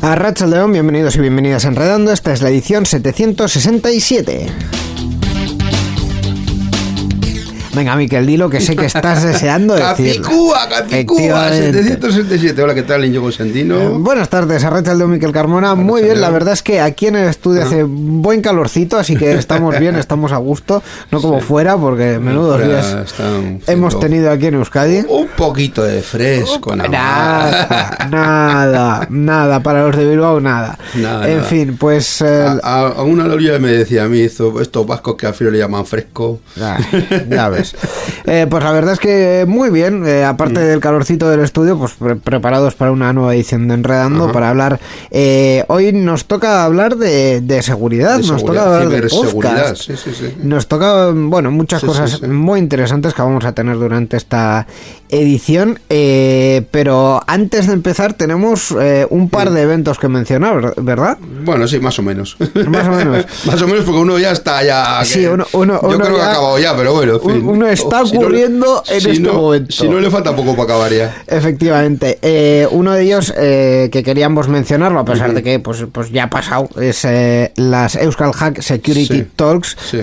A 0.00 0.14
Rachel 0.14 0.50
León, 0.50 0.72
bienvenidos 0.72 1.16
y 1.16 1.20
bienvenidas 1.20 1.64
a 1.64 1.68
Enredando. 1.68 2.12
Esta 2.12 2.32
es 2.32 2.40
la 2.40 2.50
edición 2.50 2.86
767. 2.86 4.46
Venga, 7.78 7.94
Miquel, 7.94 8.26
dilo 8.26 8.50
que 8.50 8.60
sé 8.60 8.74
que 8.74 8.86
estás 8.86 9.22
deseando 9.22 9.74
decir. 9.76 10.20
Capicúa, 10.20 10.68
Capicúa, 10.68 11.48
777. 11.52 12.60
Hola, 12.60 12.74
¿qué 12.74 12.82
tal, 12.82 13.04
Íñigo 13.04 13.30
Sendino? 13.30 13.80
Eh, 13.80 13.88
buenas 13.98 14.28
tardes, 14.28 14.64
a 14.64 14.70
Rachel 14.70 14.98
León, 14.98 15.12
Miquel 15.12 15.30
Carmona. 15.30 15.76
Muy 15.76 16.02
bien, 16.02 16.20
la 16.20 16.28
verdad 16.30 16.54
es 16.54 16.64
que 16.64 16.80
aquí 16.80 17.06
en 17.06 17.14
el 17.14 17.28
estudio 17.28 17.62
hace 17.62 17.84
buen 17.84 18.42
calorcito, 18.42 18.98
así 18.98 19.14
que 19.14 19.32
estamos 19.34 19.78
bien, 19.78 19.94
estamos 19.94 20.32
a 20.32 20.38
gusto. 20.38 20.82
No 21.12 21.20
como 21.22 21.40
fuera, 21.40 21.76
porque 21.76 22.18
menudos 22.18 22.64
días 22.64 22.96
hemos 23.68 24.00
tenido 24.00 24.32
aquí 24.32 24.46
en 24.46 24.54
Euskadi. 24.54 25.04
Un 25.08 25.28
poquito 25.36 25.84
de 25.84 26.02
fresco, 26.02 26.74
nada. 26.74 26.88
Nada, 26.88 28.08
nada, 28.10 29.06
nada, 29.08 29.60
para 29.62 29.86
los 29.86 29.96
de 29.96 30.04
Bilbao, 30.04 30.40
nada. 30.40 30.76
Nada, 30.96 31.28
en 31.28 31.36
nada. 31.36 31.48
fin, 31.48 31.76
pues. 31.78 32.22
eh, 32.22 32.44
A, 32.44 32.58
a- 32.62 32.88
a 32.88 33.02
una 33.04 33.28
loría 33.28 33.56
me 33.60 33.70
decía 33.70 34.02
a 34.02 34.08
mí, 34.08 34.20
esto- 34.20 34.60
estos 34.60 34.84
vascos 34.84 35.14
que 35.14 35.26
al 35.28 35.34
final 35.34 35.52
le 35.52 35.60
llaman 35.60 35.86
fresco. 35.86 36.40
Ya 37.30 37.48
ves. 37.50 37.67
Eh, 38.26 38.46
pues 38.48 38.62
la 38.62 38.72
verdad 38.72 38.92
es 38.94 38.98
que 39.00 39.44
muy 39.48 39.70
bien, 39.70 40.04
eh, 40.06 40.22
Mm. 40.24 40.28
aparte 40.30 40.60
del 40.60 40.80
calorcito 40.80 41.28
del 41.30 41.40
estudio, 41.40 41.78
pues 41.78 41.92
pre- 41.92 42.16
preparados 42.16 42.74
para 42.74 42.92
una 42.92 43.12
nueva 43.12 43.34
edición 43.34 43.68
de 43.68 43.74
Enredando, 43.74 44.32
para 44.32 44.50
hablar... 44.50 44.80
eh, 45.10 45.64
hoy 45.68 45.92
nos 45.92 46.26
toca 46.26 46.64
hablar 46.64 46.96
de, 46.96 47.40
de 47.40 47.62
seguridad, 47.62 48.18
De 48.18 48.26
nos 48.26 48.40
seguridad, 48.40 48.64
toca 48.64 48.76
hablar 48.82 49.02
de 49.02 49.08
podcast. 49.08 49.82
sí, 49.82 49.94
sí, 49.96 50.10
sí. 50.14 50.34
Nos 50.42 50.66
toca, 50.68 51.10
bueno, 51.14 51.50
muchas 51.50 51.82
cosas 51.82 52.22
muy 52.22 52.58
interesantes 52.60 53.14
que 53.14 53.22
vamos 53.22 53.44
a 53.44 53.52
tener 53.52 53.78
durante 53.78 54.16
esta 54.16 54.66
edición, 55.10 55.78
eh, 55.88 56.66
pero 56.70 57.22
antes 57.26 57.66
de 57.66 57.72
empezar 57.72 58.12
tenemos 58.14 58.74
eh, 58.80 59.06
un 59.10 59.28
par 59.30 59.50
de 59.50 59.62
eventos 59.62 59.98
que 59.98 60.08
mencionar, 60.08 60.74
¿verdad? 60.76 61.18
Bueno, 61.44 61.66
sí, 61.68 61.80
más 61.80 61.98
o 61.98 62.02
menos. 62.02 62.36
Más 62.66 62.86
o 62.86 62.90
menos. 62.90 63.24
más 63.46 63.62
o 63.62 63.66
menos 63.66 63.84
porque 63.84 64.00
uno 64.00 64.18
ya 64.18 64.32
está 64.32 64.62
ya... 64.62 65.04
Sí, 65.04 65.20
que- 65.20 65.28
uno- 65.30 65.46
uno- 65.52 65.80
yo 65.82 65.88
uno 65.88 65.98
creo 66.04 66.16
que 66.16 66.22
ha 66.22 66.30
acabado 66.32 66.58
ya, 66.58 66.76
pero 66.76 66.94
bueno. 66.94 67.14
en 67.16 67.20
un- 67.22 67.32
fin. 67.32 67.48
uno 67.48 67.66
está 67.68 68.04
Si 68.06 68.14
no 68.14 68.20
le- 68.20 68.26
ocurriendo 68.26 68.82
en 68.88 69.00
si 69.00 69.10
este 69.10 69.22
no- 69.22 69.32
momento. 69.34 69.72
Si 69.72 69.88
no 69.88 70.00
le 70.00 70.10
falta 70.10 70.34
poco 70.36 70.52
para 70.52 70.62
acabar 70.64 70.92
ya. 70.92 71.22
Efectivamente, 71.26 72.18
eh, 72.22 72.66
uno 72.70 72.92
de 72.92 73.02
ellos 73.02 73.32
que 73.36 74.02
queríamos 74.04 74.48
mencionarlo, 74.48 74.98
a 75.00 75.04
pesar 75.04 75.32
de 75.34 75.42
que 75.42 75.58
pues, 75.60 75.84
pues 75.90 76.10
ya 76.10 76.24
ha 76.24 76.30
pasado, 76.30 76.68
es 76.80 77.06
las 77.56 77.96
Euskal 77.96 78.32
Hack 78.32 78.60
Security 78.62 79.06
Sí, 79.18 79.26
Talks, 79.36 79.76
sí. 79.90 79.98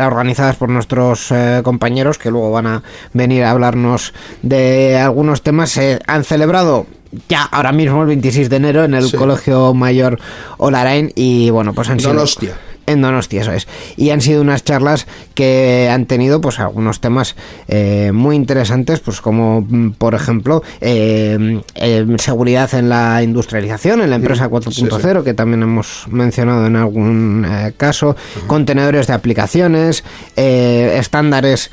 organizadas 0.00 0.56
por 0.56 0.68
nuestros 0.68 1.32
compañeros 1.62 2.18
que 2.18 2.30
luego 2.30 2.50
van 2.50 2.66
a 2.66 2.82
venir 3.12 3.42
a 3.44 3.50
hablarnos 3.50 4.12
de 4.44 4.98
algunos 4.98 5.42
temas. 5.42 5.70
Se 5.70 5.98
han 6.06 6.24
celebrado 6.24 6.86
ya 7.28 7.42
ahora 7.44 7.72
mismo, 7.72 8.02
el 8.02 8.08
26 8.08 8.50
de 8.50 8.56
enero, 8.56 8.84
en 8.84 8.94
el 8.94 9.08
Sí. 9.08 9.16
Colegio 9.16 9.72
Mayor 9.74 10.18
Olarain 10.58 11.12
y 11.14 11.50
bueno, 11.50 11.72
pues 11.72 11.88
han 11.88 11.98
sido... 12.00 12.12
Donostia. 12.12 12.56
En 12.86 13.00
Donostia, 13.02 13.42
eso 13.42 13.52
es. 13.52 13.66
Y 13.96 14.10
han 14.10 14.20
sido 14.20 14.42
unas 14.42 14.62
charlas 14.64 15.06
que 15.34 15.88
han 15.90 16.06
tenido 16.06 16.40
pues 16.40 16.58
algunos 16.60 17.00
temas 17.00 17.34
eh, 17.68 18.10
muy 18.12 18.36
interesantes, 18.36 19.00
pues 19.00 19.20
como 19.20 19.62
mm, 19.62 19.92
por 19.92 20.14
ejemplo 20.14 20.62
eh, 20.80 21.60
eh, 21.76 22.06
seguridad 22.18 22.72
en 22.74 22.88
la 22.88 23.22
industrialización, 23.22 24.02
en 24.02 24.10
la 24.10 24.16
empresa 24.16 24.48
4.0, 24.50 25.22
que 25.24 25.34
también 25.34 25.62
hemos 25.62 26.04
mencionado 26.08 26.66
en 26.66 26.76
algún 26.76 27.46
eh, 27.48 27.72
caso, 27.76 28.16
contenedores 28.46 29.06
de 29.06 29.12
aplicaciones, 29.14 30.04
eh, 30.36 30.96
estándares 30.98 31.70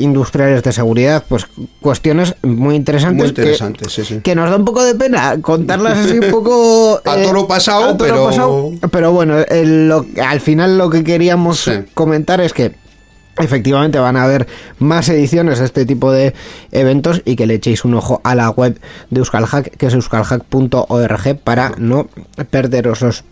industriales 0.00 0.62
de 0.62 0.72
seguridad, 0.72 1.24
pues 1.28 1.46
cuestiones 1.80 2.34
muy 2.42 2.74
interesantes. 2.76 3.26
Muy 3.28 3.34
que- 3.34 3.40
interesantes, 3.42 3.92
sí, 3.92 4.04
sí. 4.04 4.20
que 4.22 4.34
nos 4.34 4.50
da 4.50 4.56
un 4.56 4.64
poco 4.64 4.82
de 4.84 4.94
pena 4.94 5.36
contarlas 5.40 5.98
así 5.98 6.18
un 6.18 6.30
poco 6.30 7.00
A 7.04 7.16
toro 7.22 7.46
pasado, 7.46 7.84
a 7.90 7.96
toro 7.96 8.10
pero- 8.12 8.24
pasado, 8.26 8.70
pero 8.90 9.12
bueno 9.12 9.38
el- 9.48 9.88
lo- 9.88 10.04
al 10.22 10.40
final 10.42 10.76
lo 10.78 10.90
que 10.90 11.02
queríamos 11.04 11.60
Sí. 11.60 11.72
comentar 11.94 12.40
es 12.40 12.52
que 12.52 12.80
Efectivamente 13.38 13.98
van 13.98 14.18
a 14.18 14.24
haber 14.24 14.46
más 14.78 15.08
ediciones 15.08 15.58
de 15.58 15.64
este 15.64 15.86
tipo 15.86 16.12
de 16.12 16.34
eventos 16.70 17.22
y 17.24 17.34
que 17.34 17.46
le 17.46 17.54
echéis 17.54 17.82
un 17.86 17.94
ojo 17.94 18.20
a 18.24 18.34
la 18.34 18.50
web 18.50 18.78
de 19.08 19.20
Euskalhack, 19.20 19.74
que 19.78 19.86
es 19.86 19.94
euskalhack.org 19.94 21.38
para 21.42 21.72
no 21.78 22.08
perderoslos. 22.50 23.24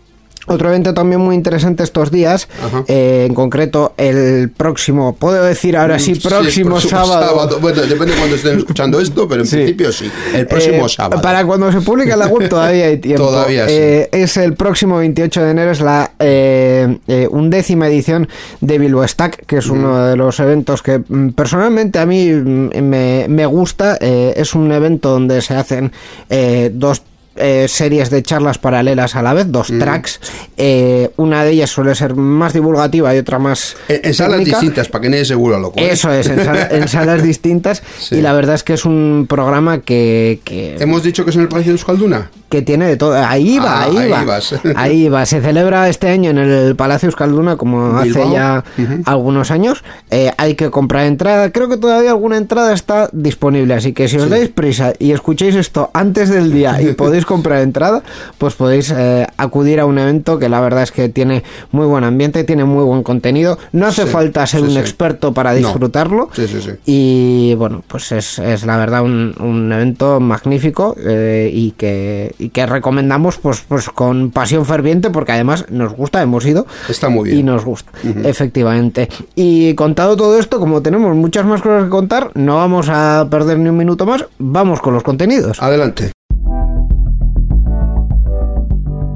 Otro 0.47 0.69
evento 0.69 0.93
también 0.93 1.21
muy 1.21 1.35
interesante 1.35 1.83
estos 1.83 2.09
días, 2.11 2.47
eh, 2.87 3.25
en 3.27 3.35
concreto 3.35 3.93
el 3.97 4.49
próximo, 4.49 5.15
puedo 5.15 5.43
decir 5.43 5.77
ahora 5.77 5.99
sí, 5.99 6.15
próximo, 6.15 6.77
el 6.77 6.81
sábado. 6.83 7.59
Bueno, 7.61 7.81
depende 7.83 8.13
de 8.13 8.17
cuando 8.17 8.35
estén 8.35 8.57
escuchando 8.57 8.99
esto, 9.01 9.27
pero 9.27 9.41
en 9.41 9.47
Sí. 9.47 9.57
principio 9.57 9.91
sí. 9.91 10.11
El 10.33 10.47
próximo 10.47 10.85
Eh, 10.87 10.89
sábado. 10.89 11.21
Para 11.21 11.45
cuando 11.45 11.71
se 11.71 11.81
publique 11.81 12.11
en 12.13 12.19
la 12.19 12.27
web 12.27 12.49
todavía 12.49 12.85
hay 12.87 12.97
tiempo. 12.97 13.23
Todavía 13.27 13.67
sí. 13.67 13.73
Eh, 13.75 14.09
es 14.11 14.35
el 14.37 14.55
próximo 14.55 14.97
28 14.97 15.43
de 15.43 15.51
enero, 15.51 15.71
es 15.71 15.81
la 15.81 16.11
eh, 16.19 16.97
undécima 17.29 17.87
edición 17.87 18.27
de 18.61 18.77
Bilbo 18.79 19.07
Stack, 19.07 19.45
que 19.45 19.57
es 19.57 19.67
uno 19.67 20.05
de 20.07 20.15
los 20.15 20.39
eventos 20.39 20.81
que 20.81 20.99
mm, 21.07 21.29
personalmente 21.29 21.99
a 21.99 22.05
mí 22.05 22.29
mm, 22.31 22.81
me, 22.81 23.25
me 23.29 23.45
gusta. 23.45 23.95
Es 24.01 24.55
un 24.55 24.71
evento 24.71 25.09
donde 25.11 25.41
se 25.41 25.53
hacen 25.55 25.91
eh, 26.29 26.71
dos 26.73 27.03
eh, 27.41 27.67
series 27.67 28.09
de 28.09 28.23
charlas 28.23 28.57
paralelas 28.57 29.15
a 29.15 29.21
la 29.21 29.33
vez, 29.33 29.47
dos 29.49 29.67
tracks. 29.79 30.19
Eh, 30.57 31.09
una 31.17 31.43
de 31.43 31.51
ellas 31.51 31.69
suele 31.69 31.95
ser 31.95 32.15
más 32.15 32.53
divulgativa 32.53 33.13
y 33.15 33.17
otra 33.17 33.39
más. 33.39 33.75
En, 33.87 34.01
en 34.03 34.13
salas 34.13 34.43
distintas, 34.45 34.87
para 34.87 35.01
que 35.01 35.09
nadie 35.09 35.25
se 35.25 35.35
vuelva 35.35 35.59
loco. 35.59 35.79
¿eh? 35.79 35.89
Eso 35.91 36.11
es, 36.13 36.27
en, 36.27 36.43
sala- 36.43 36.67
en 36.71 36.87
salas 36.87 37.23
distintas. 37.23 37.81
Sí. 37.99 38.15
Y 38.15 38.21
la 38.21 38.33
verdad 38.33 38.55
es 38.55 38.63
que 38.63 38.73
es 38.73 38.85
un 38.85 39.25
programa 39.29 39.81
que, 39.81 40.39
que, 40.43 40.75
Hemos 40.79 41.03
dicho 41.03 41.23
que 41.23 41.31
es 41.31 41.35
en 41.35 41.41
el 41.43 41.47
Palacio 41.49 41.71
de 41.73 41.77
Euskalduna. 41.77 42.29
Que 42.51 42.61
tiene 42.61 42.85
de 42.85 42.97
todo. 42.97 43.15
Ahí 43.15 43.57
va, 43.57 43.81
Ah, 43.81 43.83
ahí, 43.85 43.97
ahí 43.97 44.09
va. 44.11 44.23
vas. 44.25 44.55
Ahí 44.75 45.07
va. 45.09 45.25
Se 45.25 45.41
celebra 45.41 45.87
este 45.89 46.09
año 46.09 46.29
en 46.31 46.37
el 46.37 46.75
Palacio 46.75 47.07
Euskalduna, 47.07 47.55
como 47.55 47.97
hace 47.97 48.29
ya 48.31 48.63
algunos 49.05 49.49
años. 49.49 49.83
Eh, 50.11 50.31
hay 50.37 50.53
que 50.55 50.69
comprar 50.69 51.05
entrada. 51.05 51.51
Creo 51.51 51.69
que 51.69 51.77
todavía 51.77 52.11
alguna 52.11 52.37
entrada 52.37 52.73
está 52.73 53.09
disponible. 53.13 53.73
Así 53.73 53.93
que 53.93 54.07
si 54.07 54.17
os 54.17 54.29
dais 54.29 54.49
prisa 54.49 54.93
y 54.99 55.11
escucháis 55.13 55.55
esto 55.55 55.89
antes 55.93 56.29
del 56.29 56.51
día 56.51 56.81
y 56.81 56.93
podéis 57.01 57.25
comprar 57.25 57.61
entrada, 57.61 58.03
pues 58.37 58.53
podéis 58.55 58.91
eh, 58.95 59.25
acudir 59.37 59.79
a 59.79 59.85
un 59.85 59.97
evento 59.97 60.37
que 60.37 60.49
la 60.49 60.59
verdad 60.59 60.83
es 60.83 60.91
que 60.91 61.07
tiene 61.09 61.43
muy 61.71 61.85
buen 61.87 62.03
ambiente, 62.03 62.43
tiene 62.43 62.65
muy 62.65 62.83
buen 62.83 63.01
contenido. 63.03 63.57
No 63.71 63.87
hace 63.87 64.03
Sí, 64.03 64.09
falta 64.09 64.45
ser 64.45 64.59
sí, 64.61 64.67
un 64.67 64.77
experto 64.77 65.33
para 65.33 65.51
No. 65.51 65.57
disfrutarlo. 65.59 66.29
Sí, 66.33 66.47
sí, 66.47 66.59
sí. 66.61 66.71
Y 66.85 67.55
bueno, 67.55 67.81
pues 67.87 68.11
es, 68.11 68.37
es 68.39 68.65
la 68.65 68.75
verdad 68.77 69.03
un, 69.03 69.33
un 69.39 69.71
evento 69.71 70.19
magnífico 70.19 70.95
eh, 70.99 71.49
y, 71.53 71.71
que, 71.71 72.33
y 72.41 72.49
que 72.49 72.65
recomendamos 72.65 73.37
pues, 73.37 73.61
pues 73.67 73.89
con 73.89 74.31
pasión 74.31 74.65
ferviente 74.65 75.09
porque 75.09 75.31
además 75.31 75.65
nos 75.69 75.93
gusta, 75.93 76.21
hemos 76.21 76.45
ido 76.45 76.65
Está 76.89 77.09
muy 77.09 77.29
bien. 77.29 77.39
y 77.39 77.43
nos 77.43 77.63
gusta, 77.63 77.91
efectivamente. 78.23 79.09
Y 79.35 79.75
contado 79.75 80.17
todo 80.17 80.39
esto, 80.39 80.59
como 80.59 80.81
tenemos 80.81 81.15
muchas 81.15 81.45
más 81.45 81.61
cosas 81.61 81.83
que 81.83 81.89
contar, 81.89 82.31
no 82.33 82.55
vamos 82.57 82.87
a 82.89 83.27
perder 83.29 83.59
ni 83.59 83.69
un 83.69 83.77
minuto 83.77 84.05
más, 84.05 84.25
vamos 84.39 84.81
con 84.81 84.93
los 84.93 85.03
contenidos. 85.03 85.61
Adelante. 85.61 86.11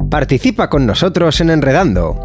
Participa 0.10 0.70
con 0.70 0.86
nosotros 0.86 1.42
en 1.42 1.50
Enredando. 1.50 2.25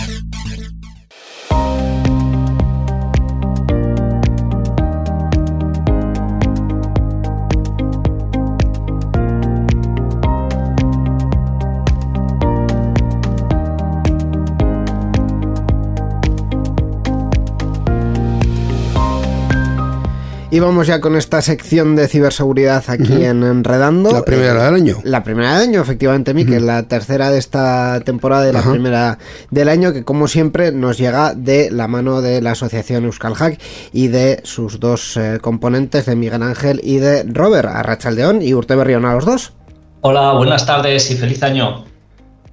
Y 20.53 20.59
vamos 20.59 20.85
ya 20.85 20.99
con 20.99 21.15
esta 21.15 21.41
sección 21.41 21.95
de 21.95 22.09
ciberseguridad 22.09 22.83
aquí 22.89 23.23
en 23.23 23.41
Enredando. 23.41 24.11
La 24.11 24.25
primera 24.25 24.65
del 24.65 24.73
año. 24.73 24.97
La 25.05 25.23
primera 25.23 25.53
del 25.53 25.69
año, 25.69 25.79
efectivamente, 25.79 26.33
Miquel. 26.33 26.67
La 26.67 26.83
tercera 26.83 27.31
de 27.31 27.39
esta 27.39 28.01
temporada 28.01 28.49
y 28.49 28.51
la 28.51 28.61
primera 28.61 29.17
del 29.49 29.69
año, 29.69 29.93
que 29.93 30.03
como 30.03 30.27
siempre 30.27 30.73
nos 30.73 30.97
llega 30.97 31.33
de 31.35 31.71
la 31.71 31.87
mano 31.87 32.19
de 32.19 32.41
la 32.41 32.51
asociación 32.51 33.05
Euskal 33.05 33.35
Hack 33.35 33.61
y 33.93 34.09
de 34.09 34.41
sus 34.43 34.81
dos 34.81 35.15
eh, 35.15 35.37
componentes, 35.41 36.05
de 36.05 36.17
Miguel 36.17 36.43
Ángel 36.43 36.81
y 36.83 36.97
de 36.97 37.23
Robert, 37.23 37.69
Arrachaldeón 37.69 38.41
y 38.41 38.53
Urte 38.53 38.75
Berrión 38.75 39.05
a 39.05 39.13
los 39.15 39.25
dos. 39.25 39.53
Hola, 40.01 40.33
buenas 40.33 40.65
tardes 40.65 41.09
y 41.11 41.15
feliz 41.15 41.41
año. 41.43 41.85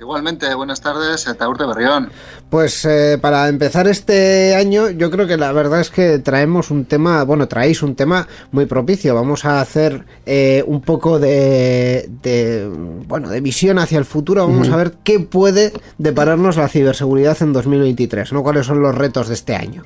Igualmente, 0.01 0.55
buenas 0.55 0.81
tardes, 0.81 1.25
Taur 1.37 1.59
de 1.59 1.67
Berrión. 1.67 2.11
Pues 2.49 2.85
eh, 2.85 3.19
para 3.21 3.49
empezar 3.49 3.89
este 3.89 4.55
año, 4.55 4.91
yo 4.91 5.11
creo 5.11 5.27
que 5.27 5.37
la 5.37 5.51
verdad 5.51 5.81
es 5.81 5.91
que 5.91 6.21
traemos 6.21 6.71
un 6.71 6.85
tema, 6.85 7.25
bueno, 7.25 7.49
traéis 7.49 7.83
un 7.83 7.97
tema 7.97 8.29
muy 8.53 8.67
propicio. 8.67 9.15
Vamos 9.17 9.45
a 9.45 9.61
hacer 9.61 10.05
eh, 10.25 10.63
un 10.69 10.83
poco 10.83 11.19
de, 11.19 12.09
de, 12.23 12.71
bueno, 13.09 13.29
de 13.29 13.41
visión 13.41 13.81
hacia 13.81 13.99
el 13.99 14.05
futuro. 14.05 14.47
Vamos 14.47 14.69
a 14.69 14.77
ver 14.77 14.95
qué 15.03 15.19
puede 15.19 15.73
depararnos 15.99 16.57
la 16.57 16.69
ciberseguridad 16.69 17.37
en 17.41 17.53
2023, 17.53 18.33
¿no? 18.33 18.45
¿Cuáles 18.45 18.67
son 18.67 18.81
los 18.81 18.95
retos 18.95 19.27
de 19.27 19.35
este 19.35 19.57
año? 19.57 19.83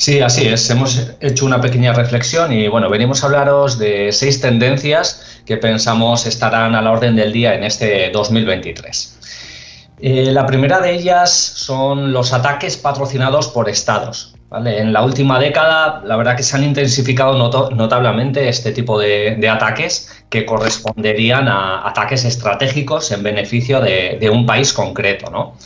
Sí, 0.00 0.18
así 0.22 0.48
es. 0.48 0.70
Hemos 0.70 1.10
hecho 1.20 1.44
una 1.44 1.60
pequeña 1.60 1.92
reflexión 1.92 2.54
y 2.54 2.68
bueno, 2.68 2.88
venimos 2.88 3.22
a 3.22 3.26
hablaros 3.26 3.78
de 3.78 4.12
seis 4.12 4.40
tendencias 4.40 5.42
que 5.44 5.58
pensamos 5.58 6.24
estarán 6.24 6.74
a 6.74 6.80
la 6.80 6.90
orden 6.90 7.16
del 7.16 7.34
día 7.34 7.54
en 7.54 7.64
este 7.64 8.08
2023. 8.10 9.18
Eh, 10.00 10.30
la 10.32 10.46
primera 10.46 10.80
de 10.80 10.94
ellas 10.94 11.30
son 11.30 12.14
los 12.14 12.32
ataques 12.32 12.78
patrocinados 12.78 13.48
por 13.48 13.68
estados. 13.68 14.34
En 14.64 14.94
la 14.94 15.02
última 15.02 15.38
década, 15.38 16.00
la 16.02 16.16
verdad 16.16 16.34
que 16.34 16.44
se 16.44 16.56
han 16.56 16.64
intensificado 16.64 17.36
notablemente 17.36 18.48
este 18.48 18.72
tipo 18.72 18.98
de, 18.98 19.36
de 19.38 19.48
ataques 19.50 20.24
que 20.30 20.46
corresponderían 20.46 21.46
a 21.46 21.86
ataques 21.86 22.24
estratégicos 22.24 23.12
en 23.12 23.22
beneficio 23.22 23.82
de, 23.82 24.16
de 24.18 24.30
un 24.30 24.46
país 24.46 24.72
concreto, 24.72 25.30
¿no? 25.30 25.56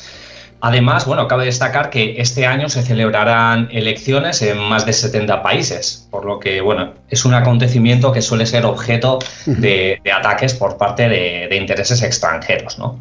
Además, 0.66 1.04
bueno, 1.04 1.28
cabe 1.28 1.44
destacar 1.44 1.90
que 1.90 2.14
este 2.22 2.46
año 2.46 2.70
se 2.70 2.82
celebrarán 2.82 3.68
elecciones 3.70 4.40
en 4.40 4.56
más 4.56 4.86
de 4.86 4.94
70 4.94 5.42
países, 5.42 6.08
por 6.10 6.24
lo 6.24 6.40
que, 6.40 6.62
bueno, 6.62 6.94
es 7.10 7.26
un 7.26 7.34
acontecimiento 7.34 8.12
que 8.12 8.22
suele 8.22 8.46
ser 8.46 8.64
objeto 8.64 9.18
de, 9.44 10.00
de 10.02 10.12
ataques 10.12 10.54
por 10.54 10.78
parte 10.78 11.06
de, 11.06 11.48
de 11.50 11.56
intereses 11.56 12.00
extranjeros, 12.00 12.78
¿no? 12.78 12.98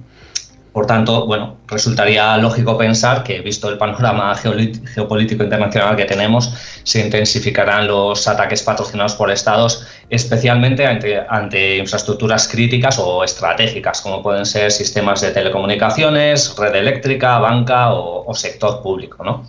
Por 0.74 0.88
tanto, 0.88 1.28
bueno, 1.28 1.58
resultaría 1.68 2.36
lógico 2.38 2.76
pensar 2.76 3.24
que, 3.24 3.42
visto 3.42 3.70
el 3.70 3.78
panorama 3.78 4.34
geopolítico 4.36 5.44
internacional 5.44 5.96
que 5.96 6.06
tenemos, 6.06 6.52
se 6.84 7.00
intensificarán 7.00 7.88
los 7.88 8.28
ataques 8.28 8.64
patrocinados 8.64 9.14
por 9.14 9.30
estados, 9.30 9.86
especialmente 10.10 10.88
ante, 10.88 11.22
ante 11.30 11.78
infraestructuras 11.78 12.48
críticas 12.48 12.98
o 12.98 13.24
estratégicas, 13.24 14.02
como 14.02 14.24
pueden 14.24 14.48
ser 14.48 14.72
sistemas 14.72 15.22
de 15.22 15.30
telecomunicaciones, 15.30 16.56
red 16.58 16.74
eléctrica, 16.74 17.38
banca 17.38 17.94
o, 17.94 18.26
o 18.26 18.34
sector 18.34 18.82
público, 18.82 19.24
¿no? 19.24 19.48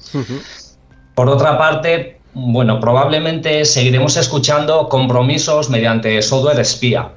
Por 1.14 1.30
otra 1.30 1.56
parte, 1.56 2.18
bueno, 2.34 2.80
probablemente 2.80 3.64
seguiremos 3.64 4.18
escuchando 4.18 4.90
compromisos 4.90 5.70
mediante 5.70 6.20
software 6.20 6.60
espía. 6.60 7.12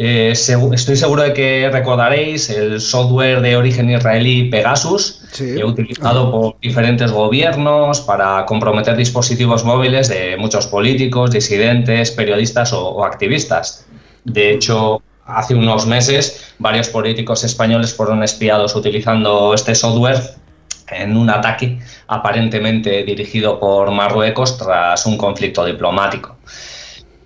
Eh, 0.00 0.30
estoy 0.30 0.96
seguro 0.96 1.24
de 1.24 1.32
que 1.32 1.68
recordaréis 1.72 2.50
el 2.50 2.80
software 2.80 3.40
de 3.40 3.56
origen 3.56 3.90
israelí 3.90 4.44
Pegasus, 4.48 5.22
Sí. 5.32 5.60
utilizado 5.62 6.30
por 6.30 6.56
diferentes 6.60 7.10
gobiernos 7.10 8.00
para 8.02 8.46
comprometer 8.46 8.96
dispositivos 8.96 9.64
móviles 9.64 10.08
de 10.08 10.36
muchos 10.36 10.68
políticos, 10.68 11.32
disidentes, 11.32 12.12
periodistas 12.12 12.72
o, 12.72 12.90
o 12.90 13.04
activistas. 13.04 13.86
De 14.24 14.52
hecho, 14.52 15.02
hace 15.26 15.56
unos 15.56 15.84
meses 15.84 16.54
varios 16.60 16.88
políticos 16.88 17.42
españoles 17.42 17.92
fueron 17.92 18.22
espiados 18.22 18.76
utilizando 18.76 19.52
este 19.52 19.74
software 19.74 20.20
en 20.90 21.16
un 21.16 21.28
ataque 21.28 21.80
aparentemente 22.06 23.02
dirigido 23.02 23.58
por 23.58 23.90
Marruecos 23.90 24.58
tras 24.58 25.04
un 25.06 25.18
conflicto 25.18 25.64
diplomático. 25.64 26.36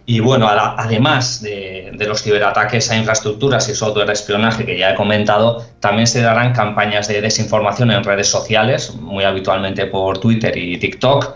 Y 0.05 0.19
bueno, 0.21 0.49
además 0.49 1.41
de, 1.43 1.91
de 1.95 2.07
los 2.07 2.23
ciberataques 2.23 2.91
a 2.91 2.97
infraestructuras 2.97 3.69
y 3.69 3.75
software 3.75 4.07
de 4.09 4.15
espionaje 4.15 4.67
que 4.67 4.77
ya 4.77 4.91
he 4.91 4.95
comentado, 4.97 5.65
también 5.79 6.07
se 6.09 6.21
darán 6.23 6.53
campañas 6.53 7.07
de 7.07 7.21
desinformación 7.21 7.93
en 7.93 8.03
redes 8.03 8.27
sociales, 8.29 8.95
muy 8.97 9.23
habitualmente 9.25 9.87
por 9.87 10.19
Twitter 10.19 10.57
y 10.57 10.77
TikTok, 10.79 11.35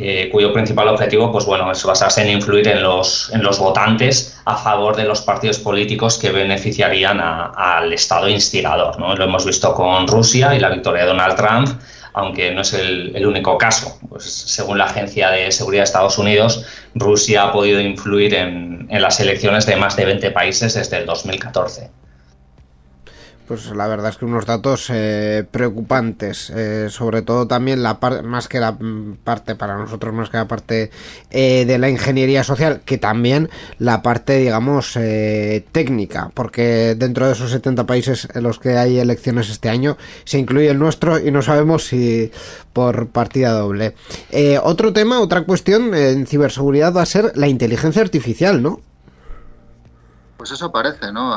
eh, 0.00 0.28
cuyo 0.30 0.52
principal 0.52 0.86
objetivo 0.86 1.32
pues 1.32 1.44
bueno, 1.44 1.72
es 1.72 1.82
basarse 1.84 2.22
en 2.22 2.30
influir 2.30 2.68
en 2.68 2.84
los, 2.84 3.30
en 3.34 3.42
los 3.42 3.58
votantes 3.58 4.40
a 4.44 4.56
favor 4.56 4.94
de 4.94 5.02
los 5.02 5.20
partidos 5.22 5.58
políticos 5.58 6.18
que 6.18 6.30
beneficiarían 6.30 7.18
a- 7.20 7.46
al 7.56 7.92
Estado 7.92 8.28
instigador. 8.28 8.96
¿no? 9.00 9.16
Lo 9.16 9.24
hemos 9.24 9.44
visto 9.44 9.74
con 9.74 10.06
Rusia 10.06 10.54
y 10.54 10.60
la 10.60 10.68
victoria 10.68 11.02
de 11.02 11.08
Donald 11.08 11.34
Trump, 11.34 11.80
aunque 12.12 12.50
no 12.52 12.62
es 12.62 12.72
el, 12.74 13.26
único 13.26 13.58
caso. 13.58 13.98
Pues, 14.08 14.24
según 14.24 14.78
la 14.78 14.84
Agencia 14.84 15.30
de 15.30 15.50
Seguridad 15.52 15.82
de 15.82 15.84
Estados 15.84 16.18
Unidos, 16.18 16.64
Rusia 16.94 17.44
ha 17.44 17.52
podido 17.52 17.80
influir 17.80 18.34
en, 18.34 18.86
en 18.90 19.02
las 19.02 19.20
elecciones 19.20 19.66
de 19.66 19.76
más 19.76 19.96
de 19.96 20.04
20 20.04 20.30
países 20.30 20.74
desde 20.74 20.98
el 20.98 21.06
2014. 21.06 21.90
Pues 23.48 23.74
la 23.74 23.86
verdad 23.86 24.10
es 24.10 24.18
que 24.18 24.26
unos 24.26 24.44
datos 24.44 24.90
eh, 24.90 25.42
preocupantes, 25.50 26.50
eh, 26.50 26.88
sobre 26.90 27.22
todo 27.22 27.48
también 27.48 27.82
la 27.82 27.98
parte, 27.98 28.20
más 28.20 28.46
que 28.46 28.60
la 28.60 28.72
mm, 28.72 29.20
parte 29.24 29.54
para 29.54 29.78
nosotros, 29.78 30.12
más 30.12 30.28
que 30.28 30.36
la 30.36 30.46
parte 30.46 30.90
eh, 31.30 31.64
de 31.64 31.78
la 31.78 31.88
ingeniería 31.88 32.44
social, 32.44 32.82
que 32.84 32.98
también 32.98 33.48
la 33.78 34.02
parte, 34.02 34.36
digamos, 34.36 34.94
eh, 34.96 35.64
técnica, 35.72 36.30
porque 36.34 36.94
dentro 36.94 37.26
de 37.26 37.32
esos 37.32 37.50
70 37.50 37.86
países 37.86 38.28
en 38.34 38.42
los 38.42 38.58
que 38.58 38.76
hay 38.76 38.98
elecciones 38.98 39.48
este 39.48 39.70
año 39.70 39.96
se 40.24 40.38
incluye 40.38 40.68
el 40.68 40.78
nuestro 40.78 41.18
y 41.18 41.30
no 41.30 41.40
sabemos 41.40 41.86
si 41.86 42.30
por 42.74 43.08
partida 43.08 43.52
doble. 43.52 43.94
Otro 44.62 44.92
tema, 44.92 45.20
otra 45.20 45.44
cuestión 45.44 45.94
en 45.94 46.26
ciberseguridad 46.26 46.94
va 46.94 47.00
a 47.00 47.06
ser 47.06 47.32
la 47.34 47.48
inteligencia 47.48 48.02
artificial, 48.02 48.62
¿no? 48.62 48.82
Pues 50.36 50.50
eso 50.50 50.70
parece, 50.70 51.10
¿no? 51.12 51.34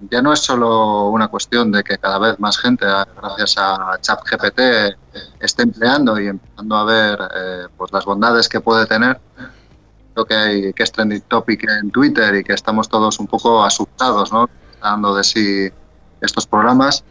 Ya 0.00 0.20
no 0.20 0.32
es 0.32 0.40
solo 0.40 1.08
una 1.08 1.28
cuestión 1.28 1.72
de 1.72 1.82
que 1.82 1.98
cada 1.98 2.18
vez 2.18 2.38
más 2.38 2.58
gente, 2.58 2.84
gracias 2.84 3.56
a 3.58 3.98
ChatGPT, 4.00 4.60
esté 5.40 5.62
empleando 5.62 6.20
y 6.20 6.26
empezando 6.26 6.76
a 6.76 6.84
ver 6.84 7.18
eh, 7.34 7.66
pues 7.76 7.92
las 7.92 8.04
bondades 8.04 8.48
que 8.48 8.60
puede 8.60 8.86
tener. 8.86 9.20
Creo 10.12 10.26
que, 10.26 10.34
hay, 10.34 10.72
que 10.72 10.82
es 10.82 10.92
trending 10.92 11.22
topic 11.22 11.68
en 11.68 11.90
Twitter 11.90 12.34
y 12.34 12.44
que 12.44 12.52
estamos 12.52 12.88
todos 12.88 13.18
un 13.18 13.26
poco 13.26 13.64
asustados, 13.64 14.32
¿no? 14.32 14.48
Dando 14.80 15.14
de 15.14 15.24
sí 15.24 15.70
estos 16.20 16.46
programas, 16.46 17.04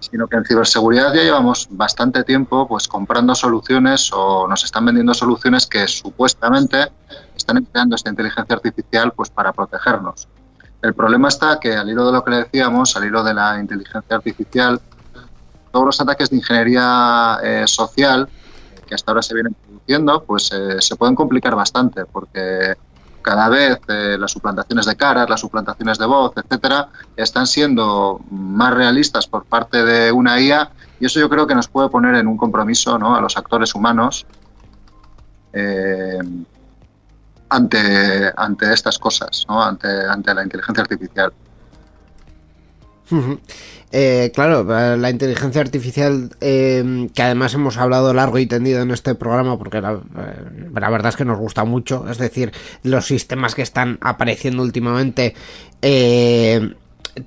sino 0.00 0.26
que 0.26 0.36
en 0.36 0.44
ciberseguridad 0.44 1.14
ya 1.14 1.22
llevamos 1.22 1.68
bastante 1.70 2.24
tiempo 2.24 2.66
pues 2.66 2.88
comprando 2.88 3.34
soluciones 3.34 4.10
o 4.12 4.46
nos 4.48 4.64
están 4.64 4.84
vendiendo 4.84 5.14
soluciones 5.14 5.66
que 5.66 5.86
supuestamente 5.86 6.90
están 7.36 7.58
empleando 7.58 7.96
esta 7.96 8.10
inteligencia 8.10 8.56
artificial 8.56 9.12
pues 9.12 9.30
para 9.30 9.52
protegernos. 9.52 10.28
El 10.82 10.94
problema 10.94 11.28
está 11.28 11.60
que 11.60 11.76
al 11.76 11.88
hilo 11.88 12.06
de 12.06 12.12
lo 12.12 12.24
que 12.24 12.30
le 12.32 12.36
decíamos, 12.38 12.96
al 12.96 13.04
hilo 13.04 13.22
de 13.22 13.32
la 13.32 13.58
inteligencia 13.60 14.16
artificial, 14.16 14.80
todos 15.70 15.86
los 15.86 16.00
ataques 16.00 16.28
de 16.28 16.36
ingeniería 16.36 17.38
eh, 17.42 17.64
social 17.66 18.28
que 18.86 18.94
hasta 18.96 19.12
ahora 19.12 19.22
se 19.22 19.32
vienen 19.32 19.54
produciendo, 19.54 20.24
pues 20.24 20.50
eh, 20.52 20.80
se 20.80 20.96
pueden 20.96 21.14
complicar 21.14 21.54
bastante, 21.54 22.04
porque 22.04 22.74
cada 23.22 23.48
vez 23.48 23.78
eh, 23.88 24.16
las 24.18 24.32
suplantaciones 24.32 24.84
de 24.84 24.96
caras, 24.96 25.30
las 25.30 25.40
suplantaciones 25.40 25.98
de 25.98 26.06
voz, 26.06 26.32
etcétera, 26.36 26.88
están 27.16 27.46
siendo 27.46 28.20
más 28.30 28.74
realistas 28.74 29.28
por 29.28 29.44
parte 29.44 29.84
de 29.84 30.10
una 30.10 30.40
IA 30.40 30.72
y 30.98 31.06
eso 31.06 31.20
yo 31.20 31.28
creo 31.28 31.46
que 31.46 31.54
nos 31.54 31.68
puede 31.68 31.88
poner 31.88 32.16
en 32.16 32.26
un 32.26 32.36
compromiso 32.36 32.98
¿no? 32.98 33.14
a 33.14 33.20
los 33.20 33.36
actores 33.36 33.74
humanos 33.76 34.26
ante, 37.52 38.32
ante 38.36 38.72
estas 38.72 38.98
cosas, 38.98 39.44
¿no? 39.48 39.62
ante, 39.62 39.88
ante 39.88 40.34
la 40.34 40.42
inteligencia 40.42 40.82
artificial. 40.82 41.32
Eh, 43.94 44.32
claro, 44.34 44.66
eh, 44.74 44.96
la 44.96 45.10
inteligencia 45.10 45.60
artificial, 45.60 46.30
eh, 46.40 47.10
que 47.14 47.22
además 47.22 47.52
hemos 47.52 47.76
hablado 47.76 48.14
largo 48.14 48.38
y 48.38 48.46
tendido 48.46 48.80
en 48.80 48.90
este 48.90 49.14
programa, 49.14 49.58
porque 49.58 49.82
la, 49.82 49.92
eh, 49.92 50.70
la 50.74 50.88
verdad 50.88 51.10
es 51.10 51.16
que 51.16 51.26
nos 51.26 51.38
gusta 51.38 51.64
mucho, 51.64 52.08
es 52.08 52.16
decir, 52.16 52.52
los 52.82 53.06
sistemas 53.06 53.54
que 53.54 53.60
están 53.60 53.98
apareciendo 54.00 54.62
últimamente, 54.62 55.34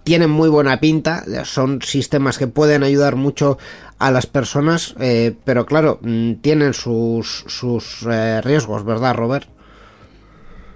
tienen 0.03 0.31
muy 0.31 0.49
buena 0.49 0.79
pinta, 0.79 1.23
son 1.43 1.83
sistemas 1.83 2.39
que 2.39 2.47
pueden 2.47 2.81
ayudar 2.81 3.15
mucho 3.15 3.59
a 3.99 4.09
las 4.09 4.25
personas, 4.25 4.95
pero 5.43 5.67
claro, 5.67 5.99
mm, 6.01 6.35
tienen 6.35 6.73
sus, 6.73 7.45
sus 7.47 8.01
riesgos, 8.41 8.83
¿verdad, 8.85 9.13
Robert? 9.13 9.47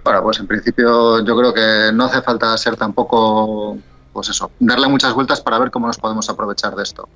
Bueno, 0.04 0.22
pues 0.22 0.40
en 0.40 0.46
principio 0.46 1.22
yo 1.24 1.36
creo 1.36 1.52
que 1.52 1.90
no 1.92 2.04
hace 2.04 2.22
falta 2.22 2.56
ser 2.56 2.76
tampoco, 2.76 3.76
pues 4.12 4.28
eso, 4.30 4.50
darle 4.58 4.88
muchas 4.88 5.12
vueltas 5.12 5.40
para 5.40 5.58
ver 5.58 5.70
cómo 5.70 5.86
nos 5.86 5.98
podemos 5.98 6.28
aprovechar 6.28 6.74
de 6.74 6.82
esto. 6.82 7.08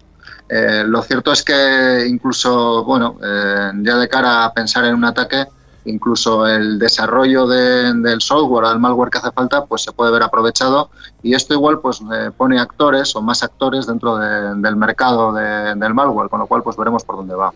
Eh, 0.48 0.84
lo 0.86 1.02
cierto 1.02 1.32
es 1.32 1.42
que 1.42 2.06
incluso, 2.06 2.84
bueno, 2.84 3.16
eh, 3.22 3.70
ya 3.82 3.96
de 3.96 4.08
cara 4.08 4.44
a 4.44 4.52
pensar 4.52 4.84
en 4.84 4.94
un 4.94 5.04
ataque, 5.04 5.46
incluso 5.86 6.46
el 6.46 6.78
desarrollo 6.78 7.46
del 7.46 8.20
software, 8.20 8.66
al 8.66 8.80
malware 8.80 9.10
que 9.10 9.18
hace 9.18 9.32
falta, 9.32 9.64
pues 9.64 9.82
se 9.82 9.92
puede 9.92 10.12
ver 10.12 10.22
aprovechado 10.22 10.90
y 11.22 11.34
esto 11.34 11.54
igual 11.54 11.80
pues 11.80 12.00
eh, 12.12 12.30
pone 12.36 12.58
actores 12.58 13.14
o 13.16 13.22
más 13.22 13.42
actores 13.42 13.86
dentro 13.86 14.16
del 14.16 14.76
mercado 14.76 15.32
del 15.32 15.94
malware, 15.94 16.28
con 16.28 16.40
lo 16.40 16.46
cual 16.46 16.62
pues 16.62 16.76
veremos 16.76 17.04
por 17.04 17.16
dónde 17.16 17.34
va. 17.34 17.52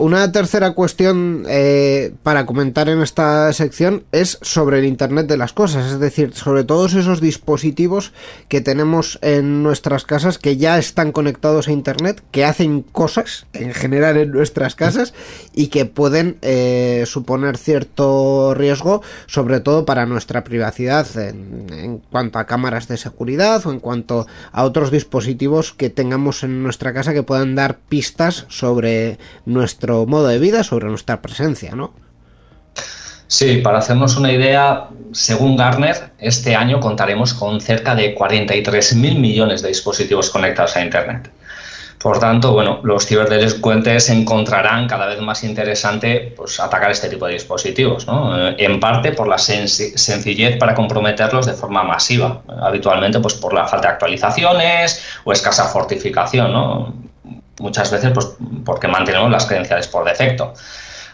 Una 0.00 0.32
tercera 0.32 0.70
cuestión 0.70 1.44
eh, 1.46 2.14
para 2.22 2.46
comentar 2.46 2.88
en 2.88 3.02
esta 3.02 3.52
sección 3.52 4.04
es 4.12 4.38
sobre 4.40 4.78
el 4.78 4.86
Internet 4.86 5.26
de 5.26 5.36
las 5.36 5.52
Cosas, 5.52 5.92
es 5.92 6.00
decir, 6.00 6.32
sobre 6.32 6.64
todos 6.64 6.94
esos 6.94 7.20
dispositivos 7.20 8.14
que 8.48 8.62
tenemos 8.62 9.18
en 9.20 9.62
nuestras 9.62 10.06
casas 10.06 10.38
que 10.38 10.56
ya 10.56 10.78
están 10.78 11.12
conectados 11.12 11.68
a 11.68 11.72
Internet, 11.72 12.22
que 12.30 12.46
hacen 12.46 12.80
cosas 12.80 13.44
en 13.52 13.74
general 13.74 14.16
en 14.16 14.30
nuestras 14.30 14.74
casas 14.74 15.12
y 15.52 15.66
que 15.66 15.84
pueden 15.84 16.38
eh, 16.40 17.04
suponer 17.04 17.58
cierto 17.58 18.54
riesgo, 18.54 19.02
sobre 19.26 19.60
todo 19.60 19.84
para 19.84 20.06
nuestra 20.06 20.44
privacidad 20.44 21.06
en, 21.18 21.66
en 21.74 21.98
cuanto 21.98 22.38
a 22.38 22.46
cámaras 22.46 22.88
de 22.88 22.96
seguridad 22.96 23.66
o 23.66 23.70
en 23.70 23.80
cuanto 23.80 24.26
a 24.50 24.64
otros 24.64 24.90
dispositivos 24.90 25.74
que 25.74 25.90
tengamos 25.90 26.42
en 26.42 26.62
nuestra 26.62 26.94
casa 26.94 27.12
que 27.12 27.22
puedan 27.22 27.54
dar 27.54 27.76
pistas 27.90 28.46
sobre 28.48 29.18
nuestro 29.44 29.89
modo 30.06 30.28
de 30.28 30.38
vida, 30.38 30.64
sobre 30.64 30.88
nuestra 30.88 31.22
presencia, 31.22 31.74
¿no? 31.74 31.92
Sí, 33.26 33.58
para 33.58 33.78
hacernos 33.78 34.16
una 34.16 34.32
idea, 34.32 34.88
según 35.12 35.56
Garner, 35.56 36.10
este 36.18 36.56
año 36.56 36.80
contaremos 36.80 37.32
con 37.32 37.60
cerca 37.60 37.94
de 37.94 38.16
43.000 38.16 39.18
millones 39.18 39.62
de 39.62 39.68
dispositivos 39.68 40.30
conectados 40.30 40.76
a 40.76 40.82
Internet. 40.82 41.30
Por 42.00 42.18
tanto, 42.18 42.52
bueno, 42.52 42.80
los 42.82 43.06
ciberdelincuentes 43.06 44.08
encontrarán 44.08 44.88
cada 44.88 45.06
vez 45.06 45.20
más 45.20 45.44
interesante 45.44 46.32
pues, 46.34 46.58
atacar 46.58 46.90
este 46.90 47.10
tipo 47.10 47.26
de 47.26 47.34
dispositivos, 47.34 48.06
¿no? 48.06 48.48
Eh, 48.48 48.56
en 48.58 48.80
parte 48.80 49.12
por 49.12 49.28
la 49.28 49.36
sencillez 49.36 50.56
para 50.56 50.74
comprometerlos 50.74 51.44
de 51.44 51.52
forma 51.52 51.84
masiva, 51.84 52.40
habitualmente 52.62 53.20
pues, 53.20 53.34
por 53.34 53.52
la 53.52 53.68
falta 53.68 53.88
de 53.88 53.92
actualizaciones 53.92 55.04
o 55.24 55.32
escasa 55.32 55.68
fortificación. 55.68 56.52
¿no? 56.52 57.09
Muchas 57.60 57.90
veces 57.90 58.10
pues, 58.12 58.28
porque 58.64 58.88
mantenemos 58.88 59.30
las 59.30 59.46
credenciales 59.46 59.86
por 59.86 60.04
defecto. 60.04 60.54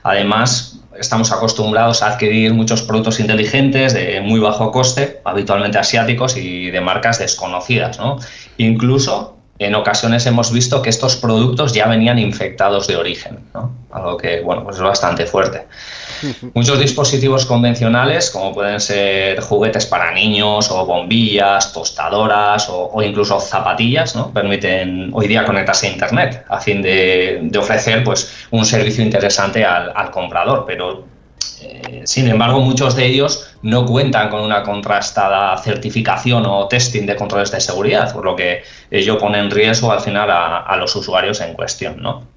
Además, 0.03 0.79
estamos 0.99 1.33
acostumbrados 1.33 2.03
a 2.03 2.12
adquirir 2.12 2.55
muchos 2.55 2.83
productos 2.83 3.21
inteligentes 3.21 3.93
de 3.93 4.21
muy 4.21 4.41
bajo 4.41 4.71
coste, 4.71 5.21
habitualmente 5.25 5.79
asiáticos 5.79 6.37
y 6.37 6.71
de 6.71 6.81
marcas 6.81 7.19
desconocidas. 7.19 7.99
¿no? 7.99 8.17
Incluso 8.57 9.37
en 9.59 9.75
ocasiones 9.75 10.26
hemos 10.26 10.53
visto 10.53 10.83
que 10.83 10.91
estos 10.91 11.17
productos 11.17 11.73
ya 11.73 11.88
venían 11.88 12.19
infectados 12.19 12.87
de 12.87 12.97
origen, 12.97 13.41
¿no? 13.55 13.73
algo 13.91 14.17
que 14.17 14.41
bueno, 14.43 14.65
pues 14.65 14.76
es 14.76 14.83
bastante 14.83 15.26
fuerte. 15.26 15.67
Muchos 16.54 16.78
dispositivos 16.78 17.46
convencionales, 17.46 18.30
como 18.30 18.52
pueden 18.52 18.80
ser 18.80 19.40
juguetes 19.40 19.87
para 19.87 20.12
niños 20.12 20.70
o 20.70 20.87
bombillas, 20.87 21.73
tostadoras 21.73 22.68
o, 22.70 23.02
incluso 23.02 23.40
zapatillas, 23.40 24.16
¿no? 24.16 24.32
permiten 24.32 25.11
hoy 25.12 25.28
día 25.28 25.44
conectarse 25.44 25.88
a 25.88 25.90
Internet 25.90 26.44
a 26.49 26.61
fin 26.61 26.82
de, 26.82 27.50
ofrecer 27.58 28.04
pues, 28.04 28.46
un 28.50 28.64
servicio 28.64 29.02
interesante 29.02 29.64
al, 29.64 30.11
comprador, 30.11 30.64
pero 30.66 31.04
eh, 31.61 32.02
sin 32.04 32.28
embargo, 32.28 32.61
muchos 32.61 32.94
de 32.96 33.06
ellos 33.06 33.50
no 33.62 33.85
cuentan 33.85 34.30
con 34.30 34.40
una 34.40 34.62
contrastada 34.62 35.56
certificación 35.58 36.46
o 36.46 36.68
testing 36.68 37.06
de 37.06 37.16
controles 37.16 37.50
de 37.50 37.61
seguridad, 37.61 38.12
por 38.12 38.25
lo 38.25 38.37
que 38.37 38.62
ello 38.90 39.18
pone 39.18 39.38
en 39.38 39.50
riesgo 39.50 39.90
al 39.90 40.00
final 40.00 40.30
a, 40.30 40.58
a 40.58 40.76
los 40.76 40.94
usuarios 40.96 41.40
en 41.40 41.54
cuestión. 41.54 42.00
¿no? 42.00 42.36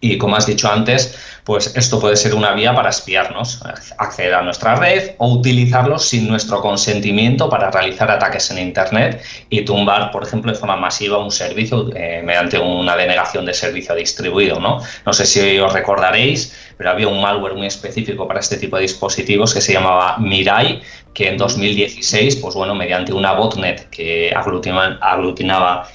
Y 0.00 0.16
como 0.16 0.36
has 0.36 0.46
dicho 0.46 0.70
antes, 0.70 1.18
pues 1.44 1.76
esto 1.76 2.00
puede 2.00 2.16
ser 2.16 2.34
una 2.34 2.52
vía 2.52 2.74
para 2.74 2.90
espiarnos, 2.90 3.60
acceder 3.98 4.34
a 4.34 4.42
nuestra 4.42 4.76
red 4.76 5.12
o 5.18 5.32
utilizarlos 5.32 6.08
sin 6.08 6.28
nuestro 6.28 6.60
consentimiento 6.60 7.48
para 7.50 7.70
realizar 7.70 8.10
ataques 8.10 8.50
en 8.50 8.58
Internet 8.58 9.22
y 9.50 9.62
tumbar, 9.62 10.10
por 10.10 10.22
ejemplo, 10.22 10.52
de 10.52 10.58
forma 10.58 10.76
masiva 10.76 11.18
un 11.18 11.30
servicio 11.30 11.90
eh, 11.94 12.22
mediante 12.24 12.58
una 12.58 12.96
denegación 12.96 13.44
de 13.44 13.52
servicio 13.52 13.94
distribuido. 13.94 14.58
¿no? 14.58 14.80
no 15.04 15.12
sé 15.12 15.26
si 15.26 15.58
os 15.58 15.72
recordaréis, 15.72 16.56
pero 16.78 16.90
había 16.90 17.08
un 17.08 17.20
malware 17.20 17.54
muy 17.54 17.66
específico 17.66 18.26
para 18.26 18.40
este 18.40 18.56
tipo 18.56 18.76
de 18.76 18.82
dispositivos 18.82 19.52
que 19.52 19.60
se 19.60 19.72
llamaba 19.72 20.16
Mirai, 20.18 20.80
que 21.12 21.28
en 21.28 21.36
2016, 21.36 22.36
pues 22.36 22.54
bueno, 22.54 22.74
mediante 22.74 23.12
una 23.12 23.32
botnet 23.32 23.90
que 23.90 24.32
aglutinaba 24.34 25.88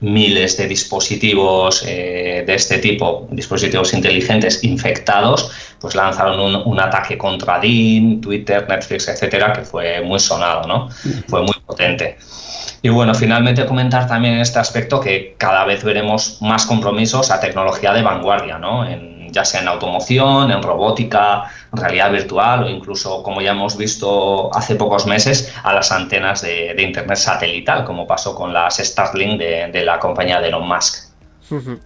miles 0.00 0.56
de 0.56 0.66
dispositivos 0.66 1.84
eh, 1.86 2.42
de 2.46 2.54
este 2.54 2.78
tipo, 2.78 3.28
dispositivos 3.30 3.92
inteligentes 3.92 4.64
infectados, 4.64 5.50
pues 5.78 5.94
lanzaron 5.94 6.62
un, 6.64 6.80
ataque 6.80 7.18
contra 7.18 7.60
DIN, 7.60 8.20
Twitter, 8.20 8.66
Netflix, 8.68 9.08
etcétera, 9.08 9.52
que 9.52 9.62
fue 9.62 10.00
muy 10.00 10.18
sonado, 10.18 10.66
¿no? 10.66 10.88
Fue 11.28 11.42
muy 11.42 11.54
potente. 11.66 12.16
Y 12.82 12.88
bueno, 12.88 13.14
finalmente 13.14 13.66
comentar 13.66 14.06
también 14.06 14.34
en 14.34 14.40
este 14.40 14.58
aspecto 14.58 15.00
que 15.00 15.34
cada 15.36 15.64
vez 15.64 15.84
veremos 15.84 16.38
más 16.40 16.64
compromisos 16.64 17.30
a 17.30 17.38
tecnología 17.38 17.92
de 17.92 18.02
vanguardia, 18.02 18.58
¿no? 18.58 18.86
Ya 19.30 19.44
sea 19.44 19.60
en 19.60 19.68
automoción, 19.68 20.50
en 20.50 20.62
robótica, 20.62 21.44
realidad 21.72 22.12
virtual 22.12 22.64
o 22.64 22.68
incluso, 22.68 23.22
como 23.22 23.40
ya 23.40 23.52
hemos 23.52 23.76
visto 23.76 24.54
hace 24.54 24.74
pocos 24.76 25.06
meses, 25.06 25.52
a 25.62 25.72
las 25.72 25.92
antenas 25.92 26.42
de, 26.42 26.74
Internet 26.80 27.18
satelital, 27.18 27.84
como 27.84 28.06
pasó 28.06 28.34
con 28.34 28.52
las 28.52 28.78
Starlink 28.78 29.38
de, 29.38 29.68
de 29.70 29.84
la 29.84 29.98
compañía 29.98 30.40
de 30.40 30.48
Elon 30.48 30.66
Musk. 30.66 31.09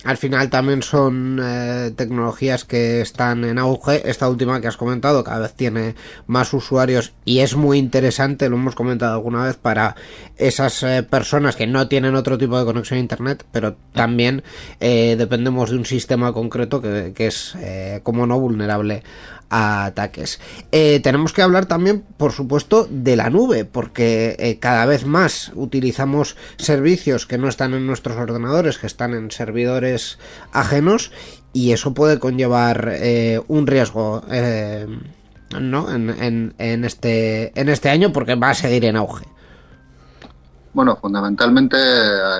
Al 0.05 0.17
final 0.17 0.51
también 0.51 0.83
son 0.83 1.41
eh, 1.43 1.93
tecnologías 1.97 2.65
que 2.65 3.01
están 3.01 3.45
en 3.45 3.59
auge. 3.59 4.09
Esta 4.09 4.29
última 4.29 4.61
que 4.61 4.69
has 4.69 4.77
comentado 4.77 5.25
cada 5.25 5.41
vez 5.41 5.55
tiene 5.55 5.95
más 6.27 6.53
usuarios 6.53 7.13
y 7.25 7.41
es 7.41 7.57
muy 7.57 7.79
interesante, 7.79 8.49
lo 8.49 8.57
hemos 8.57 8.75
comentado 8.75 9.15
alguna 9.15 9.45
vez, 9.45 9.57
para 9.57 9.97
esas 10.37 10.83
eh, 10.83 11.03
personas 11.03 11.57
que 11.57 11.67
no 11.67 11.89
tienen 11.89 12.15
otro 12.15 12.39
tipo 12.39 12.59
de 12.59 12.65
conexión 12.65 12.99
a 12.99 13.01
Internet, 13.01 13.45
pero 13.53 13.77
también 13.93 14.43
eh, 14.81 15.17
dependemos 15.17 15.71
de 15.71 15.77
un 15.77 15.87
sistema 15.87 16.33
concreto 16.33 16.81
que, 16.81 17.13
que 17.15 17.29
es, 17.29 17.57
como 18.03 18.27
no, 18.27 18.39
vulnerable 18.39 19.03
ataques. 19.55 20.41
Eh, 20.73 21.01
tenemos 21.01 21.33
que 21.33 21.43
hablar 21.43 21.67
también, 21.67 22.05
por 22.17 22.33
supuesto, 22.33 22.89
de 22.91 23.15
la 23.15 23.31
nube, 23.31 23.65
porque 23.65 24.35
eh, 24.39 24.59
cada 24.59 24.85
vez 24.85 25.07
más 25.07 25.53
utilizamos 25.55 26.37
servicios 26.57 27.27
que 27.27 27.39
no 27.39 27.49
están 27.49 27.73
en 27.73 27.87
nuestros 27.87 28.17
ordenadores, 28.17 28.79
que 28.79 28.89
están 28.89 29.15
en 29.15 29.31
servidores 29.31 30.19
ajenos, 30.53 31.13
y 31.53 31.71
eso 31.71 31.95
puede 31.95 32.19
conllevar 32.19 32.91
eh, 32.95 33.41
un 33.47 33.67
riesgo. 33.67 34.23
¿no? 35.61 35.89
En, 35.89 36.85
este, 36.85 37.61
en 37.61 37.69
este 37.69 37.89
año 37.89 38.13
porque 38.13 38.35
va 38.35 38.51
a 38.51 38.55
seguir 38.55 38.85
en 38.87 38.97
auge. 38.97 39.25
Bueno, 40.73 40.97
fundamentalmente, 40.97 41.77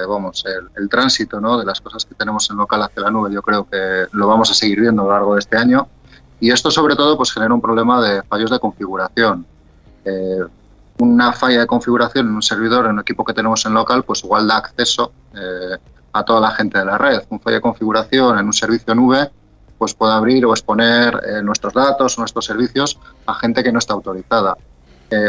vamos, 0.09 0.45
el, 0.45 0.69
el, 0.83 0.89
tránsito 0.89 1.41
¿no? 1.41 1.57
de 1.57 1.65
las 1.65 1.81
cosas 1.81 2.05
que 2.05 2.17
tenemos 2.17 2.51
en 2.51 2.57
local 2.57 2.83
hacia 2.83 3.03
la 3.03 3.11
nube, 3.13 3.33
yo 3.33 3.41
creo 3.41 3.69
que 3.71 4.07
lo 4.11 4.27
vamos 4.27 4.51
a 4.51 4.55
seguir 4.55 4.81
viendo 4.81 5.03
a 5.03 5.05
lo 5.05 5.11
largo 5.13 5.35
de 5.35 5.41
este 5.41 5.57
año. 5.57 5.87
Y 6.41 6.51
esto 6.51 6.71
sobre 6.71 6.97
todo 6.97 7.17
pues 7.17 7.33
genera 7.33 7.55
un 7.55 7.61
problema 7.61 8.03
de 8.03 8.23
fallos 8.23 8.51
de 8.51 8.59
configuración. 8.59 9.47
Eh, 10.05 10.41
una 10.99 11.33
falla 11.33 11.61
de 11.61 11.67
configuración 11.67 12.29
en 12.29 12.35
un 12.35 12.43
servidor, 12.43 12.87
en 12.87 12.93
un 12.93 13.01
equipo 13.01 13.25
que 13.25 13.33
tenemos 13.33 13.65
en 13.67 13.75
local, 13.75 14.05
pues 14.05 14.23
igual 14.23 14.47
da 14.47 14.59
acceso 14.59 15.13
eh, 15.35 15.77
a 16.13 16.25
toda 16.25 16.41
la 16.41 16.51
gente 16.51 16.79
de 16.79 16.85
la 16.85 16.99
red. 16.99 17.23
Un 17.31 17.41
fallo 17.41 17.57
de 17.57 17.61
configuración 17.61 18.39
en 18.39 18.47
un 18.47 18.53
servicio 18.53 18.95
nube 18.95 19.31
pues 19.77 19.93
puede 19.93 20.13
abrir 20.13 20.47
o 20.47 20.53
exponer 20.53 21.21
eh, 21.27 21.43
nuestros 21.43 21.75
datos, 21.75 22.17
nuestros 22.19 22.45
servicios 22.45 22.99
a 23.27 23.35
gente 23.35 23.63
que 23.63 23.73
no 23.73 23.79
está 23.79 23.95
autorizada. 23.95 24.57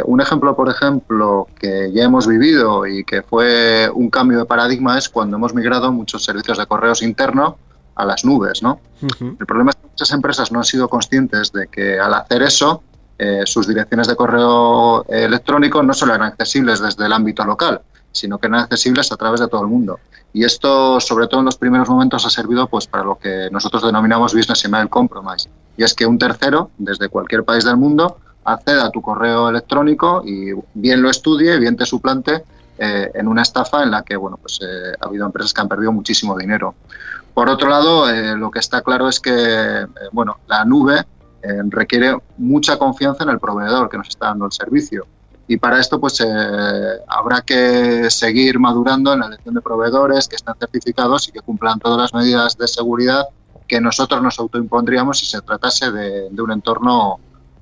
un 0.05 0.19
ejemplo, 0.21 0.55
por 0.55 0.69
ejemplo, 0.69 1.47
que 1.59 1.91
ya 1.93 2.03
hemos 2.03 2.25
vivido 2.25 2.87
y 2.87 3.03
que 3.03 3.21
fue 3.21 3.89
un 3.93 4.09
cambio 4.09 4.39
de 4.39 4.45
paradigma 4.45 4.97
es 4.97 5.09
cuando 5.09 5.37
hemos 5.37 5.53
migrado 5.53 5.91
muchos 5.91 6.23
servicios 6.23 6.57
de 6.57 6.65
correos 6.65 7.01
internos 7.01 7.55
a 7.95 8.05
las 8.05 8.25
nubes, 8.25 8.61
¿no? 8.61 8.79
El 9.01 9.45
problema 9.45 9.71
es 9.71 9.77
que 9.77 9.87
muchas 9.87 10.11
empresas 10.11 10.51
no 10.51 10.59
han 10.59 10.65
sido 10.65 10.87
conscientes 10.89 11.51
de 11.51 11.67
que 11.67 11.99
al 11.99 12.13
hacer 12.13 12.43
eso, 12.43 12.83
eh, 13.17 13.43
sus 13.45 13.67
direcciones 13.67 14.07
de 14.07 14.15
correo 14.15 15.05
electrónico 15.07 15.81
no 15.81 15.93
solo 15.93 16.13
eran 16.13 16.27
accesibles 16.27 16.81
desde 16.81 17.05
el 17.05 17.13
ámbito 17.13 17.45
local, 17.45 17.81
sino 18.11 18.37
que 18.37 18.47
eran 18.47 18.61
accesibles 18.61 19.11
a 19.11 19.17
través 19.17 19.39
de 19.39 19.47
todo 19.47 19.61
el 19.61 19.67
mundo. 19.67 19.99
Y 20.35 20.43
esto, 20.43 20.99
sobre 20.99 21.27
todo 21.27 21.39
en 21.39 21.45
los 21.45 21.57
primeros 21.57 21.87
momentos, 21.87 22.25
ha 22.25 22.29
servido 22.29 22.67
pues, 22.67 22.87
para 22.87 23.05
lo 23.05 23.17
que 23.17 23.47
nosotros 23.51 23.83
denominamos 23.83 24.33
Business 24.33 24.65
Email 24.65 24.89
Compromise. 24.89 25.49
Y 25.77 25.83
es 25.83 25.93
que 25.93 26.05
un 26.05 26.17
tercero, 26.17 26.71
desde 26.77 27.07
cualquier 27.07 27.45
país 27.45 27.63
del 27.63 27.77
mundo, 27.77 28.17
acceda 28.43 28.87
a 28.87 28.91
tu 28.91 29.01
correo 29.01 29.47
electrónico 29.49 30.23
y 30.25 30.51
bien 30.73 31.01
lo 31.01 31.09
estudie, 31.09 31.57
bien 31.57 31.77
te 31.77 31.85
suplante 31.85 32.43
eh, 32.77 33.11
en 33.13 33.29
una 33.29 33.43
estafa 33.43 33.83
en 33.83 33.91
la 33.91 34.03
que 34.03 34.17
bueno, 34.17 34.37
pues, 34.37 34.59
eh, 34.61 34.93
ha 34.99 35.05
habido 35.05 35.25
empresas 35.25 35.53
que 35.53 35.61
han 35.61 35.69
perdido 35.69 35.93
muchísimo 35.93 36.37
dinero. 36.37 36.75
Por 37.35 37.49
otro 37.49 37.69
lado, 37.69 38.09
eh, 38.09 38.35
lo 38.35 38.49
que 38.49 38.57
está 38.59 38.81
claro 38.81 39.07
es 39.07 39.19
que 39.19 39.85
bueno, 40.11 40.37
la 40.47 40.65
nube 40.65 41.05
requiere 41.69 42.17
mucha 42.37 42.75
confianza 42.75 43.23
en 43.23 43.29
el 43.29 43.39
proveedor 43.39 43.87
que 43.87 43.97
nos 43.97 44.07
está 44.07 44.29
dando 44.29 44.47
el 44.47 44.51
servicio. 44.51 45.05
Y 45.47 45.57
para 45.57 45.79
esto 45.79 45.99
pues 45.99 46.19
habrá 47.07 47.41
que 47.41 48.09
seguir 48.09 48.57
madurando 48.57 49.13
en 49.13 49.19
la 49.19 49.27
elección 49.27 49.53
de 49.53 49.61
proveedores 49.61 50.27
que 50.27 50.37
estén 50.37 50.55
certificados 50.59 51.27
y 51.27 51.31
que 51.31 51.41
cumplan 51.41 51.77
todas 51.77 51.99
las 51.99 52.13
medidas 52.15 52.57
de 52.57 52.67
seguridad 52.67 53.25
que 53.67 53.81
nosotros 53.81 54.21
nos 54.21 54.39
autoimpondríamos 54.39 55.19
si 55.19 55.25
se 55.25 55.41
tratase 55.41 55.91
de, 55.91 56.41
un 56.41 56.51
entorno 56.51 57.19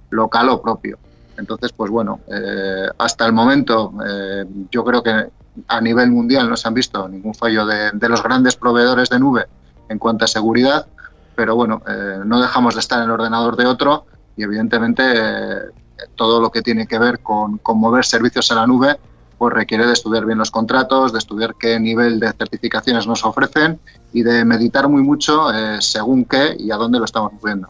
local 0.09 0.49
o 0.49 0.61
propio. 0.61 0.97
Entonces, 1.37 1.71
pues 1.71 1.89
bueno, 1.89 2.19
eh, 2.27 2.87
hasta 2.97 3.25
el 3.25 3.33
momento 3.33 3.93
eh, 4.05 4.45
yo 4.69 4.83
creo 4.83 5.01
que 5.01 5.29
a 5.67 5.81
nivel 5.81 6.11
mundial 6.11 6.49
no 6.49 6.57
se 6.57 6.67
han 6.67 6.73
visto 6.73 7.07
ningún 7.07 7.33
fallo 7.33 7.65
de, 7.65 7.91
los 8.09 8.21
grandes 8.21 8.55
proveedores 8.55 9.09
de 9.09 9.19
nube 9.19 9.45
en 9.89 9.99
cuanto 9.99 10.25
a 10.25 10.27
seguridad, 10.27 10.87
pero 11.35 11.55
bueno, 11.55 11.81
eh, 11.87 12.19
no 12.25 12.41
dejamos 12.41 12.75
de 12.75 12.79
estar 12.79 12.99
en 12.99 13.05
el 13.05 13.11
ordenador 13.11 13.55
de 13.55 13.65
otro 13.65 14.05
y 14.35 14.43
evidentemente 14.43 15.03
todo 16.15 16.41
lo 16.41 16.51
que 16.51 16.61
tiene 16.61 16.87
que 16.87 16.99
ver 16.99 17.19
con, 17.19 17.59
mover 17.75 18.05
servicios 18.05 18.51
a 18.51 18.55
la 18.55 18.67
nube 18.67 18.97
pues 19.37 19.53
requiere 19.53 19.85
de 19.85 19.93
estudiar 19.93 20.25
bien 20.25 20.37
los 20.37 20.51
contratos, 20.51 21.11
de 21.11 21.19
estudiar 21.19 21.55
qué 21.59 21.79
nivel 21.79 22.19
de 22.19 22.31
certificaciones 22.31 23.07
nos 23.07 23.25
ofrecen 23.25 23.79
y 24.13 24.23
de 24.23 24.45
meditar 24.45 24.87
muy 24.87 25.01
mucho 25.01 25.47
según 25.79 26.23
qué 26.25 26.55
y 26.57 26.71
a 26.71 26.77
dónde 26.77 26.99
lo 26.99 27.05
estamos 27.05 27.33
moviendo. 27.33 27.67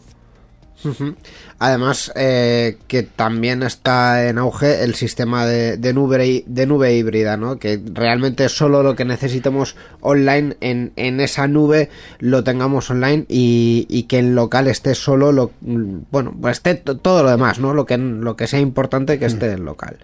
Además, 1.58 2.12
eh, 2.16 2.78
que 2.88 3.02
también 3.04 3.62
está 3.62 4.28
en 4.28 4.38
auge 4.38 4.82
el 4.82 4.94
sistema 4.94 5.46
de, 5.46 5.92
nube, 5.94 6.94
híbrida, 6.94 7.36
¿no? 7.36 7.58
Que 7.58 7.80
realmente 7.92 8.48
solo 8.48 8.82
lo 8.82 8.96
que 8.96 9.04
necesitemos 9.04 9.76
online 10.00 10.56
en, 10.60 10.92
en 10.96 11.20
esa 11.20 11.46
nube 11.46 11.90
lo 12.18 12.44
tengamos 12.44 12.90
online 12.90 13.24
y, 13.28 14.04
que 14.08 14.18
en 14.18 14.34
local 14.34 14.66
esté 14.66 14.94
solo 14.94 15.32
lo, 15.32 15.52
bueno, 15.60 16.34
pues 16.40 16.58
esté 16.58 16.74
todo 16.74 17.22
lo 17.22 17.30
demás, 17.30 17.58
¿no? 17.58 17.72
Lo 17.72 17.86
que, 17.86 17.96
lo 17.96 18.36
que 18.36 18.46
sea 18.46 18.60
importante 18.60 19.18
que 19.18 19.26
esté 19.26 19.52
en 19.52 19.64
local. 19.64 19.98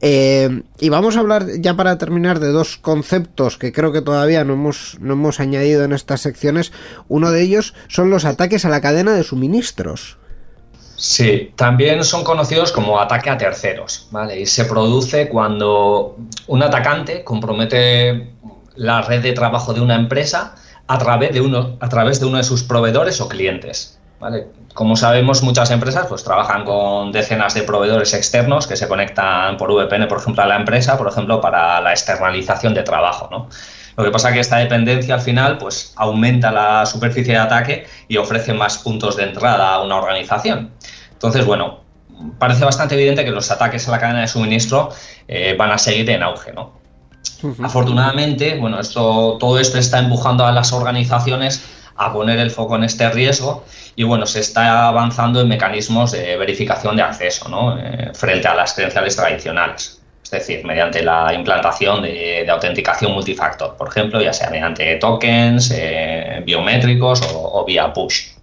Eh, 0.00 0.62
y 0.78 0.88
vamos 0.90 1.16
a 1.16 1.20
hablar 1.20 1.46
ya 1.60 1.74
para 1.76 1.98
terminar 1.98 2.38
de 2.38 2.48
dos 2.48 2.76
conceptos 2.76 3.58
que 3.58 3.72
creo 3.72 3.92
que 3.92 4.02
todavía 4.02 4.44
no 4.44 4.52
hemos, 4.52 4.98
no 5.00 5.14
hemos 5.14 5.40
añadido 5.40 5.84
en 5.84 5.92
estas 5.92 6.20
secciones. 6.20 6.72
Uno 7.08 7.30
de 7.30 7.42
ellos 7.42 7.74
son 7.88 8.10
los 8.10 8.24
ataques 8.24 8.64
a 8.64 8.68
la 8.68 8.80
cadena 8.80 9.14
de 9.14 9.24
suministros. 9.24 10.18
Sí, 11.04 11.52
también 11.54 12.02
son 12.02 12.24
conocidos 12.24 12.72
como 12.72 12.98
ataque 12.98 13.28
a 13.28 13.36
terceros, 13.36 14.08
¿vale? 14.10 14.40
Y 14.40 14.46
se 14.46 14.64
produce 14.64 15.28
cuando 15.28 16.16
un 16.46 16.62
atacante 16.62 17.22
compromete 17.22 18.32
la 18.76 19.02
red 19.02 19.22
de 19.22 19.34
trabajo 19.34 19.74
de 19.74 19.82
una 19.82 19.96
empresa 19.96 20.54
a 20.86 20.98
través 20.98 21.34
de 21.34 21.42
uno, 21.42 21.76
a 21.78 21.90
través 21.90 22.20
de 22.20 22.26
uno 22.26 22.38
de 22.38 22.42
sus 22.42 22.62
proveedores 22.62 23.20
o 23.20 23.28
clientes, 23.28 24.00
¿vale? 24.18 24.46
Como 24.72 24.96
sabemos, 24.96 25.42
muchas 25.42 25.70
empresas 25.70 26.06
pues 26.06 26.24
trabajan 26.24 26.64
con 26.64 27.12
decenas 27.12 27.52
de 27.52 27.64
proveedores 27.64 28.14
externos 28.14 28.66
que 28.66 28.74
se 28.74 28.88
conectan 28.88 29.58
por 29.58 29.70
VPN, 29.74 30.08
por 30.08 30.20
ejemplo, 30.20 30.42
a 30.42 30.46
la 30.46 30.56
empresa, 30.56 30.96
por 30.96 31.08
ejemplo, 31.08 31.38
para 31.38 31.82
la 31.82 31.90
externalización 31.90 32.72
de 32.72 32.82
trabajo, 32.82 33.28
¿no? 33.30 33.50
Lo 33.96 34.04
que 34.04 34.10
pasa 34.10 34.28
es 34.28 34.34
que 34.34 34.40
esta 34.40 34.56
dependencia 34.56 35.14
al 35.14 35.20
final 35.20 35.58
pues 35.58 35.92
aumenta 35.96 36.50
la 36.50 36.84
superficie 36.86 37.34
de 37.34 37.38
ataque 37.38 37.86
y 38.08 38.16
ofrece 38.16 38.52
más 38.52 38.78
puntos 38.78 39.16
de 39.16 39.24
entrada 39.24 39.74
a 39.74 39.82
una 39.82 39.96
organización. 39.96 40.72
Entonces, 41.26 41.46
bueno, 41.46 41.80
parece 42.38 42.64
bastante 42.64 42.94
evidente 42.94 43.24
que 43.24 43.30
los 43.30 43.50
ataques 43.50 43.88
a 43.88 43.90
la 43.90 43.98
cadena 43.98 44.20
de 44.20 44.28
suministro 44.28 44.90
eh, 45.26 45.54
van 45.58 45.70
a 45.70 45.78
seguir 45.78 46.10
en 46.10 46.22
auge, 46.22 46.52
¿no? 46.52 46.84
Afortunadamente, 47.62 48.58
bueno, 48.58 48.80
esto, 48.80 49.36
todo 49.38 49.58
esto 49.58 49.78
está 49.78 49.98
empujando 49.98 50.46
a 50.46 50.52
las 50.52 50.72
organizaciones 50.72 51.62
a 51.96 52.12
poner 52.12 52.38
el 52.38 52.50
foco 52.50 52.76
en 52.76 52.84
este 52.84 53.08
riesgo 53.10 53.64
y 53.96 54.02
bueno, 54.02 54.26
se 54.26 54.40
está 54.40 54.88
avanzando 54.88 55.40
en 55.40 55.48
mecanismos 55.48 56.12
de 56.12 56.36
verificación 56.36 56.96
de 56.96 57.02
acceso 57.02 57.48
¿no? 57.48 57.78
Eh, 57.78 58.10
frente 58.14 58.48
a 58.48 58.54
las 58.54 58.72
credenciales 58.72 59.16
tradicionales 59.16 60.00
es 60.24 60.30
decir, 60.30 60.64
mediante 60.64 61.02
la 61.02 61.32
implantación 61.34 62.02
de, 62.02 62.46
autenticación 62.48 63.12
multifactor, 63.12 63.76
por 63.76 63.88
ejemplo, 63.88 64.20
ya 64.22 64.32
sea 64.32 64.48
mediante 64.50 64.96
tokens, 64.96 65.70
eh, 65.74 66.42
biométricos 66.44 67.20
o, 67.34 67.64
vía 67.64 67.92
push. 67.92 68.33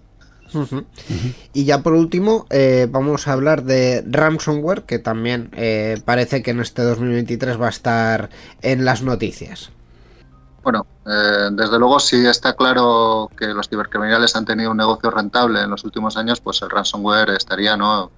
Y 1.54 1.66
ya 1.66 1.82
por 1.82 1.94
último, 1.94 2.46
eh, 2.50 2.88
vamos 2.90 3.28
a 3.28 3.34
hablar 3.34 3.64
de 3.64 4.04
ransomware, 4.06 4.84
que 4.84 5.00
también 5.00 5.50
eh, 5.54 6.02
parece 6.06 6.42
que 6.44 6.52
en 6.52 6.60
este 6.60 6.84
2023 6.84 7.60
va 7.60 7.68
a 7.68 7.70
estar 7.70 8.30
en 8.62 8.86
las 8.86 9.02
noticias. 9.02 9.72
Bueno, 10.64 10.86
desde 11.04 11.80
luego 11.80 12.00
si 12.00 12.28
está 12.28 12.54
claro 12.56 13.32
que 13.36 13.48
los 13.48 13.68
cibercriminales 13.68 14.36
han 14.36 14.46
tenido 14.46 14.70
un 14.70 14.78
negocio 14.78 15.10
rentable 15.10 15.62
en 15.62 15.72
los 15.72 15.84
últimos 15.84 16.18
años, 16.18 16.40
pues 16.40 16.62
el 16.62 16.70
ransomware 16.70 17.32
estaría 17.32 17.76
no 17.76 18.12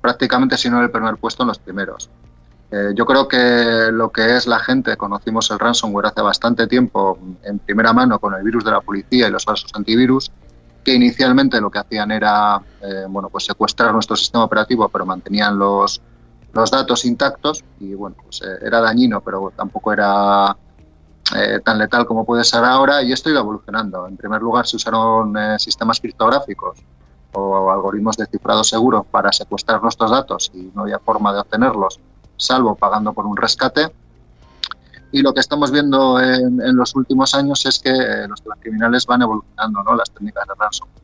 prácticamente 0.00 0.56
si 0.56 0.70
no 0.70 0.78
en 0.78 0.84
el 0.84 0.90
primer 0.90 1.16
puesto 1.16 1.42
en 1.42 1.48
los 1.48 1.58
primeros. 1.58 2.08
Eh, 2.72 2.92
yo 2.94 3.04
creo 3.04 3.26
que 3.26 3.90
lo 3.92 4.10
que 4.10 4.36
es 4.36 4.46
la 4.46 4.60
gente, 4.60 4.96
conocimos 4.96 5.50
el 5.50 5.58
ransomware 5.58 6.06
hace 6.06 6.22
bastante 6.22 6.66
tiempo 6.68 7.18
en 7.42 7.58
primera 7.58 7.92
mano 7.92 8.18
con 8.20 8.32
el 8.34 8.44
virus 8.44 8.64
de 8.64 8.70
la 8.70 8.80
policía 8.80 9.26
y 9.26 9.30
los 9.30 9.44
falsos 9.44 9.72
antivirus, 9.74 10.30
que 10.84 10.94
inicialmente 10.94 11.60
lo 11.60 11.70
que 11.70 11.78
hacían 11.78 12.10
era 12.10 12.60
eh, 12.82 13.04
bueno, 13.08 13.28
pues 13.28 13.44
secuestrar 13.44 13.92
nuestro 13.92 14.16
sistema 14.16 14.44
operativo, 14.44 14.88
pero 14.88 15.06
mantenían 15.06 15.58
los, 15.58 16.00
los 16.52 16.70
datos 16.70 17.04
intactos 17.04 17.64
y 17.78 17.94
bueno, 17.94 18.16
pues 18.22 18.42
eh, 18.42 18.58
era 18.62 18.80
dañino, 18.80 19.20
pero 19.20 19.52
tampoco 19.54 19.92
era 19.92 20.56
tan 21.64 21.78
letal 21.78 22.06
como 22.06 22.24
puede 22.24 22.42
ser 22.42 22.64
ahora 22.64 23.04
y 23.04 23.12
esto 23.12 23.30
ido 23.30 23.38
evolucionando. 23.38 24.08
En 24.08 24.16
primer 24.16 24.42
lugar, 24.42 24.66
se 24.66 24.74
usaron 24.74 25.32
sistemas 25.60 26.00
criptográficos 26.00 26.78
o 27.34 27.70
algoritmos 27.70 28.16
de 28.16 28.26
cifrado 28.26 28.64
seguro 28.64 29.04
para 29.04 29.30
secuestrar 29.30 29.80
nuestros 29.80 30.10
datos 30.10 30.50
y 30.52 30.72
no 30.74 30.82
había 30.82 30.98
forma 30.98 31.32
de 31.32 31.38
obtenerlos 31.38 32.00
salvo 32.40 32.74
pagando 32.74 33.12
por 33.12 33.26
un 33.26 33.36
rescate. 33.36 33.92
Y 35.12 35.22
lo 35.22 35.34
que 35.34 35.40
estamos 35.40 35.70
viendo 35.70 36.20
en, 36.20 36.76
los 36.76 36.94
últimos 36.94 37.34
años 37.34 37.66
es 37.66 37.78
que 37.78 37.92
los 38.28 38.40
criminales 38.60 39.06
van 39.06 39.22
evolucionando 39.22 39.82
¿no? 39.82 39.94
las 39.94 40.10
técnicas 40.10 40.46
de 40.46 40.54
ransomware. 40.58 41.00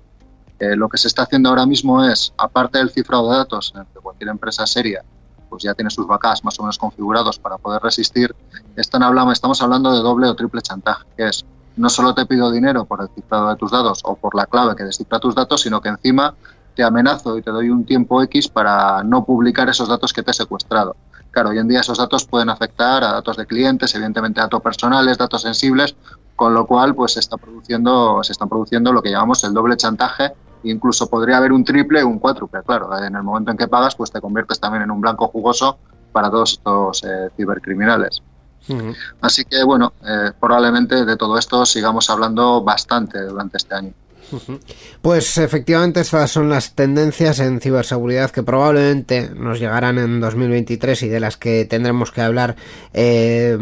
Eh, 0.58 0.76
lo 0.76 0.88
que 0.88 0.96
se 0.96 1.08
está 1.08 1.22
haciendo 1.22 1.48
ahora 1.48 1.66
mismo 1.66 2.04
es, 2.04 2.32
aparte 2.38 2.78
del 2.78 2.90
cifrado 2.90 3.30
de 3.30 3.38
datos, 3.38 3.72
en 3.74 3.82
el 3.82 3.86
que 3.88 4.00
cualquier 4.00 4.30
empresa 4.30 4.66
seria 4.66 5.04
pues 5.48 5.62
ya 5.62 5.74
tiene 5.74 5.90
sus 5.90 6.06
backups 6.06 6.44
más 6.44 6.58
o 6.58 6.62
menos 6.62 6.78
configurados 6.78 7.38
para 7.38 7.56
poder 7.58 7.82
resistir, 7.82 8.34
están 8.74 9.02
hablando, 9.02 9.32
estamos 9.32 9.62
hablando 9.62 9.92
de 9.92 10.00
doble 10.00 10.28
o 10.28 10.34
triple 10.34 10.60
chantaje, 10.60 11.04
que 11.16 11.28
es 11.28 11.44
no 11.76 11.88
solo 11.88 12.14
te 12.14 12.26
pido 12.26 12.50
dinero 12.50 12.84
por 12.84 13.02
el 13.02 13.08
cifrado 13.14 13.50
de 13.50 13.56
tus 13.56 13.70
datos 13.70 14.00
o 14.04 14.16
por 14.16 14.34
la 14.34 14.46
clave 14.46 14.74
que 14.76 14.84
descifra 14.84 15.20
tus 15.20 15.34
datos, 15.34 15.60
sino 15.60 15.80
que 15.80 15.90
encima 15.90 16.34
te 16.74 16.82
amenazo 16.82 17.36
y 17.38 17.42
te 17.42 17.50
doy 17.50 17.70
un 17.70 17.84
tiempo 17.84 18.22
X 18.22 18.48
para 18.48 19.02
no 19.02 19.24
publicar 19.24 19.68
esos 19.68 19.88
datos 19.88 20.12
que 20.12 20.22
te 20.22 20.30
he 20.30 20.34
secuestrado. 20.34 20.96
Claro, 21.36 21.50
hoy 21.50 21.58
en 21.58 21.68
día 21.68 21.80
esos 21.80 21.98
datos 21.98 22.24
pueden 22.24 22.48
afectar 22.48 23.04
a 23.04 23.12
datos 23.12 23.36
de 23.36 23.44
clientes, 23.44 23.94
evidentemente 23.94 24.40
datos 24.40 24.62
personales, 24.62 25.18
datos 25.18 25.42
sensibles, 25.42 25.94
con 26.34 26.54
lo 26.54 26.66
cual 26.66 26.94
pues 26.94 27.12
se 27.12 27.20
está 27.20 27.36
produciendo, 27.36 28.24
se 28.24 28.32
están 28.32 28.48
produciendo 28.48 28.90
lo 28.90 29.02
que 29.02 29.10
llamamos 29.10 29.44
el 29.44 29.52
doble 29.52 29.76
chantaje. 29.76 30.32
Incluso 30.62 31.10
podría 31.10 31.36
haber 31.36 31.52
un 31.52 31.62
triple 31.62 32.02
o 32.02 32.08
un 32.08 32.20
cuádruple, 32.20 32.62
claro. 32.62 32.88
En 32.96 33.14
el 33.14 33.22
momento 33.22 33.50
en 33.50 33.58
que 33.58 33.68
pagas, 33.68 33.94
pues 33.94 34.10
te 34.10 34.18
conviertes 34.18 34.58
también 34.58 34.84
en 34.84 34.90
un 34.90 34.98
blanco 34.98 35.28
jugoso 35.28 35.76
para 36.10 36.30
todos 36.30 36.52
estos 36.52 37.04
eh, 37.04 37.28
cibercriminales. 37.36 38.22
Así 39.20 39.44
que 39.44 39.62
bueno, 39.62 39.92
eh, 40.08 40.32
probablemente 40.40 41.04
de 41.04 41.16
todo 41.18 41.36
esto 41.36 41.66
sigamos 41.66 42.08
hablando 42.08 42.62
bastante 42.62 43.20
durante 43.20 43.58
este 43.58 43.74
año. 43.74 43.92
Pues 45.02 45.38
efectivamente 45.38 46.00
estas 46.00 46.30
son 46.30 46.48
las 46.48 46.74
tendencias 46.74 47.38
en 47.40 47.60
ciberseguridad 47.60 48.30
que 48.30 48.42
probablemente 48.42 49.30
nos 49.34 49.60
llegarán 49.60 49.98
en 49.98 50.20
2023 50.20 51.02
y 51.04 51.08
de 51.08 51.20
las 51.20 51.36
que 51.36 51.64
tendremos 51.64 52.10
que 52.12 52.22
hablar 52.22 52.56
eh, 52.92 53.56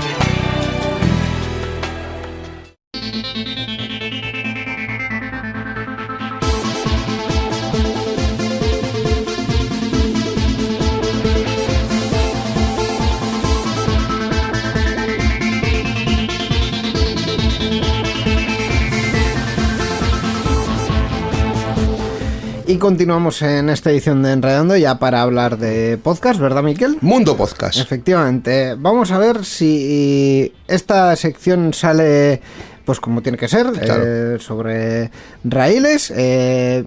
Continuamos 22.81 23.43
en 23.43 23.69
esta 23.69 23.91
edición 23.91 24.23
de 24.23 24.31
Enredando 24.33 24.75
ya 24.75 24.97
para 24.97 25.21
hablar 25.21 25.59
de 25.59 25.99
podcast, 26.03 26.39
¿verdad, 26.39 26.63
Miquel? 26.63 26.97
Mundo 27.01 27.37
Podcast. 27.37 27.77
Efectivamente. 27.77 28.73
Vamos 28.75 29.11
a 29.11 29.19
ver 29.19 29.45
si 29.45 30.51
esta 30.67 31.15
sección 31.15 31.75
sale 31.75 32.41
pues 32.83 32.99
como 32.99 33.21
tiene 33.21 33.37
que 33.37 33.47
ser, 33.47 33.67
Claro. 33.73 34.03
eh, 34.03 34.37
sobre 34.39 35.11
raíles. 35.43 36.11
eh, 36.15 36.83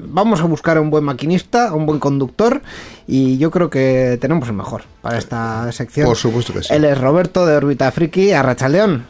vamos 0.00 0.40
a 0.42 0.44
buscar 0.44 0.76
a 0.76 0.82
un 0.82 0.90
buen 0.90 1.02
maquinista, 1.04 1.68
a 1.68 1.72
un 1.74 1.86
buen 1.86 1.98
conductor, 1.98 2.60
y 3.06 3.38
yo 3.38 3.50
creo 3.50 3.70
que 3.70 4.18
tenemos 4.20 4.46
el 4.48 4.54
mejor 4.54 4.82
para 5.00 5.16
esta 5.16 5.72
sección. 5.72 6.06
Por 6.08 6.18
supuesto 6.18 6.52
que 6.52 6.62
sí. 6.62 6.74
Él 6.74 6.84
es 6.84 6.98
Roberto 7.00 7.46
de 7.46 7.56
Órbita 7.56 7.90
Friki, 7.90 8.32
Arrachaldeón. 8.32 9.06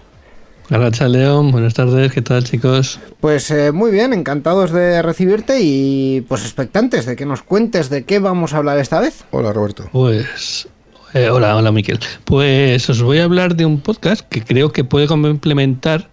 Arracha 0.73 1.07
León, 1.07 1.51
buenas 1.51 1.75
tardes, 1.75 2.13
¿qué 2.13 2.23
tal 2.23 2.45
chicos? 2.45 2.99
Pues 3.21 3.51
eh, 3.51 3.73
muy 3.73 3.91
bien, 3.91 4.15
encantados 4.15 4.71
de 4.71 5.03
recibirte 5.03 5.61
y 5.61 6.23
pues 6.23 6.45
expectantes 6.45 7.05
de 7.05 7.15
que 7.15 7.27
nos 7.27 7.43
cuentes 7.43 7.91
de 7.91 8.05
qué 8.05 8.21
vamos 8.21 8.55
a 8.55 8.57
hablar 8.57 8.79
esta 8.79 8.99
vez. 8.99 9.25
Hola, 9.33 9.53
Roberto. 9.53 9.91
Pues, 9.93 10.67
eh, 11.13 11.29
hola, 11.29 11.57
hola 11.57 11.73
Miquel. 11.73 12.01
Pues 12.25 12.89
os 12.89 13.03
voy 13.03 13.19
a 13.19 13.25
hablar 13.25 13.55
de 13.55 13.67
un 13.67 13.81
podcast 13.81 14.23
que 14.23 14.43
creo 14.43 14.73
que 14.73 14.83
puede 14.83 15.07
complementar 15.07 16.09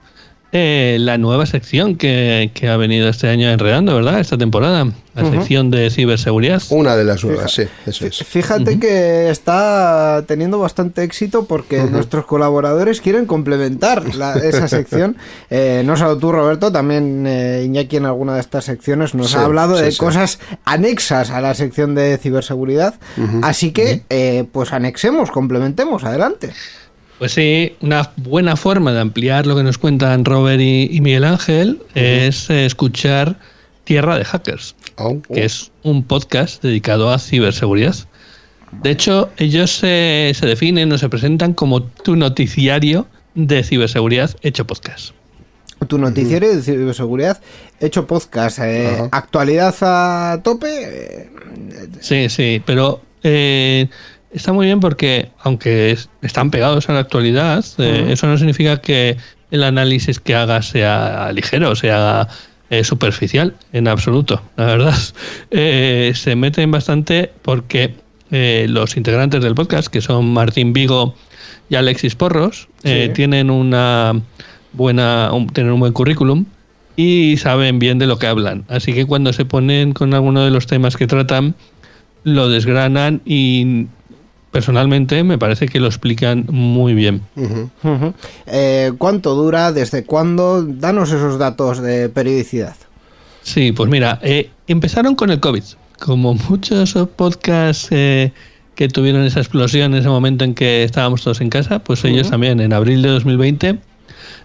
eh, 0.52 0.98
la 1.00 1.18
nueva 1.18 1.46
sección 1.46 1.96
que, 1.96 2.52
que 2.54 2.68
ha 2.70 2.78
venido 2.78 3.08
este 3.10 3.28
año 3.30 3.50
enredando, 3.50 3.94
¿verdad? 3.96 4.20
Esta 4.20 4.38
temporada, 4.38 4.88
la 5.16 5.30
sección 5.30 5.70
de 5.70 5.90
ciberseguridad. 5.92 6.62
Una 6.70 6.96
de 6.96 7.04
las 7.04 7.24
nuevas, 7.24 7.52
sí, 7.54 7.64
eso 7.86 8.08
es. 8.08 8.18
Fíjate 8.24 8.80
que 8.80 9.30
está 9.30 10.24
teniendo 10.28 10.58
bastante 10.58 11.04
éxito 11.04 11.46
porque 11.46 11.84
nuestros 11.84 12.26
colaboradores 12.26 13.02
quieren 13.02 13.26
complementar 13.26 14.16
la- 14.16 14.34
esa 14.38 14.68
sección. 14.68 15.18
Eh, 15.50 15.84
no 15.86 15.96
solo 15.98 16.18
tú, 16.18 16.32
Roberto, 16.32 16.72
también 16.72 17.26
eh, 17.28 17.64
Iñaki 17.66 17.98
en 17.98 18.06
alguna 18.06 18.34
de 18.36 18.40
estas 18.42 18.66
secciones 18.66 19.14
nos 19.14 19.32
Sí, 19.32 19.38
ha 19.38 19.42
hablado 19.46 19.78
sí, 19.78 19.84
de 19.84 19.92
sí. 19.92 19.98
cosas 19.98 20.40
anexas 20.66 21.30
a 21.30 21.42
la 21.42 21.54
sección 21.54 21.94
de 21.96 22.18
ciberseguridad. 22.18 22.96
Así 23.44 23.72
que, 23.72 24.04
eh, 24.10 24.46
pues 24.52 24.74
anexemos, 24.74 25.30
complementemos, 25.32 26.04
adelante. 26.04 26.52
Pues 27.20 27.34
sí, 27.34 27.76
una 27.82 28.12
buena 28.16 28.56
forma 28.56 28.94
de 28.94 29.02
ampliar 29.02 29.46
lo 29.46 29.56
que 29.56 29.64
nos 29.64 29.78
cuentan 29.78 30.24
Robert 30.26 30.62
y, 30.62 30.88
y 30.90 31.02
Miguel 31.02 31.26
Ángel 31.26 31.82
es 31.94 32.50
eh, 32.50 32.66
escuchar 32.66 33.38
Tierra 33.84 34.18
de 34.18 34.24
Hackers. 34.24 34.76
Oh, 34.96 35.22
que 35.22 35.44
es 35.44 35.72
un 35.84 36.04
podcast 36.04 36.64
dedicado 36.64 37.12
a 37.12 37.20
ciberseguridad. 37.20 37.96
De 38.84 38.92
hecho, 38.92 39.30
ellos 39.38 39.72
se, 39.72 40.32
se 40.34 40.46
definen 40.46 40.92
o 40.92 40.98
se 40.98 41.10
presentan 41.10 41.54
como 41.54 41.84
tu 41.84 42.16
noticiario 42.16 43.08
de 43.36 43.64
ciberseguridad 43.64 44.36
hecho 44.42 44.66
podcast. 44.66 45.12
Tu 45.88 45.98
noticiero 45.98 46.48
de 46.48 46.62
ciberseguridad, 46.62 47.42
hecho 47.80 48.06
podcast, 48.06 48.60
eh, 48.62 48.98
actualidad 49.12 49.76
a 49.82 50.42
tope. 50.44 50.68
eh, 50.70 51.30
Sí, 52.02 52.30
sí, 52.30 52.62
pero 52.66 53.02
eh, 53.24 53.88
está 54.32 54.54
muy 54.54 54.66
bien 54.68 54.80
porque 54.80 55.30
aunque 55.44 55.92
es- 55.92 56.10
están 56.22 56.52
pegados 56.52 56.90
a 56.90 56.94
la 56.94 57.00
actualidad, 57.00 57.64
eh, 57.78 58.08
eso 58.10 58.28
no 58.28 58.38
significa 58.38 58.82
que 58.82 59.18
el 59.52 59.64
análisis 59.64 60.20
que 60.20 60.36
haga 60.36 60.62
sea 60.62 61.32
ligero, 61.34 61.76
sea 61.76 62.28
eh, 62.70 62.84
superficial, 62.84 63.56
en 63.74 63.88
absoluto, 63.88 64.42
la 64.56 64.66
verdad. 64.66 64.96
Eh, 65.52 66.12
se 66.16 66.36
meten 66.36 66.70
bastante 66.72 67.32
porque 67.42 67.96
los 68.32 68.96
integrantes 68.96 69.42
del 69.42 69.56
podcast, 69.56 69.88
que 69.88 70.02
son 70.02 70.32
Martín 70.32 70.72
Vigo 70.72 71.16
y 71.68 71.76
Alexis 71.76 72.14
Porros, 72.14 72.68
eh, 72.84 73.06
Sí. 73.08 73.14
tienen 73.16 73.50
una 73.50 74.22
buena, 74.74 75.32
un- 75.34 75.48
tienen 75.48 75.74
un 75.74 75.80
buen 75.80 75.94
currículum 75.94 76.46
y 76.96 77.38
saben 77.38 77.80
bien 77.80 77.98
de 77.98 78.06
lo 78.06 78.20
que 78.20 78.28
hablan. 78.28 78.66
Así 78.68 78.94
que 78.94 79.08
cuando 79.08 79.34
se 79.34 79.46
ponen 79.46 79.94
con 79.94 80.14
alguno 80.14 80.46
de 80.46 80.52
los 80.52 80.68
temas 80.68 80.96
que 80.96 81.08
tratan, 81.08 81.56
lo 82.24 82.50
desgranan 82.50 83.22
y 83.26 83.88
personalmente 84.52 85.24
me 85.24 85.38
parece 85.38 85.68
que 85.68 85.80
lo 85.80 85.88
explican 85.88 86.46
muy 86.50 86.94
bien. 86.94 87.22
Eh, 88.48 88.92
¿Cuánto 88.98 89.36
dura? 89.36 89.72
¿Desde 89.72 90.04
cuándo? 90.04 90.64
Danos 90.64 91.12
esos 91.12 91.38
datos 91.38 91.82
de 91.82 92.10
periodicidad. 92.10 92.76
Sí, 93.42 93.72
pues 93.72 93.90
mira, 93.90 94.20
eh, 94.22 94.50
empezaron 94.68 95.16
con 95.16 95.30
el 95.32 95.40
COVID. 95.40 95.64
Como 96.00 96.34
muchos 96.50 96.98
podcasts 97.16 97.88
eh, 97.92 98.32
que 98.76 98.88
tuvieron 98.88 99.24
esa 99.24 99.40
explosión 99.40 99.94
en 99.94 100.00
ese 100.00 100.10
momento 100.10 100.46
en 100.46 100.54
que 100.54 100.84
estábamos 100.84 101.24
todos 101.24 101.42
en 101.42 101.50
casa, 101.50 101.80
pues 101.80 102.04
ellos 102.06 102.30
también 102.30 102.60
en 102.60 102.74
abril 102.74 103.02
de 103.02 103.10
2020 103.10 103.80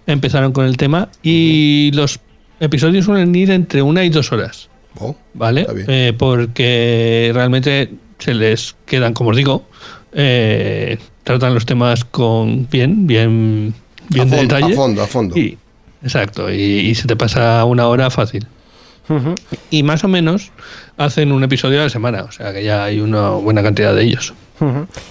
empezaron 0.07 0.51
con 0.51 0.65
el 0.65 0.77
tema 0.77 1.09
y 1.23 1.91
los 1.93 2.19
episodios 2.59 3.05
suelen 3.05 3.33
ir 3.35 3.51
entre 3.51 3.81
una 3.81 4.03
y 4.03 4.09
dos 4.09 4.31
horas. 4.31 4.69
Oh, 4.99 5.15
¿vale? 5.33 5.67
Eh, 5.87 6.13
porque 6.17 7.31
realmente 7.33 7.91
se 8.19 8.33
les 8.33 8.75
quedan, 8.85 9.13
como 9.13 9.31
os 9.31 9.35
digo, 9.35 9.65
eh, 10.15 10.97
tratan 11.23 11.53
los 11.53 11.65
temas 11.65 12.05
con 12.05 12.67
bien, 12.69 13.05
bien, 13.05 13.73
bien 14.09 14.21
a, 14.21 14.31
de 14.31 14.37
fondo, 14.37 14.55
detalle. 14.55 14.73
a 14.73 14.75
fondo, 14.75 15.01
a 15.03 15.07
fondo. 15.07 15.37
Y, 15.37 15.57
exacto, 16.01 16.51
y, 16.51 16.55
y 16.55 16.95
se 16.95 17.07
te 17.07 17.15
pasa 17.15 17.63
una 17.65 17.87
hora 17.87 18.09
fácil. 18.09 18.47
Y 19.69 19.83
más 19.83 20.03
o 20.03 20.07
menos 20.07 20.51
hacen 20.97 21.31
un 21.31 21.43
episodio 21.43 21.79
a 21.79 21.83
la 21.83 21.89
semana, 21.89 22.23
o 22.23 22.31
sea 22.31 22.51
que 22.53 22.63
ya 22.63 22.85
hay 22.85 22.99
una 22.99 23.29
buena 23.29 23.61
cantidad 23.61 23.93
de 23.93 24.03
ellos. 24.03 24.33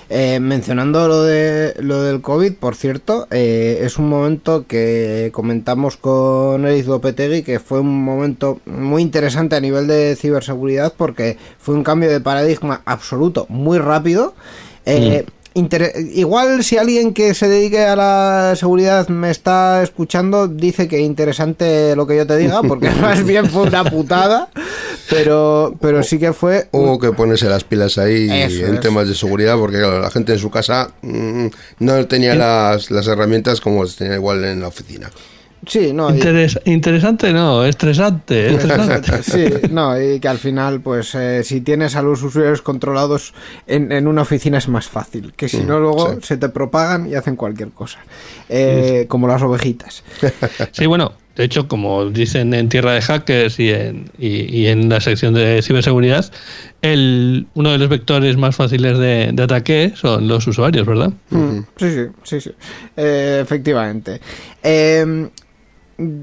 Eh, 0.09 0.41
mencionando 0.41 1.07
lo 1.07 1.23
de 1.23 1.75
lo 1.81 2.03
del 2.03 2.23
COVID, 2.23 2.55
por 2.55 2.75
cierto, 2.77 3.29
eh, 3.31 3.81
es 3.83 3.99
un 3.99 4.09
momento 4.09 4.67
que 4.67 5.31
comentamos 5.35 5.99
con 5.99 6.65
Eric 6.65 6.87
Lopetegui 6.87 7.43
que 7.43 7.61
fue 7.61 7.81
un 7.81 8.05
momento 8.05 8.61
muy 8.65 9.03
interesante 9.03 9.55
a 9.55 9.61
nivel 9.61 9.87
de 9.87 10.17
ciberseguridad 10.17 10.95
porque 10.97 11.37
fue 11.59 11.75
un 11.75 11.85
cambio 11.85 12.11
de 12.11 12.21
paradigma 12.21 12.81
absoluto, 12.87 13.47
muy 13.51 13.79
rápido. 13.79 14.35
Eh, 14.87 15.25
inter- 15.55 15.93
igual 16.15 16.63
si 16.65 16.77
alguien 16.79 17.15
que 17.15 17.33
se 17.33 17.49
dedique 17.49 17.81
a 17.85 17.95
la 17.97 18.55
seguridad 18.57 19.09
me 19.09 19.31
está 19.31 19.83
escuchando 19.83 20.49
dice 20.49 20.89
que 20.89 20.99
interesante 21.01 21.95
lo 21.97 22.07
que 22.07 22.17
yo 22.17 22.27
te 22.27 22.37
diga 22.37 22.61
porque 22.63 22.91
más 23.01 23.25
bien 23.25 23.49
fue 23.49 23.63
una 23.63 23.85
putada 23.85 24.49
pero 25.09 25.75
pero 25.81 26.03
sí 26.03 26.19
que 26.19 26.33
fue 26.33 26.69
Hubo 26.73 26.99
que 26.99 27.13
ponerse 27.13 27.49
las 27.49 27.63
pilas 27.65 27.99
ahí 27.99 28.29
Eso 28.31 28.67
en 28.67 28.81
temas 28.81 29.07
de 29.09 29.15
seguridad, 29.15 29.57
porque 29.57 29.79
claro, 29.79 30.01
la 30.01 30.11
gente 30.11 30.33
en 30.33 30.39
su 30.39 30.51
casa 30.51 30.91
mm, 31.03 31.47
no 31.81 32.07
tenía 32.07 32.35
las, 32.35 32.91
las 32.91 33.07
herramientas 33.07 33.61
como 33.61 33.85
las 33.85 33.97
tenía 33.97 34.15
igual 34.15 34.45
en 34.45 34.61
la 34.61 34.69
oficina. 34.69 35.11
Sí 35.67 35.93
no 35.93 36.11
y- 36.15 36.19
Interes- 36.21 36.61
interesante, 36.65 37.33
no, 37.33 37.65
estresante. 37.65 38.55
estresante. 38.55 39.23
Sí, 39.23 39.45
no, 39.71 40.01
y 40.01 40.21
que 40.21 40.29
al 40.29 40.39
final, 40.39 40.81
pues 40.81 41.15
eh, 41.15 41.43
si 41.45 41.61
tienes 41.61 41.97
a 41.97 42.03
los 42.03 42.23
usuarios 42.23 42.63
controlados 42.63 43.35
en, 43.67 43.93
en 43.93 44.07
una 44.07 44.23
oficina 44.23 44.59
es 44.59 44.69
más 44.69 44.87
fácil, 44.89 45.33
que 45.37 45.49
si 45.49 45.59
no 45.65 45.79
luego 45.81 46.13
sí. 46.15 46.19
se 46.23 46.37
te 46.37 46.49
propagan 46.49 47.09
y 47.09 47.15
hacen 47.15 47.37
cualquier 47.37 47.71
cosa, 47.71 47.99
Eh, 48.49 49.07
como 49.09 49.27
las 49.29 49.43
ovejitas. 49.43 50.05
Sí, 50.73 50.87
bueno, 50.87 51.13
de 51.37 51.45
hecho, 51.45 51.67
como 51.67 52.07
dicen 52.11 52.55
en 52.55 52.69
Tierra 52.69 52.93
de 52.93 53.03
Hackers 53.03 53.59
y 53.59 53.71
en, 53.71 54.11
y, 54.19 54.57
y 54.57 54.67
en 54.69 54.89
la 54.89 55.01
sección 55.01 55.35
de 55.35 55.61
ciberseguridad, 55.63 56.31
el, 56.83 57.47
uno 57.55 57.73
de 57.73 57.79
los 57.79 57.89
vectores 57.89 58.37
más 58.37 58.55
fáciles 58.55 58.99
de, 58.99 59.31
de 59.33 59.43
ataque 59.43 59.93
son 59.97 60.29
los 60.29 60.47
usuarios, 60.47 60.87
¿verdad? 60.87 61.13
Mm, 61.31 61.59
Sí, 61.77 61.91
sí, 61.91 62.01
sí, 62.23 62.41
sí. 62.41 62.51
Eh, 62.97 63.41
efectivamente. 63.43 64.21
Eh, 64.63 65.05
de- 65.05 65.31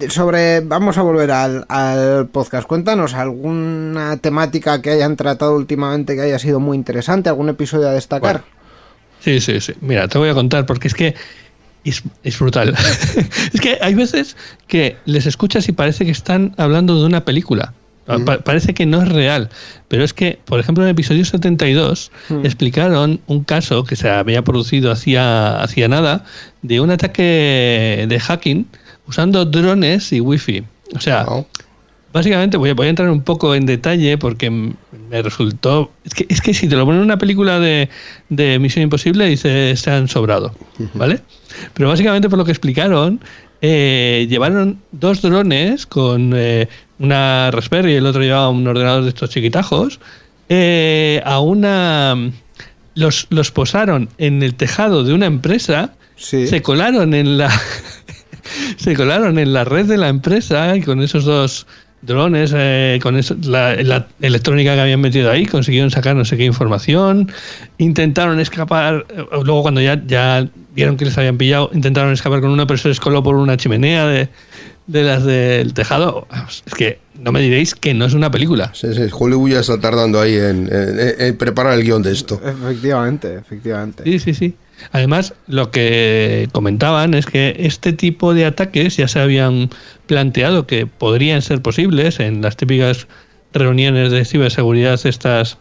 sobre, 0.09 0.59
vamos 0.61 0.97
a 0.97 1.01
volver 1.01 1.31
al, 1.31 1.65
al 1.69 2.27
podcast. 2.27 2.67
Cuéntanos 2.67 3.13
alguna 3.13 4.17
temática 4.17 4.81
que 4.81 4.91
hayan 4.91 5.15
tratado 5.15 5.55
últimamente 5.55 6.15
que 6.15 6.21
haya 6.21 6.39
sido 6.39 6.59
muy 6.59 6.75
interesante, 6.77 7.29
algún 7.29 7.49
episodio 7.49 7.87
a 7.87 7.93
destacar. 7.93 8.43
Sí, 9.19 9.39
sí, 9.39 9.59
sí. 9.61 9.73
Mira, 9.81 10.07
te 10.07 10.17
voy 10.17 10.29
a 10.29 10.33
contar 10.33 10.65
porque 10.65 10.87
es 10.87 10.93
que 10.93 11.15
es, 11.83 12.03
es 12.23 12.39
brutal. 12.39 12.75
es 13.53 13.61
que 13.61 13.77
hay 13.81 13.93
veces 13.95 14.35
que 14.67 14.97
les 15.05 15.25
escuchas 15.25 15.67
y 15.69 15.71
parece 15.71 16.05
que 16.05 16.11
están 16.11 16.53
hablando 16.57 16.99
de 16.99 17.05
una 17.05 17.23
película. 17.25 17.73
Pa- 18.25 18.39
parece 18.39 18.73
que 18.73 18.85
no 18.85 19.01
es 19.01 19.07
real, 19.07 19.49
pero 19.87 20.03
es 20.03 20.13
que, 20.13 20.39
por 20.43 20.59
ejemplo, 20.59 20.83
en 20.83 20.89
el 20.89 20.93
episodio 20.93 21.23
72 21.23 22.11
explicaron 22.43 23.21
un 23.27 23.43
caso 23.45 23.85
que 23.85 23.95
se 23.95 24.09
había 24.09 24.41
producido 24.41 24.91
hacía, 24.91 25.61
hacía 25.61 25.87
nada 25.87 26.25
de 26.61 26.81
un 26.81 26.89
ataque 26.91 28.05
de 28.09 28.19
hacking 28.19 28.67
usando 29.07 29.45
drones 29.45 30.11
y 30.13 30.19
wifi. 30.21 30.63
O 30.95 30.99
sea, 30.99 31.23
Wow. 31.25 31.45
Básicamente 32.13 32.57
voy 32.57 32.71
a, 32.71 32.73
voy 32.73 32.87
a 32.87 32.89
entrar 32.89 33.09
un 33.09 33.21
poco 33.21 33.55
en 33.55 33.65
detalle 33.65 34.17
porque 34.17 34.49
me 34.49 35.21
resultó... 35.21 35.93
Es 36.03 36.13
que, 36.13 36.25
es 36.27 36.41
que 36.41 36.53
si 36.53 36.67
te 36.67 36.75
lo 36.75 36.83
ponen 36.83 36.99
en 36.99 37.05
una 37.05 37.17
película 37.17 37.57
de, 37.61 37.87
de 38.27 38.59
Misión 38.59 38.83
Imposible 38.83 39.27
dice 39.27 39.73
se 39.77 39.91
han 39.91 40.09
sobrado, 40.09 40.53
¿vale? 40.93 41.21
Pero 41.73 41.87
básicamente 41.87 42.27
por 42.27 42.37
lo 42.37 42.43
que 42.43 42.51
explicaron, 42.51 43.21
eh, 43.61 44.27
llevaron 44.29 44.81
dos 44.91 45.21
drones 45.21 45.85
con 45.85 46.33
eh, 46.35 46.67
una 46.99 47.49
Raspberry 47.51 47.93
y 47.93 47.95
el 47.95 48.05
otro 48.05 48.21
llevaba 48.21 48.49
un 48.49 48.67
ordenador 48.67 49.03
de 49.03 49.09
estos 49.09 49.29
chiquitajos 49.29 50.01
eh, 50.49 51.21
a 51.23 51.39
una... 51.39 52.17
Los, 52.93 53.27
los 53.29 53.51
posaron 53.51 54.09
en 54.17 54.43
el 54.43 54.55
tejado 54.55 55.05
de 55.05 55.13
una 55.13 55.27
empresa, 55.27 55.93
Sí. 56.17 56.45
se 56.45 56.61
colaron 56.61 57.13
en 57.15 57.37
la... 57.37 57.49
se 58.77 58.95
colaron 58.95 59.39
en 59.39 59.53
la 59.53 59.63
red 59.63 59.85
de 59.85 59.97
la 59.97 60.09
empresa 60.09 60.75
y 60.75 60.81
con 60.81 61.01
esos 61.01 61.25
dos 61.25 61.67
drones, 62.03 62.51
eh, 62.55 62.99
con 63.03 63.15
eso- 63.15 63.35
la, 63.43 63.75
la 63.75 64.07
electrónica 64.21 64.73
que 64.73 64.81
habían 64.81 65.01
metido 65.01 65.29
ahí, 65.29 65.45
consiguieron 65.45 65.91
sacar 65.91 66.15
no 66.15 66.25
sé 66.25 66.35
qué 66.35 66.45
información, 66.45 67.31
intentaron 67.77 68.39
escapar, 68.39 69.05
eh, 69.09 69.23
luego 69.43 69.61
cuando 69.61 69.81
ya, 69.81 70.01
ya 70.07 70.47
vieron 70.73 70.97
que 70.97 71.05
les 71.05 71.17
habían 71.17 71.37
pillado, 71.37 71.69
intentaron 71.73 72.11
escapar 72.13 72.41
con 72.41 72.49
uno, 72.51 72.65
pero 72.65 72.77
se 72.77 72.87
les 72.89 72.99
coló 72.99 73.21
por 73.21 73.35
una 73.35 73.55
chimenea 73.57 74.07
de, 74.07 74.29
de 74.87 75.03
las 75.03 75.23
del 75.23 75.73
tejado. 75.75 76.27
Es 76.65 76.73
que 76.73 76.99
no 77.19 77.31
me 77.31 77.39
diréis 77.39 77.75
que 77.75 77.93
no 77.93 78.05
es 78.05 78.13
una 78.15 78.31
película. 78.31 78.71
Sí, 78.73 78.87
sí, 78.95 79.03
Hollywood 79.11 79.51
ya 79.51 79.59
está 79.59 79.79
tardando 79.79 80.19
ahí 80.19 80.35
en, 80.35 80.69
en- 80.73 81.21
en 81.21 81.37
preparar 81.37 81.73
el 81.77 81.83
guion 81.83 82.01
de 82.01 82.13
esto. 82.13 82.41
Efectivamente, 82.43 83.35
efectivamente. 83.35 84.03
Sí, 84.05 84.17
sí, 84.19 84.33
sí. 84.33 84.55
Además, 84.91 85.33
lo 85.47 85.71
que 85.71 86.47
comentaban 86.51 87.13
es 87.13 87.25
que 87.25 87.55
este 87.59 87.93
tipo 87.93 88.33
de 88.33 88.45
ataques 88.45 88.97
ya 88.97 89.07
se 89.07 89.19
habían 89.19 89.69
planteado 90.07 90.67
que 90.67 90.85
podrían 90.87 91.41
ser 91.41 91.61
posibles 91.61 92.19
en 92.19 92.41
las 92.41 92.57
típicas 92.57 93.07
reuniones 93.53 94.11
de 94.11 94.25
ciberseguridad, 94.25 94.99
estas, 95.05 95.57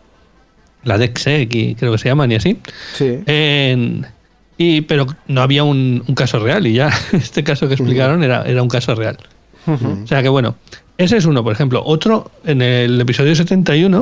la 0.84 0.96
DEXEC, 0.98 1.54
y 1.54 1.74
creo 1.74 1.92
que 1.92 1.98
se 1.98 2.08
llaman 2.08 2.32
y 2.32 2.36
así. 2.36 2.58
Sí. 2.94 3.18
En- 3.26 4.06
y, 4.58 4.82
pero 4.82 5.06
no 5.26 5.40
había 5.40 5.64
un, 5.64 6.04
un 6.06 6.14
caso 6.14 6.38
real 6.38 6.66
y 6.66 6.74
ya 6.74 6.90
este 7.12 7.42
caso 7.42 7.66
que 7.66 7.74
explicaron 7.74 8.22
era, 8.22 8.42
era 8.44 8.62
un 8.62 8.68
caso 8.68 8.94
real. 8.94 9.16
O 9.66 10.06
sea 10.06 10.22
que 10.22 10.28
bueno, 10.28 10.56
ese 10.98 11.16
es 11.16 11.24
uno, 11.26 11.42
por 11.44 11.52
ejemplo. 11.52 11.82
Otro, 11.84 12.30
en 12.44 12.60
el 12.60 13.00
episodio 13.00 13.34
71, 13.34 14.00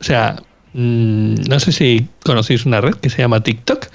o 0.00 0.04
sea, 0.04 0.36
no 0.78 1.58
sé 1.58 1.72
si 1.72 2.06
conocéis 2.24 2.64
una 2.64 2.80
red 2.80 2.94
que 2.94 3.10
se 3.10 3.18
llama 3.18 3.42
TikTok, 3.42 3.86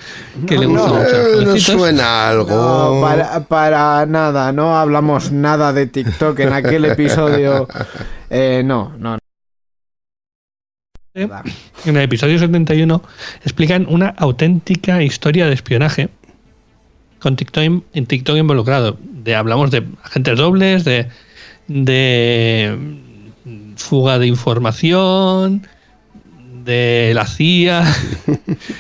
que 0.46 0.58
le 0.58 0.66
gusta 0.66 0.88
no. 0.88 0.94
mucho 0.96 1.56
Eh, 1.56 1.60
suena 1.60 2.28
algo. 2.28 2.50
No, 2.50 3.00
para, 3.00 3.40
para 3.46 4.06
nada, 4.06 4.52
no 4.52 4.78
hablamos 4.78 5.32
nada 5.32 5.72
de 5.72 5.88
TikTok 5.88 6.38
en 6.40 6.54
aquel 6.54 6.86
episodio. 6.86 7.68
Eh, 8.36 8.64
no, 8.66 8.92
no. 8.98 9.20
Eh. 11.14 11.30
En 11.86 11.98
el 11.98 12.02
episodio 12.02 12.40
71 12.40 13.04
explican 13.44 13.86
una 13.88 14.08
auténtica 14.08 15.04
historia 15.04 15.46
de 15.46 15.54
espionaje 15.54 16.10
con 17.20 17.36
TikTok, 17.36 17.84
en 17.94 18.06
TikTok 18.08 18.38
involucrado. 18.38 18.98
De, 19.00 19.36
hablamos 19.36 19.70
de 19.70 19.86
agentes 20.02 20.36
dobles, 20.36 20.84
de, 20.84 21.10
de 21.68 22.76
mm, 23.46 23.76
fuga 23.76 24.18
de 24.18 24.26
información, 24.26 25.68
de 26.64 27.12
la 27.14 27.26
CIA. 27.26 27.84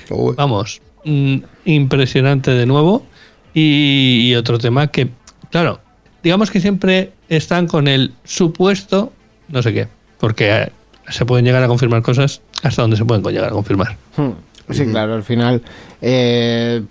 Vamos, 0.37 0.81
mm, 1.05 1.37
impresionante 1.65 2.51
de 2.51 2.65
nuevo. 2.65 3.05
Y, 3.53 4.29
y 4.29 4.35
otro 4.35 4.57
tema 4.57 4.87
que, 4.87 5.09
claro, 5.51 5.79
digamos 6.23 6.49
que 6.49 6.59
siempre 6.59 7.11
están 7.29 7.67
con 7.67 7.87
el 7.87 8.13
supuesto 8.23 9.13
no 9.47 9.61
sé 9.61 9.73
qué, 9.73 9.87
porque 10.19 10.51
eh, 10.51 10.71
se 11.09 11.25
pueden 11.25 11.45
llegar 11.45 11.63
a 11.63 11.67
confirmar 11.67 12.01
cosas 12.01 12.41
hasta 12.63 12.81
donde 12.81 12.97
se 12.97 13.05
pueden 13.05 13.23
llegar 13.23 13.49
a 13.49 13.51
confirmar. 13.51 13.95
Hmm. 14.17 14.31
Sí, 14.71 14.85
claro, 14.85 15.13
al 15.15 15.23
final. 15.23 15.61
eh, 16.01 16.81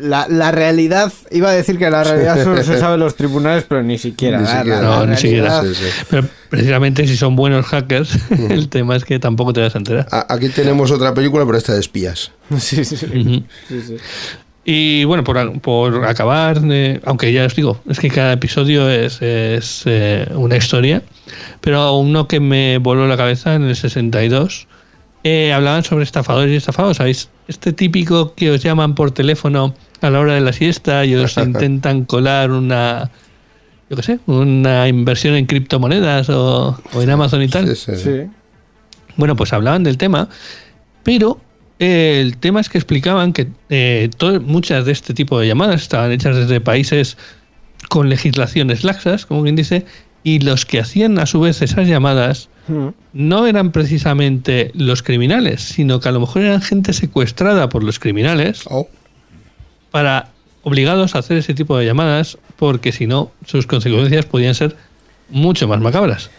la, 0.00 0.26
la 0.28 0.50
realidad, 0.50 1.12
iba 1.30 1.48
a 1.50 1.52
decir 1.52 1.78
que 1.78 1.88
la 1.90 2.02
realidad 2.02 2.42
solo 2.42 2.60
se 2.64 2.76
sabe 2.78 2.94
en 2.94 3.00
los 3.00 3.14
tribunales, 3.14 3.64
pero 3.68 3.84
ni 3.84 3.98
siquiera. 3.98 4.40
Ni 4.40 4.46
siquiera. 4.46 4.82
la 4.82 4.82
No, 4.82 5.06
ni 5.06 5.16
siquiera. 5.16 5.60
realidad- 5.60 5.74
sí, 5.78 5.84
sí. 5.90 6.04
Pero 6.10 6.26
precisamente 6.50 7.06
si 7.06 7.16
son 7.16 7.36
buenos 7.36 7.66
hackers, 7.66 8.18
el 8.50 8.68
tema 8.68 8.96
es 8.96 9.04
que 9.04 9.18
tampoco 9.20 9.52
te 9.52 9.60
vas 9.60 9.74
a 9.76 9.78
enterar. 9.78 10.08
Aquí 10.28 10.48
tenemos 10.48 10.90
otra 10.90 11.14
película, 11.14 11.44
pero 11.46 11.56
esta 11.56 11.72
de 11.74 11.80
espías. 11.80 12.32
Sí, 12.58 12.84
sí, 12.84 12.96
sí. 12.96 13.06
Ujú. 13.06 13.44
sí, 13.68 13.82
sí. 13.86 13.96
Y 14.68 15.04
bueno, 15.04 15.22
por, 15.22 15.60
por 15.60 16.04
acabar, 16.06 16.60
eh, 16.64 17.00
aunque 17.04 17.32
ya 17.32 17.44
os 17.46 17.54
digo, 17.54 17.80
es 17.88 18.00
que 18.00 18.08
cada 18.10 18.32
episodio 18.32 18.90
es, 18.90 19.22
es, 19.22 19.82
eh, 19.86 20.26
una 20.34 20.56
historia, 20.56 21.02
pero 21.60 21.96
uno 21.98 22.26
que 22.26 22.40
me 22.40 22.78
voló 22.78 23.06
la 23.06 23.16
cabeza 23.16 23.54
en 23.54 23.62
el 23.62 23.76
62, 23.76 24.66
eh, 25.28 25.52
hablaban 25.52 25.82
sobre 25.82 26.04
estafadores 26.04 26.52
y 26.52 26.56
estafados, 26.56 26.98
¿sabéis? 26.98 27.28
Este 27.48 27.72
típico 27.72 28.34
que 28.34 28.50
os 28.52 28.62
llaman 28.62 28.94
por 28.94 29.10
teléfono 29.10 29.74
a 30.00 30.10
la 30.10 30.20
hora 30.20 30.34
de 30.34 30.40
la 30.40 30.52
siesta 30.52 31.04
y 31.04 31.14
os 31.16 31.36
intentan 31.48 32.04
colar 32.04 32.50
una, 32.52 33.10
yo 33.90 33.96
qué 33.96 34.02
sé, 34.02 34.18
una 34.26 34.86
inversión 34.86 35.34
en 35.34 35.46
criptomonedas 35.46 36.28
o, 36.30 36.78
o 36.92 37.02
en 37.02 37.10
Amazon 37.10 37.42
y 37.42 37.48
tal. 37.48 37.66
Sí, 37.68 37.74
sí, 37.74 37.96
sí. 37.96 38.02
Sí. 38.04 38.30
Bueno, 39.16 39.34
pues 39.34 39.52
hablaban 39.52 39.82
del 39.82 39.96
tema, 39.96 40.28
pero 41.02 41.40
eh, 41.80 42.20
el 42.22 42.36
tema 42.36 42.60
es 42.60 42.68
que 42.68 42.78
explicaban 42.78 43.32
que 43.32 43.48
eh, 43.70 44.10
to- 44.18 44.40
muchas 44.40 44.84
de 44.84 44.92
este 44.92 45.12
tipo 45.14 45.40
de 45.40 45.48
llamadas 45.48 45.82
estaban 45.82 46.12
hechas 46.12 46.36
desde 46.36 46.60
países 46.60 47.16
con 47.88 48.08
legislaciones 48.08 48.84
laxas, 48.84 49.26
como 49.26 49.42
quien 49.42 49.56
dice, 49.56 49.86
y 50.22 50.38
los 50.40 50.66
que 50.66 50.78
hacían 50.80 51.18
a 51.18 51.26
su 51.26 51.40
vez 51.40 51.62
esas 51.62 51.88
llamadas. 51.88 52.48
No 53.12 53.46
eran 53.46 53.72
precisamente 53.72 54.72
los 54.74 55.02
criminales, 55.02 55.62
sino 55.62 56.00
que 56.00 56.08
a 56.08 56.12
lo 56.12 56.20
mejor 56.20 56.42
eran 56.42 56.62
gente 56.62 56.92
secuestrada 56.92 57.68
por 57.68 57.84
los 57.84 57.98
criminales 57.98 58.64
Oh, 58.68 58.88
para 59.90 60.28
obligados 60.62 61.14
a 61.14 61.20
hacer 61.20 61.36
ese 61.36 61.54
tipo 61.54 61.78
de 61.78 61.86
llamadas, 61.86 62.38
porque 62.56 62.90
si 62.90 63.06
no, 63.06 63.30
sus 63.44 63.66
consecuencias 63.66 64.26
podían 64.26 64.54
ser 64.54 64.76
mucho 65.30 65.68
más 65.68 65.80
macabras. 65.80 66.30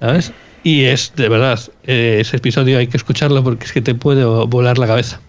¿Sabes? 0.00 0.32
Y 0.62 0.84
es, 0.84 1.12
de 1.16 1.28
verdad, 1.28 1.60
eh, 1.84 2.18
ese 2.20 2.36
episodio 2.36 2.78
hay 2.78 2.86
que 2.86 2.96
escucharlo 2.96 3.42
porque 3.42 3.66
es 3.66 3.72
que 3.72 3.82
te 3.82 3.94
puede 3.94 4.24
volar 4.24 4.78
la 4.78 4.86
cabeza. 4.86 5.20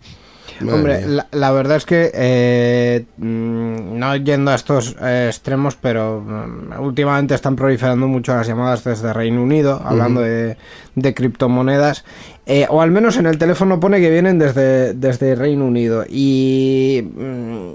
Madre 0.61 0.75
Hombre, 0.75 1.07
la, 1.07 1.27
la 1.31 1.51
verdad 1.51 1.77
es 1.77 1.85
que 1.85 2.11
eh, 2.13 3.05
mm, 3.17 3.97
no 3.97 4.15
yendo 4.15 4.51
a 4.51 4.55
estos 4.55 4.95
eh, 5.01 5.25
extremos, 5.27 5.75
pero 5.75 6.21
mm, 6.21 6.81
últimamente 6.81 7.35
están 7.35 7.55
proliferando 7.55 8.07
mucho 8.07 8.33
las 8.35 8.47
llamadas 8.47 8.83
desde 8.83 9.13
Reino 9.13 9.41
Unido, 9.41 9.81
hablando 9.83 10.21
de, 10.21 10.57
de 10.95 11.13
criptomonedas, 11.13 12.05
eh, 12.45 12.65
o 12.69 12.81
al 12.81 12.91
menos 12.91 13.17
en 13.17 13.25
el 13.25 13.37
teléfono 13.37 13.79
pone 13.79 13.99
que 13.99 14.09
vienen 14.09 14.39
desde, 14.39 14.93
desde 14.93 15.35
Reino 15.35 15.65
Unido. 15.65 16.05
Y 16.07 17.03
mm, 17.03 17.71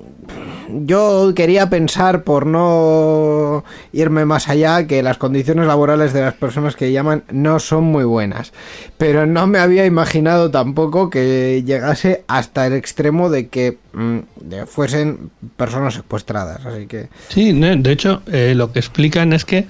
yo 0.84 1.32
quería 1.34 1.70
pensar, 1.70 2.24
por 2.24 2.46
no 2.46 3.64
irme 3.92 4.24
más 4.24 4.48
allá, 4.48 4.86
que 4.86 5.02
las 5.02 5.18
condiciones 5.18 5.66
laborales 5.66 6.12
de 6.12 6.22
las 6.22 6.34
personas 6.34 6.76
que 6.76 6.92
llaman 6.92 7.24
no 7.30 7.58
son 7.58 7.84
muy 7.84 8.04
buenas. 8.04 8.52
Pero 8.98 9.26
no 9.26 9.46
me 9.46 9.58
había 9.58 9.86
imaginado 9.86 10.50
tampoco 10.50 11.10
que 11.10 11.62
llegase 11.64 12.24
hasta 12.28 12.66
el 12.66 12.72
extremo 12.72 13.30
de 13.30 13.48
que 13.48 13.78
mm, 13.92 14.18
fuesen 14.66 15.30
personas 15.56 15.94
secuestradas. 15.94 16.64
Así 16.66 16.86
que 16.86 17.08
Sí, 17.28 17.52
de 17.52 17.92
hecho, 17.92 18.22
eh, 18.30 18.54
lo 18.56 18.72
que 18.72 18.78
explican 18.78 19.32
es 19.32 19.44
que 19.44 19.66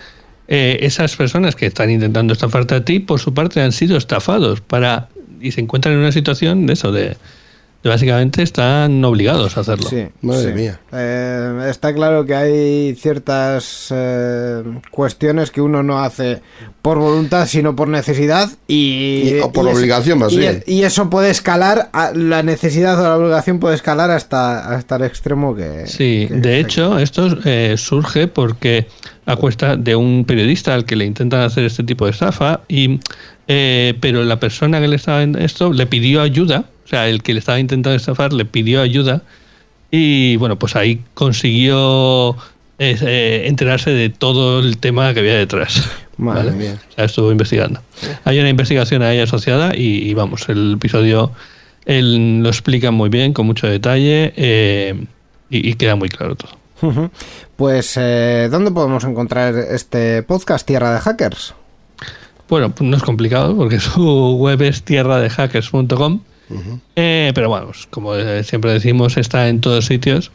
eh, 0.48 0.78
esas 0.82 1.16
personas 1.16 1.56
que 1.56 1.66
están 1.66 1.90
intentando 1.90 2.32
estafarte 2.32 2.74
a 2.74 2.84
ti, 2.84 2.98
por 2.98 3.20
su 3.20 3.32
parte, 3.32 3.60
han 3.60 3.72
sido 3.72 3.96
estafados 3.96 4.60
para 4.60 5.08
y 5.40 5.52
se 5.52 5.60
encuentran 5.60 5.94
en 5.94 6.00
una 6.00 6.12
situación 6.12 6.66
de 6.66 6.72
eso, 6.74 6.92
de 6.92 7.16
básicamente 7.88 8.42
están 8.42 9.04
obligados 9.04 9.56
a 9.56 9.60
hacerlo. 9.60 9.88
sí. 9.88 10.06
Madre 10.20 10.48
sí. 10.48 10.54
mía. 10.54 10.80
Eh, 10.92 11.66
está 11.70 11.92
claro 11.94 12.24
que 12.24 12.34
hay 12.34 12.94
ciertas 12.94 13.88
eh, 13.90 14.62
cuestiones 14.90 15.50
que 15.50 15.60
uno 15.60 15.82
no 15.82 15.98
hace 15.98 16.40
por 16.80 16.98
voluntad, 16.98 17.46
sino 17.46 17.74
por 17.76 17.88
necesidad 17.88 18.50
y, 18.68 19.34
Y- 19.36 19.40
o 19.42 19.52
por 19.52 19.66
obligación, 19.68 20.18
más 20.18 20.34
bien. 20.36 20.62
y 20.66 20.82
eso 20.82 21.10
puede 21.10 21.30
escalar, 21.30 21.90
a- 21.92 22.12
la 22.14 22.42
necesidad 22.42 22.98
o 23.00 23.02
la 23.04 23.16
obligación 23.16 23.58
puede 23.58 23.74
escalar 23.74 24.10
hasta, 24.10 24.74
hasta 24.74 24.96
el 24.96 25.02
extremo 25.04 25.54
que. 25.54 25.86
Sí, 25.86 26.26
que- 26.28 26.34
de 26.34 26.58
hecho, 26.60 26.98
esto 26.98 27.36
eh, 27.44 27.74
surge 27.78 28.28
porque 28.28 28.86
a 29.26 29.36
cuesta 29.36 29.76
de 29.76 29.94
un 29.96 30.24
periodista 30.26 30.74
al 30.74 30.84
que 30.84 30.96
le 30.96 31.04
intentan 31.04 31.40
hacer 31.40 31.64
este 31.64 31.84
tipo 31.84 32.04
de 32.06 32.10
estafa, 32.10 32.60
y, 32.68 32.98
eh, 33.48 33.94
pero 34.00 34.24
la 34.24 34.38
persona 34.40 34.80
que 34.80 34.88
le 34.88 34.96
estaba 34.96 35.22
en 35.22 35.36
esto 35.40 35.72
le 35.72 35.86
pidió 35.86 36.20
ayuda, 36.22 36.64
sea, 36.96 37.09
el 37.09 37.22
que 37.22 37.33
le 37.33 37.38
estaba 37.38 37.59
intentando 37.59 37.96
estafar 37.96 38.33
le 38.33 38.44
pidió 38.44 38.81
ayuda, 38.81 39.22
y 39.90 40.37
bueno, 40.37 40.59
pues 40.59 40.76
ahí 40.76 41.00
consiguió 41.14 42.37
eh, 42.78 42.96
eh, 43.00 43.44
enterarse 43.46 43.90
de 43.90 44.09
todo 44.09 44.61
el 44.61 44.78
tema 44.78 45.12
que 45.14 45.20
había 45.20 45.37
detrás. 45.37 45.88
Madre 46.16 46.50
¿vale? 46.50 46.57
mía. 46.57 46.78
O 46.90 46.94
sea, 46.94 47.05
estuvo 47.05 47.31
investigando. 47.31 47.81
Hay 48.24 48.38
una 48.38 48.48
investigación 48.48 49.02
ahí 49.02 49.18
asociada 49.20 49.76
y, 49.76 50.09
y 50.09 50.14
vamos, 50.14 50.48
el 50.48 50.74
episodio 50.74 51.33
él 51.85 52.42
lo 52.42 52.48
explica 52.48 52.90
muy 52.90 53.09
bien, 53.09 53.33
con 53.33 53.46
mucho 53.46 53.66
detalle 53.66 54.33
eh, 54.37 55.05
y, 55.50 55.70
y 55.70 55.74
queda 55.74 55.96
muy 55.96 56.09
claro 56.09 56.37
todo. 56.37 56.52
Pues, 57.57 57.96
eh, 57.96 58.48
¿dónde 58.50 58.72
podemos 58.72 59.05
encontrar 59.05 59.55
este 59.55 60.22
podcast 60.24 60.66
Tierra 60.66 60.92
de 60.92 61.00
Hackers? 61.00 61.55
Bueno, 62.48 62.70
pues 62.70 62.88
no 62.88 62.96
es 62.96 63.02
complicado 63.02 63.57
porque 63.57 63.78
su 63.78 64.37
web 64.37 64.61
es 64.62 64.83
tierradehackers.com. 64.83 66.20
Eh, 66.96 67.32
pero 67.34 67.48
bueno, 67.48 67.66
pues, 67.66 67.86
como 67.90 68.14
eh, 68.14 68.44
siempre 68.44 68.72
decimos, 68.72 69.16
está 69.16 69.48
en 69.48 69.60
todos 69.60 69.86
sitios. 69.86 70.30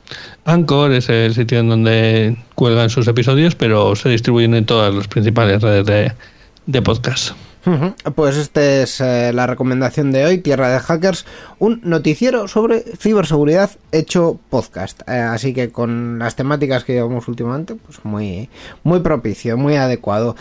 Anchor 0.46 0.92
es 0.94 1.10
el 1.10 1.34
sitio 1.34 1.60
en 1.60 1.70
donde 1.70 2.38
cuelgan 2.56 2.90
sus 2.90 3.08
episodios, 3.08 3.56
pero 3.56 3.96
se 3.96 4.10
distribuyen 4.10 4.54
en 4.56 4.66
todas 4.66 4.94
las 4.94 5.08
principales 5.08 5.62
redes 5.62 5.86
de, 5.86 6.12
de 6.66 6.82
podcast. 6.82 7.32
Pues 8.16 8.38
esta 8.38 8.64
es 8.64 9.02
eh, 9.02 9.34
la 9.34 9.46
recomendación 9.46 10.14
de 10.14 10.26
hoy, 10.26 10.38
Tierra 10.38 10.70
de 10.70 10.80
Hackers, 10.80 11.26
un 11.60 11.82
noticiero 11.84 12.48
sobre 12.48 12.80
ciberseguridad 12.98 13.72
hecho 13.92 14.40
podcast. 14.50 15.02
Así 15.10 15.54
que 15.54 15.70
con 15.70 16.18
las 16.18 16.38
temáticas 16.38 16.86
que 16.86 16.94
llevamos 16.94 17.28
últimamente, 17.28 17.76
pues 17.76 18.06
muy, 18.06 18.50
muy 18.84 19.02
propicio, 19.02 19.58
muy 19.58 19.76
adecuado. 19.76 20.38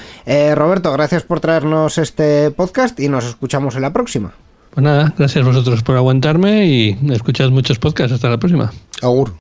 Roberto, 0.54 0.92
gracias 0.92 1.24
por 1.24 1.40
traernos 1.40 1.98
este 1.98 2.52
podcast 2.52 3.00
y 3.00 3.08
nos 3.08 3.24
escuchamos 3.24 3.74
en 3.74 3.82
la 3.82 3.92
próxima. 3.92 4.32
Pues 4.76 4.84
nada, 4.84 5.14
gracias 5.16 5.42
a 5.42 5.48
vosotros 5.48 5.82
por 5.82 5.96
aguantarme 5.96 6.66
y 6.66 6.98
escuchad 7.10 7.48
muchos 7.48 7.78
podcasts. 7.78 8.12
Hasta 8.12 8.28
la 8.28 8.36
próxima. 8.36 8.70
Agur. 9.00 9.32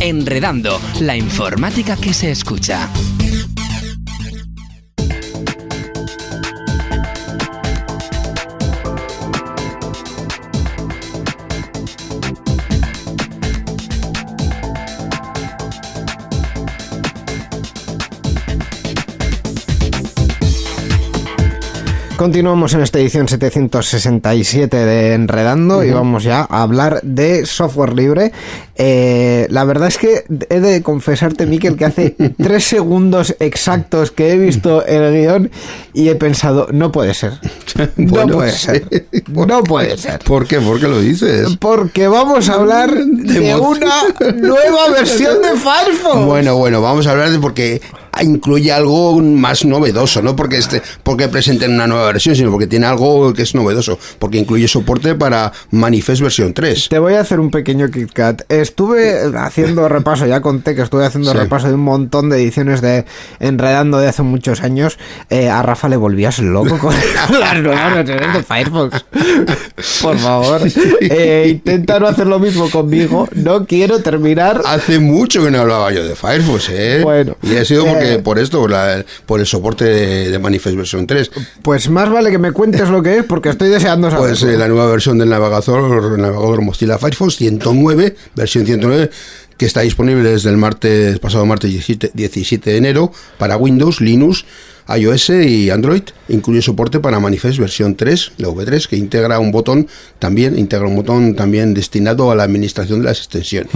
Enredando, 0.00 0.80
la 1.00 1.16
informática 1.16 1.96
que 1.96 2.12
se 2.12 2.32
escucha. 2.32 2.88
Continuamos 22.20 22.74
en 22.74 22.82
esta 22.82 22.98
edición 22.98 23.28
767 23.28 24.76
de 24.76 25.14
Enredando 25.14 25.82
y 25.82 25.90
vamos 25.90 26.22
ya 26.22 26.46
a 26.50 26.60
hablar 26.60 27.00
de 27.02 27.46
software 27.46 27.94
libre. 27.94 28.30
Eh, 28.76 29.46
la 29.48 29.64
verdad 29.64 29.88
es 29.88 29.96
que 29.96 30.24
he 30.50 30.60
de 30.60 30.82
confesarte, 30.82 31.46
Miquel, 31.46 31.78
que 31.78 31.86
hace 31.86 32.16
tres 32.36 32.64
segundos 32.64 33.34
exactos 33.40 34.10
que 34.10 34.32
he 34.32 34.36
visto 34.36 34.84
el 34.84 35.14
guion 35.14 35.50
y 35.94 36.10
he 36.10 36.14
pensado, 36.14 36.66
no 36.70 36.92
puede 36.92 37.14
ser. 37.14 37.32
No 37.96 38.10
Bueno, 38.10 38.34
puede 38.34 38.52
sí. 38.52 38.66
ser. 38.66 39.06
No 39.28 39.62
puede 39.62 39.96
ser. 39.96 40.18
¿Por 40.18 40.46
qué? 40.46 40.60
¿Por 40.60 40.78
qué 40.78 40.88
lo 40.88 41.00
dices? 41.00 41.56
Porque 41.58 42.06
vamos 42.06 42.50
a 42.50 42.54
hablar 42.56 42.92
de 42.94 43.54
una 43.54 44.32
nueva 44.34 44.90
versión 44.90 45.40
de 45.40 45.52
Firefox. 45.52 46.26
Bueno, 46.26 46.54
bueno, 46.56 46.82
vamos 46.82 47.06
a 47.06 47.12
hablar 47.12 47.30
de 47.30 47.38
porque 47.38 47.80
incluye 48.22 48.72
algo 48.72 49.20
más 49.20 49.64
novedoso, 49.64 50.22
no 50.22 50.36
porque 50.36 50.58
este, 50.58 50.82
porque 51.02 51.28
presenten 51.28 51.72
una 51.74 51.86
nueva 51.86 52.06
versión, 52.06 52.34
sino 52.36 52.50
porque 52.50 52.66
tiene 52.66 52.86
algo 52.86 53.32
que 53.34 53.42
es 53.42 53.54
novedoso, 53.54 53.98
porque 54.18 54.38
incluye 54.38 54.68
soporte 54.68 55.14
para 55.14 55.52
Manifest 55.70 56.22
versión 56.22 56.52
3. 56.54 56.88
Te 56.88 56.98
voy 56.98 57.14
a 57.14 57.20
hacer 57.20 57.40
un 57.40 57.50
pequeño 57.50 57.90
KitKat. 57.90 58.42
Estuve 58.50 59.20
haciendo 59.38 59.88
repaso, 59.88 60.26
ya 60.26 60.40
conté 60.40 60.74
que 60.74 60.82
estuve 60.82 61.04
haciendo 61.06 61.32
Sí. 61.32 61.38
repaso 61.38 61.68
de 61.68 61.74
un 61.74 61.80
montón 61.84 62.30
de 62.30 62.36
ediciones 62.42 62.80
de 62.80 63.04
Enredando 63.40 63.98
de 63.98 64.08
hace 64.08 64.22
muchos 64.22 64.62
años. 64.62 64.98
Eh, 65.30 65.48
a 65.48 65.62
Rafa 65.62 65.88
le 65.88 65.96
volvías 65.96 66.38
loco 66.40 66.78
con 66.78 66.94
las 67.40 67.56
nuevas 67.62 67.94
versiones 67.94 68.34
de 68.34 68.42
Firefox. 68.42 69.04
Por 70.02 70.18
favor, 70.18 70.60
eh, 71.00 71.46
intenta 71.50 71.98
no 71.98 72.06
hacer 72.06 72.26
lo 72.26 72.38
mismo 72.38 72.70
conmigo. 72.70 73.28
No 73.34 73.66
quiero 73.66 74.00
terminar. 74.00 74.62
Hace 74.66 74.98
mucho 74.98 75.42
que 75.44 75.50
no 75.50 75.60
hablaba 75.60 75.92
yo 75.92 76.04
de 76.04 76.14
Firefox, 76.14 76.68
¿eh? 76.70 77.00
Bueno, 77.02 77.36
y 77.42 77.56
ha 77.56 77.64
sido 77.64 77.86
porque 77.86 78.09
por 78.18 78.38
esto, 78.38 78.60
por, 78.60 78.70
la- 78.70 79.04
por 79.26 79.40
el 79.40 79.46
soporte 79.46 79.84
de, 79.84 80.30
de 80.30 80.38
Manifest 80.38 80.76
versión 80.76 81.06
3. 81.06 81.30
Pues 81.62 81.88
más 81.88 82.10
vale 82.10 82.30
que 82.30 82.38
me 82.38 82.52
cuentes 82.52 82.88
lo 82.88 83.02
que 83.02 83.18
es 83.18 83.24
porque 83.24 83.48
estoy 83.50 83.68
deseando 83.68 84.10
saber. 84.10 84.28
Pues 84.28 84.42
eh, 84.42 84.56
la 84.56 84.68
nueva 84.68 84.86
versión 84.90 85.18
del 85.18 85.28
navegador, 85.30 86.14
el 86.16 86.20
navegador 86.22 86.62
Mozilla 86.62 86.98
Firefox 86.98 87.36
109, 87.36 88.16
versión 88.34 88.66
109, 88.66 89.10
que 89.56 89.66
está 89.66 89.80
disponible 89.82 90.30
desde 90.30 90.50
el 90.50 90.56
martes, 90.56 91.18
pasado 91.18 91.44
martes 91.46 91.70
17, 91.70 92.12
17 92.14 92.70
de 92.70 92.76
enero 92.76 93.12
para 93.38 93.56
Windows, 93.56 94.00
Linux, 94.00 94.44
iOS 94.88 95.30
y 95.30 95.70
Android. 95.70 96.02
Incluye 96.28 96.62
soporte 96.62 97.00
para 97.00 97.18
Manifest 97.20 97.58
versión 97.58 97.94
3, 97.96 98.32
la 98.38 98.48
V3, 98.48 98.86
que 98.88 98.96
integra 98.96 99.38
un 99.38 99.50
botón 99.52 99.86
también, 100.18 100.58
integra 100.58 100.86
un 100.86 100.96
botón 100.96 101.34
también 101.34 101.74
destinado 101.74 102.30
a 102.30 102.34
la 102.34 102.44
administración 102.44 103.00
de 103.00 103.06
las 103.06 103.18
extensiones. 103.18 103.72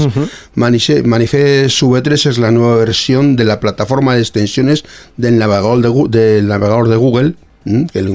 Manife- 0.56 1.04
Manifest 1.04 1.82
V3 1.82 2.26
es 2.30 2.38
la 2.38 2.50
nueva 2.50 2.76
versión 2.76 3.36
de 3.36 3.44
la 3.44 3.60
plataforma 3.60 4.14
de 4.14 4.20
extensiones 4.20 4.84
del 5.16 5.38
navegador 5.38 6.08
de, 6.10 6.18
del 6.18 6.46
navegador 6.48 6.88
de 6.88 6.96
Google. 6.96 7.34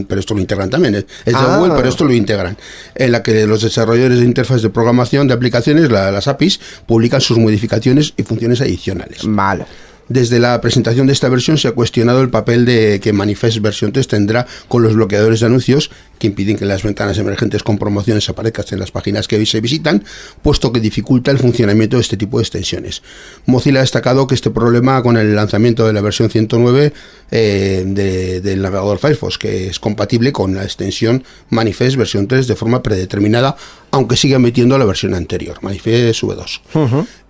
pero 0.07 0.19
esto 0.19 0.35
lo 0.35 0.41
integran 0.41 0.69
también, 0.69 0.93
es 0.93 1.05
es 1.25 1.33
de 1.33 1.39
Ah. 1.39 1.57
Google, 1.57 1.73
pero 1.75 1.89
esto 1.89 2.05
lo 2.05 2.13
integran, 2.13 2.55
en 2.93 3.11
la 3.11 3.23
que 3.23 3.47
los 3.47 3.63
desarrolladores 3.63 4.19
de 4.19 4.25
interfaz 4.25 4.61
de 4.61 4.69
programación 4.69 5.27
de 5.27 5.33
aplicaciones, 5.33 5.89
la- 5.91 6.11
las 6.11 6.27
APIs, 6.27 6.59
publican 6.85 7.19
sus 7.19 7.39
modificaciones 7.39 8.13
y 8.15 8.21
funciones 8.21 8.61
adicionales. 8.61 9.21
Vale. 9.23 9.65
Desde 10.09 10.39
la 10.39 10.59
presentación 10.59 11.05
de 11.07 11.13
esta 11.13 11.29
versión 11.29 11.57
se 11.59 11.67
ha 11.67 11.71
cuestionado 11.71 12.21
el 12.21 12.29
papel 12.29 12.65
de 12.65 12.99
que 12.99 13.13
Manifest 13.13 13.59
versión 13.59 13.91
3 13.91 14.07
tendrá 14.07 14.47
con 14.67 14.81
los 14.81 14.95
bloqueadores 14.95 15.39
de 15.39 15.45
anuncios 15.45 15.91
que 16.17 16.27
impiden 16.27 16.57
que 16.57 16.65
las 16.65 16.83
ventanas 16.83 17.17
emergentes 17.19 17.63
con 17.63 17.77
promociones 17.77 18.27
aparezcan 18.27 18.65
en 18.71 18.79
las 18.79 18.91
páginas 18.91 19.27
que 19.27 19.45
se 19.45 19.61
visitan, 19.61 20.03
puesto 20.41 20.73
que 20.73 20.79
dificulta 20.81 21.31
el 21.31 21.37
funcionamiento 21.37 21.95
de 21.97 22.01
este 22.01 22.17
tipo 22.17 22.39
de 22.39 22.43
extensiones. 22.43 23.01
Mozilla 23.45 23.77
ha 23.77 23.81
destacado 23.81 24.27
que 24.27 24.35
este 24.35 24.49
problema 24.49 25.01
con 25.01 25.15
el 25.15 25.33
lanzamiento 25.35 25.85
de 25.87 25.93
la 25.93 26.01
versión 26.01 26.29
109 26.29 26.91
eh, 27.31 27.83
de- 27.85 28.41
del 28.41 28.61
navegador 28.61 28.97
Firefox, 28.97 29.37
que 29.37 29.67
es 29.67 29.79
compatible 29.79 30.33
con 30.33 30.55
la 30.55 30.63
extensión 30.63 31.23
Manifest 31.51 31.95
versión 31.95 32.27
3 32.27 32.47
de 32.47 32.55
forma 32.55 32.83
predeterminada, 32.83 33.55
aunque 33.91 34.17
siga 34.17 34.39
metiendo 34.39 34.77
la 34.77 34.85
versión 34.85 35.13
anterior, 35.13 35.59
Manifest 35.61 36.23
V2. 36.23 36.61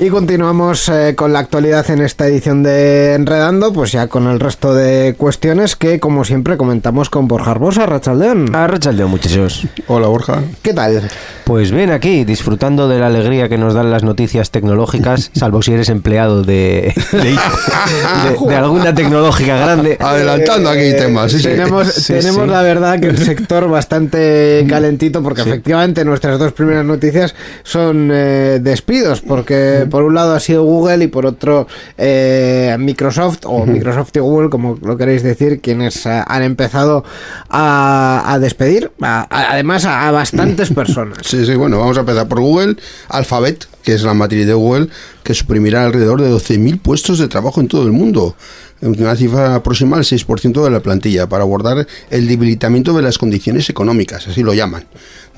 Y 0.00 0.10
continuamos 0.10 0.88
eh, 0.90 1.14
con 1.16 1.32
la 1.32 1.40
actualidad 1.40 1.90
en 1.90 2.00
esta 2.02 2.28
edición 2.28 2.62
de 2.62 3.14
Enredando, 3.14 3.72
pues 3.72 3.90
ya 3.90 4.06
con 4.06 4.28
el 4.28 4.38
resto 4.38 4.72
de 4.72 5.16
cuestiones 5.18 5.74
que, 5.74 5.98
como 5.98 6.24
siempre, 6.24 6.56
comentamos 6.56 7.10
con 7.10 7.26
Borja 7.26 7.50
Arbosa, 7.50 7.84
Rachaldeón. 7.84 8.54
A 8.54 8.68
Rachaldeón, 8.68 9.10
muchachos. 9.10 9.66
Hola, 9.88 10.06
Borja. 10.06 10.40
¿Qué 10.62 10.72
tal? 10.72 11.02
Pues 11.42 11.72
ven 11.72 11.90
aquí, 11.90 12.24
disfrutando 12.24 12.86
de 12.88 13.00
la 13.00 13.08
alegría 13.08 13.48
que 13.48 13.58
nos 13.58 13.74
dan 13.74 13.90
las 13.90 14.04
noticias 14.04 14.52
tecnológicas, 14.52 15.32
salvo 15.34 15.62
si 15.62 15.72
eres 15.72 15.88
empleado 15.88 16.44
de, 16.44 16.94
de, 17.10 17.18
de- 17.18 18.46
de 18.48 18.54
alguna 18.56 18.94
tecnológica 18.94 19.56
grande. 19.56 19.96
Adelantando 19.98 20.70
aquí 20.70 20.92
temas. 20.96 21.32
Sí, 21.32 21.38
sí. 21.38 21.44
tenemos 21.48 21.88
Sí, 21.92 22.12
tenemos 22.12 22.44
sí. 22.44 22.50
la 22.50 22.62
verdad 22.62 23.00
que 23.00 23.08
el 23.08 23.18
sector 23.18 23.68
bastante 23.68 24.64
calentito 24.70 25.24
porque 25.24 25.40
efectivamente 25.42 26.04
nuestras 26.04 26.38
dos 26.38 26.52
primeras 26.52 26.84
noticias 26.84 27.34
son 27.64 28.10
eh, 28.12 28.60
despidos 28.62 29.22
porque 29.22 29.86
por 29.88 30.02
un 30.04 30.14
lado 30.14 30.34
ha 30.34 30.40
sido 30.40 30.62
Google 30.64 31.04
y 31.04 31.08
por 31.08 31.26
otro 31.26 31.66
eh, 31.96 32.76
Microsoft 32.78 33.40
o 33.44 33.66
Microsoft 33.66 34.10
y 34.14 34.18
Google 34.20 34.50
como 34.50 34.78
lo 34.82 34.96
queréis 34.96 35.22
decir 35.22 35.60
quienes 35.60 36.06
eh, 36.06 36.22
han 36.26 36.42
empezado 36.42 37.04
a, 37.48 38.24
a 38.32 38.38
despedir 38.38 38.90
a- 39.00 39.26
además 39.52 39.84
a, 39.84 40.08
a 40.08 40.10
bastantes 40.12 40.70
personas 40.74 41.18
Sí, 41.22 41.44
sí, 41.44 41.54
bueno, 41.54 41.78
vamos 41.78 41.96
a 41.96 42.00
empezar 42.00 42.28
por 42.28 42.40
Google. 42.40 42.76
Alphabet, 43.08 43.66
que 43.82 43.94
es 43.94 44.02
la 44.02 44.14
matriz 44.14 44.46
de 44.46 44.54
Google, 44.54 44.88
que 45.22 45.34
suprimirá 45.34 45.84
alrededor 45.84 46.20
de 46.22 46.30
12.000 46.30 46.80
puestos 46.80 47.18
de 47.18 47.28
trabajo 47.28 47.60
en 47.60 47.68
todo 47.68 47.82
el 47.84 47.92
mundo. 47.92 48.34
Una 48.80 49.16
cifra 49.16 49.56
aproximada 49.56 49.98
al 50.00 50.04
6% 50.04 50.62
de 50.62 50.70
la 50.70 50.80
plantilla 50.80 51.28
para 51.28 51.42
abordar 51.42 51.86
el 52.10 52.28
debilitamiento 52.28 52.92
de 52.94 53.02
las 53.02 53.18
condiciones 53.18 53.68
económicas, 53.70 54.28
así 54.28 54.42
lo 54.44 54.54
llaman. 54.54 54.84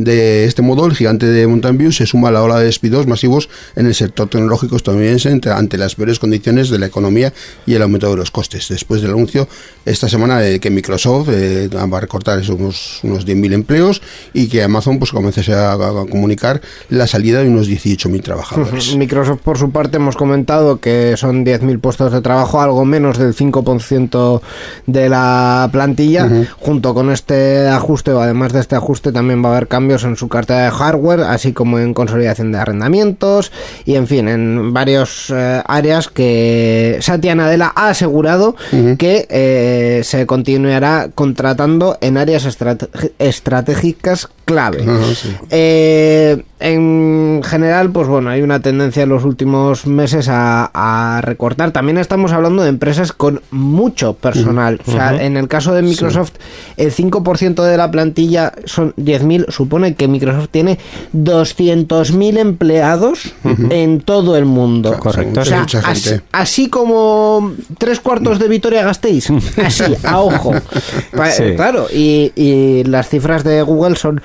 De 0.00 0.46
este 0.46 0.62
modo, 0.62 0.86
el 0.86 0.94
gigante 0.94 1.26
de 1.26 1.46
Mountain 1.46 1.76
View 1.76 1.92
se 1.92 2.06
suma 2.06 2.28
a 2.28 2.32
la 2.32 2.42
ola 2.42 2.58
de 2.58 2.64
despidos 2.64 3.06
masivos 3.06 3.50
en 3.76 3.84
el 3.84 3.94
sector 3.94 4.30
tecnológico 4.30 4.76
estadounidense 4.76 5.28
ante 5.52 5.76
las 5.76 5.94
peores 5.94 6.18
condiciones 6.18 6.70
de 6.70 6.78
la 6.78 6.86
economía 6.86 7.34
y 7.66 7.74
el 7.74 7.82
aumento 7.82 8.08
de 8.08 8.16
los 8.16 8.30
costes. 8.30 8.68
Después 8.70 9.02
del 9.02 9.10
anuncio 9.10 9.46
esta 9.84 10.08
semana 10.08 10.38
de 10.38 10.58
que 10.58 10.70
Microsoft 10.70 11.28
eh, 11.30 11.68
va 11.68 11.98
a 11.98 12.00
recortar 12.00 12.38
esos 12.38 12.56
unos, 12.58 13.00
unos 13.02 13.26
10.000 13.26 13.52
empleos 13.52 14.00
y 14.32 14.48
que 14.48 14.62
Amazon 14.62 14.98
pues 14.98 15.10
comience 15.10 15.52
a, 15.52 15.72
a 15.72 16.06
comunicar 16.06 16.62
la 16.88 17.06
salida 17.06 17.42
de 17.42 17.48
unos 17.48 17.68
18.000 17.68 18.22
trabajadores. 18.22 18.96
Microsoft, 18.96 19.40
por 19.42 19.58
su 19.58 19.70
parte, 19.70 19.98
hemos 19.98 20.16
comentado 20.16 20.80
que 20.80 21.14
son 21.18 21.44
10.000 21.44 21.78
puestos 21.78 22.10
de 22.10 22.22
trabajo, 22.22 22.62
algo 22.62 22.86
menos 22.86 23.18
del 23.18 23.34
5% 23.34 24.40
de 24.86 25.08
la 25.10 25.68
plantilla. 25.70 26.46
Junto 26.58 26.94
con 26.94 27.10
este 27.10 27.68
ajuste, 27.68 28.12
o 28.12 28.20
además 28.22 28.54
de 28.54 28.60
este 28.60 28.76
ajuste, 28.76 29.12
también 29.12 29.44
va 29.44 29.50
a 29.50 29.52
haber 29.52 29.68
cambios 29.68 29.89
en 30.04 30.16
su 30.16 30.28
cartera 30.28 30.64
de 30.64 30.70
hardware, 30.70 31.20
así 31.20 31.52
como 31.52 31.78
en 31.78 31.94
consolidación 31.94 32.52
de 32.52 32.58
arrendamientos 32.58 33.52
y, 33.84 33.94
en 33.96 34.06
fin, 34.06 34.28
en 34.28 34.72
varias 34.72 35.30
áreas 35.30 36.08
que 36.08 36.98
Satya 37.00 37.34
Nadella 37.34 37.72
ha 37.74 37.90
asegurado 37.90 38.56
que 38.98 39.26
eh, 39.28 40.00
se 40.04 40.26
continuará 40.26 41.10
contratando 41.14 41.98
en 42.00 42.16
áreas 42.16 42.46
estratégicas 43.18 44.28
clave. 44.44 44.84
Sí. 45.14 45.36
Eh, 45.50 46.42
en 46.60 47.40
general, 47.44 47.90
pues 47.90 48.06
bueno, 48.06 48.30
hay 48.30 48.42
una 48.42 48.60
tendencia 48.60 49.02
en 49.04 49.08
los 49.08 49.24
últimos 49.24 49.86
meses 49.86 50.28
a, 50.28 50.70
a 50.74 51.20
recortar. 51.22 51.70
También 51.72 51.98
estamos 51.98 52.32
hablando 52.32 52.62
de 52.62 52.68
empresas 52.68 53.12
con 53.12 53.40
mucho 53.50 54.14
personal. 54.14 54.80
O 54.86 54.92
sea, 54.92 55.22
en 55.22 55.36
el 55.36 55.48
caso 55.48 55.74
de 55.74 55.82
Microsoft, 55.82 56.32
el 56.76 56.92
5% 56.94 57.62
de 57.64 57.76
la 57.76 57.90
plantilla 57.90 58.52
son 58.66 58.94
10.000. 58.96 59.50
Supone 59.50 59.94
que 59.94 60.06
Microsoft 60.06 60.48
tiene 60.50 60.78
200.000 61.16 62.38
empleados 62.38 63.32
en 63.70 64.00
todo 64.00 64.36
el 64.36 64.44
mundo. 64.44 64.96
Correcto. 64.98 65.40
O 65.40 65.44
sea, 65.44 65.60
Mucha 65.60 65.78
así, 65.80 66.10
gente. 66.10 66.24
así 66.32 66.68
como 66.68 67.52
tres 67.78 68.00
cuartos 68.00 68.38
de 68.38 68.48
Vitoria 68.48 68.84
Gasteiz. 68.84 69.28
Así, 69.64 69.84
a 70.04 70.20
ojo. 70.20 70.52
Sí. 71.30 71.54
Claro, 71.54 71.86
y, 71.92 72.32
y 72.34 72.82
las 72.84 73.08
cifras 73.08 73.44
de 73.44 73.62
Google 73.62 73.94
son 73.94 74.20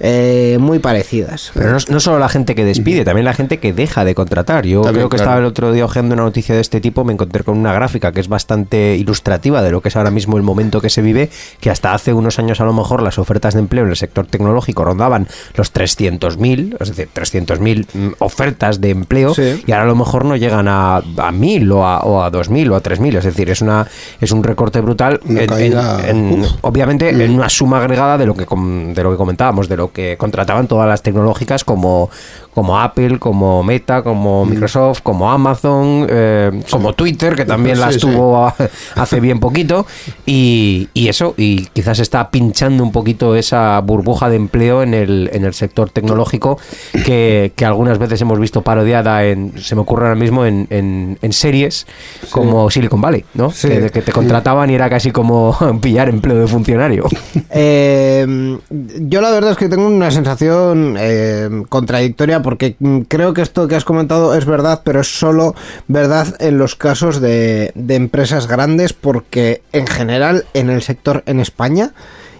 eh, 0.00 0.58
muy 0.60 0.78
parecidas. 0.78 1.50
Pero 1.54 1.70
no, 1.70 1.79
no 1.88 2.00
solo 2.00 2.18
la 2.18 2.28
gente 2.28 2.54
que 2.54 2.64
despide, 2.64 3.04
también 3.04 3.24
la 3.24 3.32
gente 3.34 3.58
que 3.58 3.72
deja 3.72 4.04
de 4.04 4.14
contratar. 4.14 4.66
Yo 4.66 4.82
También, 4.82 5.02
creo 5.02 5.08
que 5.08 5.16
claro. 5.16 5.30
estaba 5.30 5.40
el 5.40 5.46
otro 5.46 5.72
día 5.72 5.84
hojeando 5.84 6.14
una 6.14 6.24
noticia 6.24 6.54
de 6.54 6.60
este 6.60 6.80
tipo, 6.80 7.04
me 7.04 7.12
encontré 7.12 7.44
con 7.44 7.56
una 7.56 7.72
gráfica 7.72 8.12
que 8.12 8.20
es 8.20 8.28
bastante 8.28 8.96
ilustrativa 8.96 9.62
de 9.62 9.70
lo 9.70 9.80
que 9.80 9.88
es 9.88 9.96
ahora 9.96 10.10
mismo 10.10 10.36
el 10.36 10.42
momento 10.42 10.80
que 10.80 10.90
se 10.90 11.00
vive, 11.02 11.30
que 11.60 11.70
hasta 11.70 11.94
hace 11.94 12.12
unos 12.12 12.38
años 12.38 12.60
a 12.60 12.64
lo 12.64 12.72
mejor 12.72 13.02
las 13.02 13.18
ofertas 13.18 13.54
de 13.54 13.60
empleo 13.60 13.84
en 13.84 13.90
el 13.90 13.96
sector 13.96 14.26
tecnológico 14.26 14.84
rondaban 14.84 15.28
los 15.56 15.72
300.000, 15.72 16.76
es 16.80 16.88
decir, 16.88 17.08
300.000 17.14 17.86
mm, 17.92 18.08
ofertas 18.18 18.80
de 18.80 18.90
empleo, 18.90 19.34
Sí. 19.34 19.62
y 19.66 19.72
ahora 19.72 19.84
a 19.84 19.86
lo 19.86 19.96
mejor 19.96 20.24
no 20.24 20.36
llegan 20.36 20.68
a, 20.68 20.96
a 20.96 21.02
1.000 21.32 21.70
o 21.72 21.86
a, 21.86 22.00
o 22.00 22.22
a 22.22 22.30
2.000 22.30 22.70
o 22.72 22.76
a 22.76 22.82
3.000, 22.82 23.16
es 23.18 23.24
decir, 23.24 23.50
es 23.50 23.60
una 23.62 23.86
es 24.20 24.32
un 24.32 24.42
recorte 24.42 24.80
brutal, 24.80 25.20
en- 25.28 25.46
caída, 25.46 26.08
en- 26.08 26.32
en- 26.32 26.40
uf. 26.42 26.48
obviamente 26.62 27.08
en 27.10 27.30
una 27.34 27.48
suma 27.48 27.78
agregada 27.78 28.18
de 28.18 28.26
lo 28.26 28.34
que 28.34 28.46
de 28.50 29.02
lo 29.02 29.10
que 29.12 29.16
comentábamos, 29.16 29.68
de 29.68 29.76
lo 29.76 29.92
que 29.92 30.16
contrataban 30.16 30.66
todas 30.66 30.88
las 30.88 31.02
tecnológicas 31.02 31.64
como 31.70 32.10
como 32.54 32.78
Apple, 32.80 33.18
como 33.18 33.62
Meta, 33.62 34.02
como 34.02 34.44
Microsoft, 34.44 35.00
como 35.02 35.30
Amazon, 35.30 36.06
eh, 36.08 36.62
como 36.70 36.92
Twitter, 36.94 37.34
que 37.36 37.44
también 37.44 37.78
las 37.80 37.94
Sí, 37.94 38.00
sí. 38.00 38.06
tuvo 38.06 38.44
a- 38.46 38.54
hace 38.96 39.20
bien 39.20 39.38
poquito, 39.40 39.86
y, 40.26 40.88
y 40.94 41.08
eso, 41.08 41.34
y 41.36 41.66
quizás 41.66 41.98
está 42.00 42.30
pinchando 42.30 42.82
un 42.82 42.92
poquito 42.92 43.36
esa 43.36 43.78
burbuja 43.80 44.28
de 44.28 44.36
empleo 44.36 44.82
en 44.82 44.94
el, 44.94 45.30
en 45.32 45.44
el 45.44 45.54
sector 45.54 45.90
tecnológico 45.90 46.58
que, 47.04 47.52
que 47.54 47.64
algunas 47.64 47.98
veces 47.98 48.20
hemos 48.20 48.38
visto 48.40 48.62
parodiada 48.62 49.24
en, 49.24 49.52
se 49.60 49.74
me 49.74 49.82
ocurre 49.82 50.06
ahora 50.08 50.16
mismo, 50.18 50.44
en, 50.44 50.66
en- 50.70 51.18
en 51.22 51.32
series 51.32 51.86
como 52.30 52.68
Silicon 52.70 53.00
Valley, 53.00 53.24
¿no? 53.34 53.50
Sí. 53.50 53.68
Que, 53.68 53.90
que 53.90 54.02
te 54.02 54.12
contrataban 54.12 54.70
y 54.70 54.74
era 54.74 54.90
casi 54.90 55.10
como 55.12 55.56
pillar 55.80 56.08
empleo 56.08 56.38
de 56.38 56.46
funcionario. 56.46 57.04
Eh, 57.52 58.58
yo 59.00 59.20
la 59.20 59.30
verdad 59.30 59.50
es 59.52 59.56
que 59.56 59.68
tengo 59.68 59.86
una 59.86 60.10
sensación 60.10 60.96
eh, 60.98 61.48
contradictoria 61.68 62.39
porque 62.42 62.76
mm, 62.78 63.00
creo 63.02 63.34
que 63.34 63.42
esto 63.42 63.68
que 63.68 63.76
has 63.76 63.84
comentado 63.84 64.34
es 64.34 64.44
verdad, 64.44 64.82
pero 64.84 65.00
es 65.00 65.18
solo 65.18 65.54
verdad 65.88 66.36
en 66.40 66.58
los 66.58 66.76
casos 66.76 67.20
de, 67.20 67.72
de 67.74 67.94
empresas 67.94 68.46
grandes 68.46 68.92
porque 68.92 69.62
en 69.72 69.86
general 69.86 70.44
en 70.54 70.70
el 70.70 70.82
sector 70.82 71.22
en 71.26 71.40
España 71.40 71.92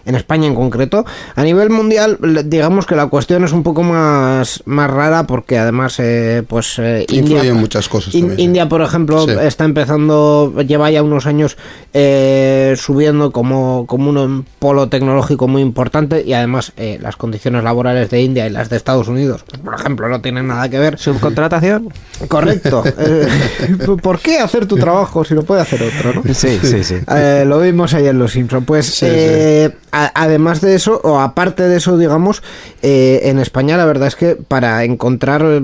en 0.05 0.14
España 0.14 0.46
en 0.46 0.55
concreto. 0.55 1.05
A 1.36 1.42
nivel 1.42 1.70
mundial, 1.70 2.18
digamos 2.44 2.86
que 2.86 2.96
la 2.96 3.07
cuestión 3.07 3.44
es 3.44 3.53
un 3.53 3.62
poco 3.62 3.82
más, 3.82 4.62
más 4.66 4.90
rara 4.90 5.26
porque 5.26 5.59
además, 5.59 5.96
eh, 5.98 6.42
pues 6.46 6.78
eh, 6.78 7.05
Influye 7.09 7.36
India, 7.38 7.51
en 7.51 7.57
muchas 7.57 7.88
cosas 7.88 8.14
In- 8.14 8.20
también, 8.22 8.36
sí. 8.38 8.42
India, 8.44 8.68
por 8.68 8.82
ejemplo, 8.82 9.24
Sí. 9.26 9.32
está 9.42 9.64
empezando, 9.64 10.55
lleva 10.66 10.90
ya 10.90 11.03
unos 11.03 11.26
años 11.26 11.57
eh, 11.94 12.74
subiendo 12.76 13.30
como, 13.32 13.86
como 13.86 14.11
un 14.11 14.44
polo 14.59 14.88
tecnológico 14.88 15.48
muy 15.48 15.62
importante 15.62 16.22
y 16.24 16.32
además 16.32 16.72
eh, 16.76 16.98
las 17.01 17.16
condiciones 17.16 17.64
laborales 17.64 18.11
de 18.11 18.22
India 18.22 18.46
y 18.46 18.51
las 18.51 18.68
de 18.70 18.76
Estados 18.76 19.09
Unidos, 19.09 19.44
por 19.64 19.74
ejemplo, 19.74 20.09
no 20.09 20.20
tienen 20.20 20.46
nada 20.48 20.68
que 20.68 20.78
ver. 20.78 20.98
¿Subcontratación? 20.98 21.88
Correcto. 22.28 22.82
Eh, 23.03 23.26
¿Por 24.03 24.18
qué 24.20 24.38
hacer 24.40 24.66
tu 24.66 24.76
trabajo 24.76 25.24
si 25.24 25.34
lo 25.34 25.42
puede 25.42 25.62
hacer 25.62 25.82
otro? 25.82 26.22
¿no? 26.22 26.34
Sí, 26.34 26.59
sí, 26.62 26.84
sí. 26.84 26.96
Eh, 27.14 27.44
lo 27.46 27.59
vimos 27.61 27.94
ayer 27.94 28.11
en 28.11 28.18
Los 28.18 28.32
Simpson. 28.32 28.64
Pues 28.64 28.86
Sí, 28.86 29.07
eh, 29.09 29.70
además 29.91 30.61
de 30.61 30.74
eso, 30.74 31.01
o 31.03 31.20
aparte 31.20 31.64
de 31.64 31.76
eso, 31.76 31.97
digamos, 31.99 32.43
eh, 32.82 33.22
en 33.24 33.38
España 33.38 33.76
la 33.76 33.84
verdad 33.84 34.09
es 34.09 34.16
que 34.16 34.36
para 34.36 34.84
encontrar 34.84 35.43
eh, 35.45 35.61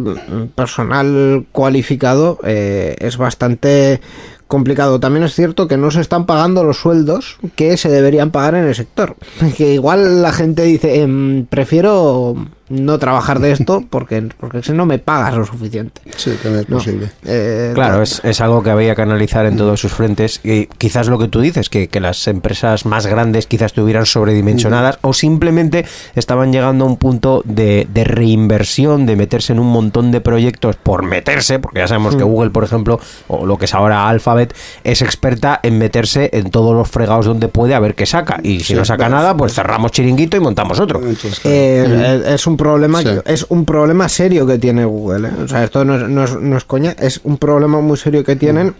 personal 0.55 1.47
cualificado 1.53 2.39
eh, 2.45 2.97
es 2.99 3.17
bastante 3.17 4.01
complicado. 4.49 5.01
También 5.01 5.25
es 5.25 5.35
cierto 5.35 5.69
que 5.69 5.77
no 5.77 5.91
se 5.91 6.01
están 6.01 6.27
pagando 6.27 6.65
los 6.65 6.79
sueldos 6.79 7.39
que 7.57 7.77
se 7.77 7.89
deberían 7.89 8.31
pagar 8.31 8.55
en 8.55 8.65
el 8.65 8.75
sector. 8.75 9.17
Que 9.57 9.75
igual 9.75 10.23
la 10.23 10.33
gente 10.33 10.63
dice, 10.63 11.01
em, 11.01 11.47
prefiero 11.47 12.37
no 12.69 12.99
trabajar 12.99 13.39
de 13.41 13.53
esto 13.53 13.85
porque, 13.91 14.29
porque 14.39 14.63
si 14.63 14.73
no 14.73 14.87
me 14.87 14.99
pagas 14.99 15.35
lo 15.35 15.45
suficiente. 15.47 16.01
Sí, 16.17 16.33
también 16.43 16.63
es 16.65 16.69
No. 16.69 16.77
posible. 16.79 17.11
Eh, 17.25 17.73
Claro, 17.75 18.03
es, 18.03 18.21
es 18.25 18.41
algo 18.41 18.63
que 18.63 18.71
había 18.71 18.95
que 18.95 19.03
analizar 19.03 19.47
en 19.47 19.57
todos 19.57 19.81
sus 19.81 19.93
frentes. 19.93 20.41
Y 20.45 20.67
quizás 20.67 21.09
lo 21.09 21.19
que 21.19 21.29
tú 21.29 21.41
dices, 21.41 21.69
que, 21.69 21.89
que 21.89 22.01
las 22.01 22.27
empresas 22.29 22.87
más 22.87 23.07
grandes 23.07 23.47
quizás 23.47 23.67
estuvieran 23.67 24.07
sobredimensionadas 24.07 24.99
o 25.03 25.13
simplemente 25.13 25.85
estaban 26.15 26.53
llegando 26.53 26.85
a 26.85 26.89
un 26.89 26.97
punto 26.97 27.43
de, 27.45 27.87
de 27.93 28.05
reinversión, 28.05 29.07
de 29.07 29.17
meterse 29.17 29.53
en 29.53 29.59
un 29.59 29.69
montón 29.71 30.11
de 30.11 30.21
proyectos 30.21 30.77
por 30.77 31.03
meterse, 31.03 31.59
porque 31.59 31.81
ya 31.81 31.89
sabemos 31.89 32.17
que 32.17 32.23
Google, 32.25 32.51
por 32.51 32.65
ejemplo, 32.65 33.01
o 33.29 33.47
lo 33.47 33.57
que 33.59 33.65
es 33.67 33.75
ahora 33.75 34.09
Alphabet, 34.09 34.55
es 34.85 35.03
experta 35.03 35.61
en 35.63 35.79
meterse 35.79 36.31
en 36.33 36.51
todos 36.51 36.75
los 36.75 36.89
fregados 36.89 37.27
donde 37.27 37.49
puede 37.49 37.75
a 37.75 37.81
ver 37.81 37.95
qué 37.95 38.07
saca. 38.07 38.39
Y 38.43 38.61
si 38.61 38.67
Sí, 38.67 38.75
no 38.75 38.85
saca 38.85 39.09
nada, 39.09 39.37
pues 39.37 39.55
cerramos 39.55 39.93
chiringuito 39.93 40.37
y 40.37 40.41
montamos 40.41 40.81
otro. 40.81 40.99
Entonces, 41.01 41.41
claro. 41.41 41.57
Eh, 41.57 42.35
es 42.35 42.47
un 42.47 42.56
problema 42.57 43.03
Sí. 43.03 43.09
es 43.25 43.47
un 43.49 43.65
problema 43.65 44.09
serio 44.09 44.47
que 44.47 44.59
tiene 44.59 44.85
Google 44.85 45.29
¿eh? 45.29 45.33
o 45.45 45.49
sea 45.49 45.65
esto 45.65 45.85
no 45.85 45.97
es, 45.97 46.09
no 46.09 46.25
es- 46.25 46.41
no 46.41 46.57
es 46.57 46.65
coña 46.65 46.93
es 46.99 47.21
un 47.25 47.39
problema 47.39 47.81
muy 47.81 47.97
serio 47.97 48.25
que 48.25 48.37
tienen 48.37 48.75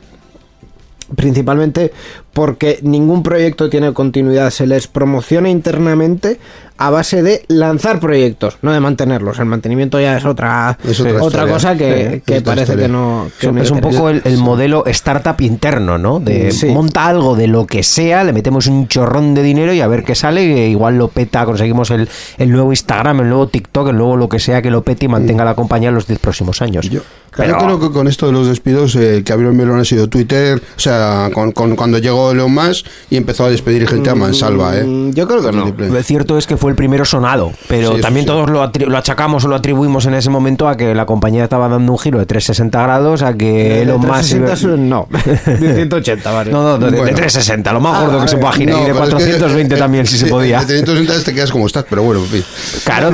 principalmente 1.15 1.93
porque 2.33 2.79
ningún 2.83 3.23
proyecto 3.23 3.71
tiene 3.71 3.93
continuidad, 3.95 4.51
se 4.51 4.67
les 4.67 4.89
promociona 4.89 5.49
internamente 5.49 6.39
a 6.79 6.91
base 6.91 7.23
de 7.23 7.43
lanzar 7.49 7.99
proyectos, 8.01 8.59
no 8.61 8.71
de 8.73 8.81
mantenerlos. 8.81 9.39
El 9.39 9.47
mantenimiento 9.47 9.99
ya 9.99 10.19
es 10.19 10.27
otra, 10.27 10.77
Es 10.87 11.01
otra 11.01 11.47
cosa 11.47 11.75
que, 11.75 12.17
Sí, 12.17 12.21
que 12.27 12.39
otra 12.39 12.53
parece 12.53 12.73
historia. 12.73 12.87
que 12.87 12.93
no... 12.93 13.29
que 13.41 13.51
no 13.53 13.63
es 13.63 13.71
un 13.71 13.81
poco 13.81 14.11
el, 14.11 14.21
el 14.25 14.37
modelo 14.37 14.85
startup 14.87 15.41
interno, 15.41 15.97
¿no? 15.97 16.21
De 16.21 16.51
Sí. 16.53 16.67
monta 16.67 17.07
algo 17.07 17.35
de 17.35 17.47
lo 17.47 17.67
que 17.67 17.83
sea, 17.83 18.23
le 18.25 18.35
metemos 18.35 18.67
un 18.67 18.87
chorrón 18.89 19.33
de 19.35 19.43
dinero 19.43 19.73
y 19.73 19.81
a 19.81 19.87
ver 19.87 20.05
qué 20.05 20.15
sale, 20.15 20.69
igual 20.69 20.99
lo 20.99 21.09
peta, 21.09 21.47
conseguimos 21.47 21.91
el, 21.91 22.07
el 22.37 22.53
nuevo 22.53 22.71
Instagram, 22.73 23.21
el 23.21 23.29
nuevo 23.31 23.49
TikTok, 23.49 23.89
el 23.89 23.97
nuevo 23.97 24.17
lo 24.19 24.29
que 24.29 24.39
sea 24.39 24.61
que 24.61 24.71
lo 24.71 24.83
pete 24.83 25.07
y 25.07 25.09
mantenga 25.09 25.43
la 25.47 25.55
compañía 25.55 25.89
en 25.89 25.95
los 25.95 26.07
10 26.07 26.19
próximos 26.19 26.61
años. 26.61 26.91
Yo, 26.91 27.01
Pero- 27.37 27.53
yo 27.61 27.65
creo 27.65 27.81
que 27.81 27.91
con 27.91 28.09
esto 28.09 28.27
de 28.27 28.33
los 28.33 28.47
despidos, 28.49 28.97
eh, 28.97 29.17
el 29.17 29.25
que 29.25 29.33
abrió 29.33 29.49
el 29.51 29.55
melón 29.55 29.79
ha 29.81 29.85
sido 29.85 30.09
Twitter, 30.09 30.61
o 30.77 30.81
sea, 30.81 31.31
con, 31.33 31.53
con- 31.53 31.77
cuando 31.77 31.99
llegó 31.99 32.33
Elon 32.33 32.53
Musk 32.53 32.87
y 33.11 33.17
empezó 33.17 33.45
a 33.45 33.51
despedir 33.51 33.87
gente 33.89 34.11
a 34.11 34.15
mansalva, 34.15 34.77
¿eh? 34.77 34.85
Mm, 34.85 35.11
Yo 35.13 35.27
creo 35.29 35.43
que 35.43 35.53
no. 35.53 35.67
Lo 35.77 36.03
cierto 36.03 36.39
es 36.39 36.47
que 36.47 36.57
fue 36.57 36.71
el 36.71 36.77
primero 36.77 37.05
sonado, 37.05 37.53
pero 37.69 37.97
Sí, 37.97 38.01
también 38.01 38.25
sí. 38.25 38.29
todos 38.29 38.49
lo, 38.51 38.71
lo 38.89 38.99
achacamos 38.99 39.45
o 39.45 39.49
lo 39.49 39.57
atribuimos 39.57 40.07
en 40.07 40.15
ese 40.15 40.31
momento 40.31 40.69
a 40.69 40.77
que 40.77 40.95
la 40.95 41.07
compañía 41.07 41.45
estaba 41.45 41.69
dando 41.69 41.93
un 41.93 41.99
giro 41.99 42.19
de 42.19 42.27
360 42.27 42.83
grados, 42.83 43.23
a 43.23 43.35
que 43.35 43.45
De 43.47 43.83
Elon 43.83 44.01
Musk... 44.01 44.13
360 44.13 44.53
es- 44.53 44.79
no, 44.79 45.09
de 45.61 45.75
180, 45.75 46.31
vale. 46.33 46.51
No, 46.51 46.63
no, 46.63 46.79
de, 46.79 46.91
de 46.91 46.97
Bueno. 46.99 47.17
360, 47.17 47.73
lo 47.73 47.81
más 47.81 47.97
Ah, 47.99 48.05
gordo 48.07 48.23
que 48.23 48.29
se 48.29 48.37
pueda 48.39 48.53
girar, 48.53 48.77
y 48.81 48.85
de 48.87 48.93
pero 48.93 49.05
es 49.05 49.09
que, 49.11 49.17
420 49.17 49.75
eh, 49.75 49.79
también, 49.79 50.07
si 50.07 50.17
se 50.19 50.27
podía. 50.27 50.61
De 50.61 50.67
360 50.83 51.25
te 51.25 51.35
quedas 51.35 51.51
como 51.51 51.67
estás, 51.67 51.85
pero 51.89 52.03
bueno, 52.03 52.21
en 52.23 52.27
fin. 52.29 52.45
Claro, 52.85 53.11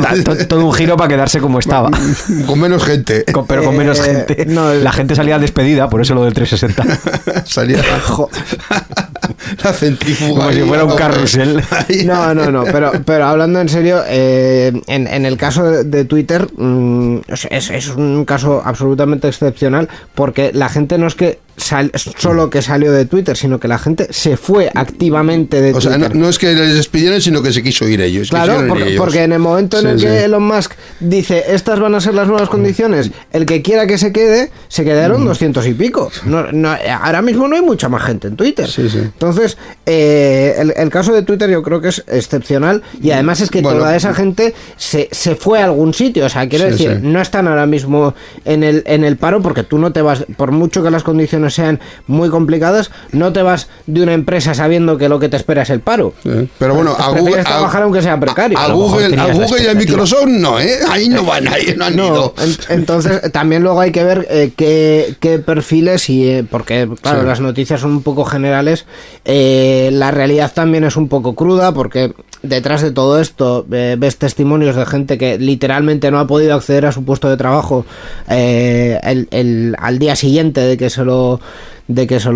todo 0.48 0.64
un 0.66 0.72
giro 0.72 0.96
para 0.96 1.08
quedarse 1.08 1.40
como 1.40 1.58
estaba. 1.58 1.90
Con 2.46 2.60
menos 2.60 2.84
gente. 2.84 3.24
Con- 3.32 3.46
pero 3.46 3.64
con 3.64 3.76
menos 3.76 3.98
Eh, 4.00 4.11
gente. 4.14 4.46
no, 4.46 4.74
la 4.74 4.92
gente 4.92 5.14
salía 5.14 5.38
despedida, 5.38 5.88
por 5.88 6.00
eso 6.00 6.14
lo 6.14 6.24
del 6.24 6.34
360. 6.34 7.44
Salía 7.44 7.82
la 9.64 9.72
centrífuga. 9.72 10.40
Como 10.46 10.52
si 10.52 10.60
fuera 10.62 10.84
un 10.84 10.96
carrusel. 10.96 11.62
No, 12.04 12.34
no, 12.34 12.50
no, 12.50 12.64
pero, 12.64 12.92
pero 13.04 13.26
hablando 13.26 13.60
en 13.60 13.68
serio, 13.68 14.02
eh, 14.06 14.72
en, 14.86 15.06
en 15.06 15.26
el 15.26 15.36
caso 15.36 15.64
de, 15.84 16.04
Twitter 16.04 16.48
mm, 16.56 17.18
es, 17.50 17.70
es- 17.70 17.88
un 17.88 18.24
caso 18.24 18.62
absolutamente 18.64 19.28
excepcional 19.28 19.88
porque 20.14 20.50
la 20.52 20.68
gente 20.68 20.98
no 20.98 21.06
es 21.06 21.14
que 21.14 21.38
sal- 21.56 21.92
solo 22.18 22.48
que 22.50 22.62
salió 22.62 22.92
de 22.92 23.04
Twitter, 23.06 23.36
sino 23.36 23.58
que 23.60 23.68
la 23.68 23.78
gente 23.78 24.08
se 24.10 24.36
fue 24.36 24.70
activamente 24.74 25.60
de 25.60 25.72
O 25.74 25.80
sea, 25.80 25.92
no, 25.92 26.06
Twitter. 26.06 26.16
no 26.16 26.28
es 26.28 26.38
que 26.38 26.52
les 26.54 26.74
despidieron, 26.74 27.20
sino 27.20 27.42
que 27.42 27.52
se 27.52 27.62
quiso 27.62 27.88
ir 27.88 28.00
ellos. 28.00 28.30
Claro, 28.30 28.64
porque, 28.68 28.84
ellos. 28.84 28.96
porque 28.98 29.22
en 29.22 29.32
el 29.32 29.38
momento 29.38 29.78
en 29.78 29.82
Sí, 29.84 29.88
el 29.90 30.00
que 30.12 30.18
sí. 30.18 30.24
Elon 30.24 30.42
Musk 30.44 30.72
dice 31.00 31.44
estas 31.48 31.78
van 31.80 31.94
a 31.94 32.00
ser 32.00 32.14
las 32.14 32.26
nuevas 32.28 32.48
condiciones, 32.48 33.10
el 33.32 33.46
que 33.46 33.62
quiera 33.62 33.86
que 33.86 33.98
se 33.98 34.12
quede, 34.12 34.50
se 34.68 34.84
quedaron 34.84 35.24
doscientos 35.24 35.66
y 35.66 35.74
pico. 35.74 36.10
No, 36.24 36.50
no, 36.52 36.74
ahora 37.02 37.22
mismo 37.22 37.48
no 37.48 37.56
hay 37.56 37.62
mucha 37.62 37.88
más 37.88 38.02
gente 38.04 38.28
en 38.28 38.36
Twitter. 38.36 38.68
Sí, 38.68 38.88
sí. 38.88 39.00
Entonces, 39.32 39.56
eh, 39.86 40.54
el, 40.58 40.74
el 40.76 40.90
caso 40.90 41.12
de 41.12 41.22
Twitter 41.22 41.48
yo 41.50 41.62
creo 41.62 41.80
que 41.80 41.88
es 41.88 42.04
excepcional 42.06 42.82
y 43.02 43.10
además 43.12 43.40
es 43.40 43.50
que 43.50 43.62
Bueno. 43.62 43.78
toda 43.80 43.96
esa 43.96 44.12
gente 44.14 44.54
se, 44.76 45.08
se 45.10 45.34
fue 45.36 45.60
a 45.60 45.64
algún 45.64 45.94
sitio. 45.94 46.26
O 46.26 46.28
sea, 46.28 46.48
quiero 46.48 46.66
Sí, 46.66 46.70
decir, 46.72 46.98
sí. 47.00 47.06
no 47.06 47.20
están 47.20 47.48
ahora 47.48 47.66
mismo 47.66 48.14
en 48.44 48.62
el, 48.62 48.82
en 48.86 49.04
el 49.04 49.16
paro 49.16 49.40
porque 49.42 49.62
tú 49.62 49.78
no 49.78 49.92
te 49.92 50.02
vas, 50.02 50.24
por 50.36 50.52
mucho 50.52 50.82
que 50.82 50.90
las 50.90 51.02
condiciones 51.02 51.54
sean 51.54 51.80
muy 52.06 52.28
complicadas, 52.28 52.90
no 53.12 53.32
te 53.32 53.42
vas 53.42 53.68
de 53.86 54.02
una 54.02 54.12
empresa 54.12 54.54
sabiendo 54.54 54.98
que 54.98 55.08
lo 55.08 55.18
que 55.18 55.28
te 55.28 55.36
espera 55.36 55.62
es 55.62 55.70
el 55.70 55.80
paro. 55.80 56.14
Sí. 56.22 56.48
Pero 56.58 56.74
bueno, 56.74 56.94
a 56.98 57.08
Google, 57.10 57.42
trabajar 57.42 57.82
aunque 57.82 58.02
sea 58.02 58.18
precario. 58.20 58.58
A, 58.58 58.62
A 58.62 58.64
a 58.66 58.72
Google, 58.72 59.16
a 59.18 59.32
Google 59.32 59.62
y 59.64 59.66
a. 59.68 59.74
Microsoft 59.74 60.26
no, 60.26 60.60
¿eh? 60.60 60.78
Ahí 60.90 61.08
no 61.08 61.24
van, 61.24 61.48
ahí 61.48 61.74
no 61.76 61.86
han 61.86 61.96
No, 61.96 62.06
ido. 62.08 62.34
en- 62.38 62.78
entonces 62.78 63.32
también 63.32 63.62
luego 63.62 63.80
hay 63.80 63.90
que 63.92 64.04
ver 64.04 64.26
eh, 64.30 64.52
qué, 64.56 65.16
qué 65.20 65.38
perfiles 65.38 66.08
y 66.10 66.28
eh, 66.28 66.44
porque 66.48 66.88
claro 67.00 67.20
Sí. 67.22 67.26
las 67.26 67.40
noticias 67.40 67.80
son 67.80 67.92
un 67.92 68.02
poco 68.02 68.24
generales 68.24 68.84
eh, 69.24 69.90
la 69.92 70.10
realidad 70.10 70.52
también 70.52 70.84
es 70.84 70.96
un 70.96 71.08
poco 71.08 71.34
cruda 71.34 71.72
porque 71.72 72.12
detrás 72.42 72.82
de 72.82 72.90
todo 72.90 73.20
esto 73.20 73.64
eh, 73.70 73.94
ves 73.98 74.16
testimonios 74.18 74.74
de 74.74 74.84
gente 74.84 75.16
que 75.18 75.38
literalmente 75.38 76.10
no 76.10 76.18
ha 76.18 76.26
podido 76.26 76.54
acceder 76.54 76.86
a 76.86 76.92
su 76.92 77.04
puesto 77.04 77.30
de 77.30 77.36
trabajo 77.36 77.84
eh, 78.28 78.98
el- 79.04 79.28
el- 79.30 79.76
al 79.78 79.98
día 80.00 80.16
siguiente 80.16 80.60
de 80.60 80.76
que 80.76 80.90
se 80.90 81.04
lo 81.04 81.40
de 81.88 82.06
que 82.06 82.18
se 82.20 82.30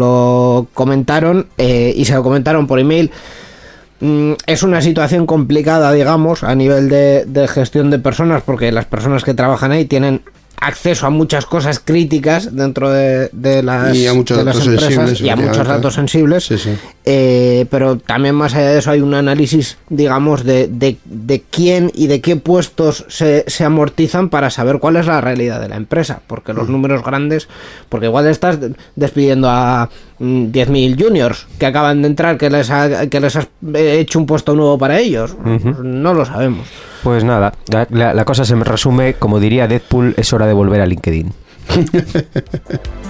comentaron 0.75 1.47
y 1.59 2.05
se 2.05 2.15
lo 2.15 2.23
comentaron 2.23 2.67
por 2.67 2.79
email. 2.79 3.11
Mm, 4.01 4.33
es 4.47 4.63
una 4.63 4.83
situación 4.83 5.25
complicada, 5.25 5.91
digamos, 5.93 6.45
a 6.45 6.55
nivel 6.55 6.91
de, 6.91 7.25
de 7.25 7.49
gestión 7.49 7.91
de 7.91 7.99
personas, 7.99 8.43
porque 8.45 8.71
las 8.71 8.85
personas 8.85 9.25
que 9.25 9.33
trabajan 9.33 9.73
ahí 9.73 9.87
tienen 9.87 10.21
acceso 10.61 11.07
a 11.07 11.11
muchas 11.11 11.47
cosas 11.47 11.79
críticas 11.81 12.55
dentro 12.57 12.91
de, 12.91 13.29
de 13.33 13.63
las, 13.63 13.95
Y 13.95 14.07
a 14.07 14.15
muchos 14.15 14.39
de 14.39 14.45
las 14.45 14.55
datos 14.57 14.67
empresas 14.69 14.95
sensibles, 14.95 15.21
y 15.21 15.29
a 15.29 15.37
muchos 15.37 15.67
datos 15.69 15.95
sensibles. 15.95 16.45
Sí, 16.45 16.59
sí. 16.59 16.71
Eh, 17.05 17.67
pero 17.71 17.99
también 17.99 18.35
más 18.35 18.55
allá 18.55 18.71
de 18.71 18.79
eso 18.79 18.91
hay 18.91 19.01
un 19.01 19.15
análisis, 19.15 19.77
digamos, 19.91 20.45
de, 20.45 20.67
de, 20.69 20.97
de 21.05 21.43
quién 21.51 21.93
y 21.95 22.07
de 22.09 22.21
qué 22.21 22.37
puestos 22.37 23.05
se, 23.09 23.45
se 23.47 23.65
amortizan 23.65 24.29
para 24.29 24.51
saber 24.51 24.79
cuál 24.79 24.97
es 24.97 25.07
la 25.07 25.21
realidad 25.21 25.61
de 25.61 25.69
la 25.69 25.77
empresa. 25.77 26.21
Porque 26.27 26.53
Mm. 26.53 26.57
los 26.57 26.69
números 26.69 27.05
grandes, 27.05 27.49
porque 27.89 28.07
igual 28.07 28.27
estás 28.27 28.59
despidiendo 28.97 29.49
a 29.51 29.89
mm, 30.19 30.47
10.000 30.47 31.01
juniors 31.03 31.47
que 31.59 31.67
acaban 31.67 32.03
de 32.03 32.09
entrar, 32.09 32.39
que 32.39 32.51
les, 32.51 32.71
ha- 32.71 33.07
que 33.09 33.21
les 33.21 33.37
has 33.37 33.49
eh, 33.75 33.99
hecho 34.01 34.19
un 34.19 34.27
puesto 34.27 34.55
nuevo 34.55 34.79
para 34.79 34.99
ellos. 34.99 35.37
No 35.83 36.15
lo 36.15 36.25
sabemos. 36.25 36.67
Pues 37.07 37.23
nada, 37.23 37.53
la, 37.91 38.25
cosa 38.25 38.45
se 38.45 38.57
me 38.57 38.65
resume, 38.65 39.15
como 39.15 39.39
diría 39.39 39.69
Deadpool, 39.69 40.15
es 40.17 40.33
hora 40.33 40.45
de 40.49 40.53
volver 40.53 40.81
a 40.81 40.87
LinkedIn. 40.87 41.33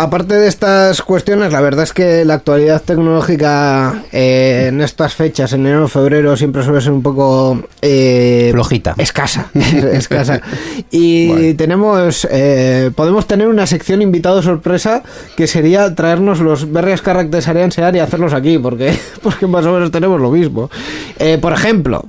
Aparte 0.00 0.36
de 0.36 0.46
estas 0.46 1.02
cuestiones, 1.02 1.52
la 1.52 1.60
verdad 1.60 1.82
es 1.82 1.92
que 1.92 2.24
la 2.24 2.34
actualidad 2.34 2.80
tecnológica 2.80 4.04
eh, 4.12 4.66
en 4.68 4.80
estas 4.80 5.14
fechas, 5.16 5.52
en 5.52 5.66
enero 5.66 5.88
febrero, 5.88 6.36
siempre 6.36 6.62
suele 6.62 6.80
ser 6.80 6.92
un 6.92 7.02
poco 7.02 7.60
eh, 7.82 8.50
Flojita. 8.52 8.94
escasa, 8.96 9.50
escasa. 9.92 10.40
Y 10.92 11.54
tenemos, 11.54 12.28
eh, 12.30 12.92
podemos 12.94 13.26
tener 13.26 13.48
una 13.48 13.66
sección 13.66 14.00
invitado 14.00 14.40
sorpresa 14.40 15.02
que 15.36 15.48
sería 15.48 15.92
traernos 15.96 16.38
los 16.38 16.70
Berries 16.70 17.02
Characters 17.02 17.48
Arian 17.48 17.72
Sear 17.72 17.96
y 17.96 17.98
hacerlos 17.98 18.34
aquí, 18.34 18.56
porque, 18.56 18.96
porque 19.22 19.48
más 19.48 19.66
o 19.66 19.72
menos 19.72 19.90
tenemos 19.90 20.20
lo 20.20 20.30
mismo. 20.30 20.70
Eh, 21.18 21.38
por 21.38 21.52
ejemplo, 21.52 22.04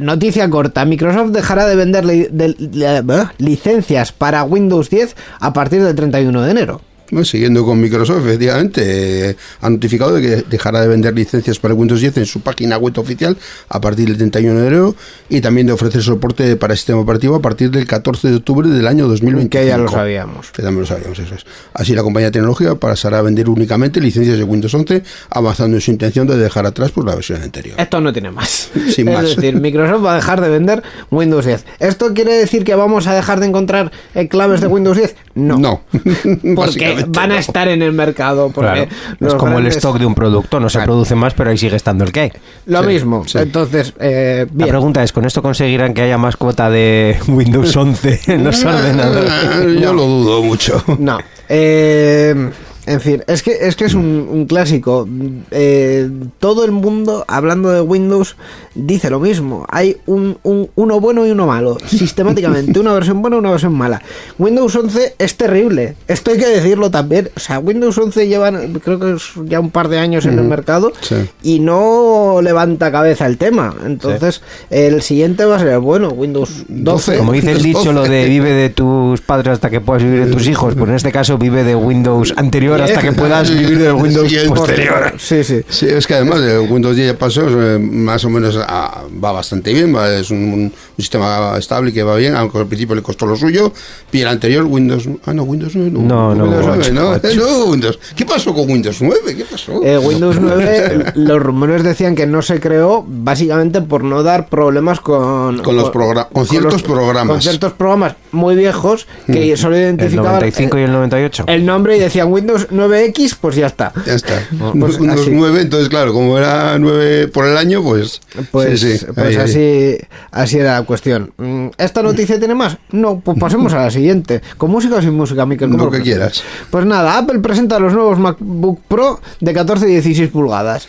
noticia 0.00 0.48
corta: 0.48 0.84
Microsoft 0.84 1.30
dejará 1.32 1.66
de 1.66 1.74
vender 1.74 2.04
li- 2.04 2.28
de- 2.30 2.54
de- 3.02 3.26
licencias 3.38 4.12
para 4.12 4.44
Windows 4.44 4.88
10 4.88 5.16
a 5.40 5.52
partir 5.52 5.82
del 5.82 5.96
31 5.96 6.40
de 6.42 6.50
enero. 6.52 6.80
Bueno, 7.10 7.24
siguiendo 7.24 7.64
con 7.64 7.80
Microsoft, 7.80 8.26
efectivamente, 8.26 9.30
eh, 9.30 9.36
ha 9.60 9.68
notificado 9.68 10.14
de 10.14 10.22
que 10.22 10.44
dejará 10.48 10.80
de 10.80 10.88
vender 10.88 11.14
licencias 11.14 11.58
para 11.58 11.74
Windows 11.74 12.00
10 12.00 12.16
en 12.18 12.26
su 12.26 12.40
página 12.40 12.78
web 12.78 12.98
oficial 12.98 13.36
a 13.68 13.80
partir 13.80 14.08
del 14.08 14.16
31 14.16 14.60
de 14.60 14.66
enero 14.66 14.96
y 15.28 15.40
también 15.40 15.66
de 15.66 15.74
ofrecer 15.74 16.02
soporte 16.02 16.56
para 16.56 16.72
el 16.72 16.78
sistema 16.78 17.00
operativo 17.00 17.34
a 17.34 17.42
partir 17.42 17.70
del 17.70 17.86
14 17.86 18.28
de 18.28 18.36
octubre 18.36 18.68
del 18.68 18.86
año 18.86 19.06
2025. 19.06 19.50
Que 19.50 19.66
ya 19.66 19.76
lo 19.76 19.88
sabíamos. 19.88 20.50
Que 20.50 20.62
también 20.62 20.80
lo 20.80 20.86
sabíamos, 20.86 21.18
eso 21.18 21.34
es. 21.34 21.44
Así 21.74 21.94
la 21.94 22.02
compañía 22.02 22.30
tecnológica 22.30 22.74
pasará 22.76 23.18
a 23.18 23.22
vender 23.22 23.50
únicamente 23.50 24.00
licencias 24.00 24.38
de 24.38 24.44
Windows 24.44 24.72
11, 24.72 25.02
avanzando 25.30 25.76
en 25.76 25.82
su 25.82 25.90
intención 25.90 26.26
de 26.26 26.38
dejar 26.38 26.64
atrás 26.64 26.90
pues, 26.92 27.06
la 27.06 27.14
versión 27.14 27.42
anterior. 27.42 27.78
Esto 27.78 28.00
no 28.00 28.12
tiene 28.12 28.30
más. 28.30 28.70
Sin 28.88 29.08
es 29.08 29.14
más. 29.14 29.36
decir, 29.36 29.60
Microsoft 29.60 30.04
va 30.04 30.12
a 30.12 30.16
dejar 30.16 30.40
de 30.40 30.48
vender 30.48 30.82
Windows 31.10 31.44
10. 31.44 31.64
¿Esto 31.80 32.14
quiere 32.14 32.32
decir 32.32 32.64
que 32.64 32.74
vamos 32.74 33.06
a 33.06 33.14
dejar 33.14 33.40
de 33.40 33.46
encontrar 33.46 33.92
eh, 34.14 34.28
claves 34.28 34.60
de 34.60 34.68
Windows 34.68 34.96
10? 34.96 35.16
No. 35.34 35.58
No. 35.58 35.82
Porque 36.54 36.93
Van 37.08 37.30
a 37.32 37.34
no. 37.34 37.40
estar 37.40 37.68
en 37.68 37.82
el 37.82 37.92
mercado. 37.92 38.50
Porque 38.54 38.88
Claro. 39.18 39.26
Es 39.26 39.34
como 39.34 39.58
el 39.58 39.66
stock 39.68 39.98
de 39.98 40.06
un 40.06 40.14
producto, 40.14 40.60
no 40.60 40.68
se 40.68 40.78
Claro. 40.78 40.92
produce 40.92 41.14
más, 41.14 41.34
pero 41.34 41.50
ahí 41.50 41.58
sigue 41.58 41.76
estando 41.76 42.04
el 42.04 42.12
que 42.12 42.20
hay. 42.20 42.32
Lo 42.66 42.80
Sí, 42.82 42.86
mismo. 42.88 43.24
sí. 43.26 43.38
Entonces, 43.38 43.92
eh, 44.00 44.46
La 44.56 44.66
pregunta 44.66 45.02
es, 45.02 45.12
¿con 45.12 45.24
esto 45.24 45.42
conseguirán 45.42 45.94
que 45.94 46.02
haya 46.02 46.18
más 46.18 46.36
cuota 46.36 46.70
de 46.70 47.16
Windows 47.28 47.76
11 47.76 48.20
en 48.28 48.44
los 48.44 48.64
ordenadores? 48.64 49.32
Yo 49.80 49.92
lo 49.92 50.06
dudo 50.06 50.42
mucho. 50.42 50.82
No. 50.98 51.18
Eh, 51.48 52.50
en 52.86 53.00
fin, 53.00 53.22
es 53.26 53.42
que 53.42 53.52
es 53.62 53.76
que 53.76 53.84
es 53.86 53.94
un, 53.94 54.28
un 54.30 54.46
clásico. 54.46 55.08
Eh, 55.50 56.10
todo 56.38 56.64
el 56.64 56.72
mundo, 56.72 57.24
hablando 57.28 57.70
de 57.70 57.80
Windows, 57.80 58.36
dice 58.74 59.10
lo 59.10 59.20
mismo. 59.20 59.66
Hay 59.70 59.96
un, 60.06 60.36
un- 60.42 60.68
uno 60.74 61.00
bueno 61.00 61.26
y 61.26 61.30
uno 61.30 61.46
malo. 61.46 61.76
Sistemáticamente, 61.86 62.78
una 62.80 62.92
versión 62.92 63.22
buena 63.22 63.36
y 63.36 63.38
una 63.40 63.50
versión 63.52 63.72
mala. 63.74 64.02
Windows 64.38 64.74
11 64.76 65.14
es 65.18 65.36
terrible. 65.36 65.96
Esto 66.08 66.30
hay 66.32 66.38
que 66.38 66.46
decirlo 66.46 66.90
también. 66.90 67.30
O 67.36 67.40
sea, 67.40 67.58
Windows 67.58 67.96
11 67.96 68.28
lleva, 68.28 68.50
creo 68.82 68.98
que 68.98 69.12
es 69.14 69.22
ya 69.46 69.60
un 69.60 69.70
par 69.70 69.88
de 69.88 69.98
años 69.98 70.26
en 70.26 70.38
el 70.38 70.44
mercado 70.44 70.92
Sí. 71.00 71.16
y 71.42 71.60
no 71.60 72.40
levanta 72.42 72.90
cabeza 72.92 73.26
el 73.26 73.38
tema. 73.38 73.74
Entonces, 73.86 74.42
el 74.70 75.02
siguiente 75.02 75.44
va 75.44 75.56
a 75.56 75.58
ser 75.60 75.68
el 75.68 75.78
bueno, 75.78 76.08
Windows 76.08 76.64
12. 76.68 77.18
Como 77.18 77.32
dice 77.32 77.52
el 77.52 77.62
dicho, 77.62 77.92
lo 77.92 78.02
de 78.02 78.24
vive 78.26 78.50
de 78.50 78.70
tus 78.70 79.20
padres 79.20 79.54
hasta 79.54 79.70
que 79.70 79.80
puedas 79.80 80.02
vivir 80.02 80.26
de 80.26 80.32
tus 80.32 80.46
hijos, 80.48 80.74
pues 80.74 80.88
en 80.90 80.96
este 80.96 81.12
caso 81.12 81.38
vive 81.38 81.64
de 81.64 81.74
Windows 81.74 82.34
anteriores 82.36 82.73
anterior 82.82 82.98
hasta 82.98 83.10
que 83.10 83.20
puedas 83.20 83.50
vivir 83.50 83.78
del 83.78 83.92
Windows 83.94 84.28
Siguiente. 84.28 84.54
posterior. 84.54 85.12
Sí, 85.18 85.44
sí. 85.44 85.60
Sí, 85.68 85.86
es 85.86 86.06
que 86.06 86.14
además 86.14 86.40
el 86.40 86.60
Windows 86.70 86.96
10 86.96 87.12
ya 87.12 87.18
pasó, 87.18 87.42
eh, 87.48 87.78
más 87.78 88.24
o 88.24 88.30
menos 88.30 88.58
ah, 88.60 89.02
va 89.22 89.32
bastante 89.32 89.72
bien, 89.72 89.94
va- 89.94 90.12
es 90.14 90.30
un, 90.30 90.38
un 90.38 90.72
sistema 90.96 91.56
estable 91.58 91.92
que 91.92 92.02
va 92.02 92.16
bien, 92.16 92.34
aunque 92.36 92.58
al 92.58 92.66
principio 92.66 92.94
le 92.94 93.02
costó 93.02 93.26
lo 93.26 93.36
suyo. 93.36 93.72
Y 94.12 94.20
el 94.20 94.28
anterior, 94.28 94.64
Windows. 94.64 95.08
Ah, 95.26 95.32
no, 95.34 95.42
Windows 95.44 95.72
9. 95.74 95.90
No, 95.92 96.34
no, 96.34 96.44
Windows 96.44 96.66
9, 96.66 96.90
no, 96.92 97.10
ocho. 97.10 97.28
Eh, 97.28 97.36
no, 97.36 97.64
Windows. 97.66 97.98
¿Qué 98.14 98.24
pasó 98.24 98.54
con 98.54 98.70
Windows 98.70 98.96
9? 99.00 99.36
¿Qué 99.36 99.44
pasó? 99.44 99.82
Eh, 99.82 99.98
Windows 99.98 100.38
9, 100.40 101.04
los 101.16 101.42
rumores 101.42 101.82
decían 101.82 102.14
que 102.14 102.26
no 102.26 102.42
se 102.42 102.60
creó 102.60 103.04
básicamente 103.06 103.80
por 103.82 104.04
no 104.04 104.22
dar 104.22 104.48
problemas 104.48 105.00
con, 105.00 105.58
Con 105.62 105.76
los 105.76 105.90
progra- 105.92 106.28
con 106.32 106.46
ciertos 106.46 106.82
programas. 106.82 107.28
Con 107.28 107.42
ciertos 107.42 107.72
programas 107.72 108.14
muy 108.32 108.54
viejos 108.56 109.06
que 109.26 109.56
solo 109.56 109.76
El 109.76 109.82
identificaban 109.82 110.32
95 110.34 110.78
y 110.78 110.82
el 110.82 110.92
98. 110.92 111.44
el 111.46 111.64
nombre 111.66 111.96
y 111.96 112.00
decían 112.00 112.32
Windows 112.32 112.63
9X, 112.68 113.36
pues 113.40 113.56
ya 113.56 113.66
está. 113.66 113.92
Ya 114.06 114.14
está. 114.14 114.34
Pues 114.78 114.98
Windows 114.98 115.20
así. 115.20 115.30
9, 115.30 115.60
entonces, 115.60 115.88
claro, 115.88 116.12
como 116.12 116.36
era 116.38 116.78
9 116.78 117.28
por 117.28 117.46
el 117.46 117.56
año, 117.56 117.82
pues. 117.82 118.20
Pues, 118.50 118.80
sí, 118.80 118.98
sí, 118.98 119.06
pues 119.14 119.26
ahí, 119.26 119.36
ahí. 119.36 119.42
así, 119.42 119.98
así 120.30 120.58
era 120.58 120.80
la 120.80 120.82
cuestión. 120.86 121.32
Mm, 121.36 121.68
¿Esta 121.78 122.02
noticia 122.02 122.38
tiene 122.38 122.54
más? 122.54 122.76
No, 122.90 123.20
pues 123.20 123.38
pasemos 123.38 123.72
a 123.74 123.78
la 123.78 123.90
siguiente. 123.90 124.42
¿Con 124.56 124.70
música 124.70 124.96
o 124.96 125.02
sin 125.02 125.14
música, 125.14 125.46
Miquel? 125.46 125.70
¿Cómo 125.70 125.84
Lo 125.84 125.90
que 125.90 126.02
quieras. 126.02 126.42
Pues 126.70 126.84
nada, 126.86 127.18
Apple 127.18 127.40
presenta 127.40 127.78
los 127.78 127.92
nuevos 127.92 128.18
MacBook 128.18 128.80
Pro 128.88 129.20
de 129.40 129.52
14 129.52 129.88
y 129.88 129.92
16 129.92 130.30
pulgadas. 130.30 130.88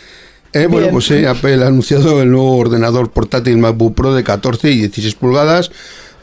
Eh, 0.52 0.66
bueno, 0.68 0.88
pues 0.90 1.06
sí, 1.06 1.24
Apple 1.26 1.62
ha 1.62 1.66
anunciado 1.66 2.22
el 2.22 2.30
nuevo 2.30 2.56
ordenador 2.56 3.10
portátil 3.10 3.58
MacBook 3.58 3.94
Pro 3.94 4.14
de 4.14 4.24
14 4.24 4.70
y 4.70 4.78
16 4.78 5.14
pulgadas, 5.14 5.70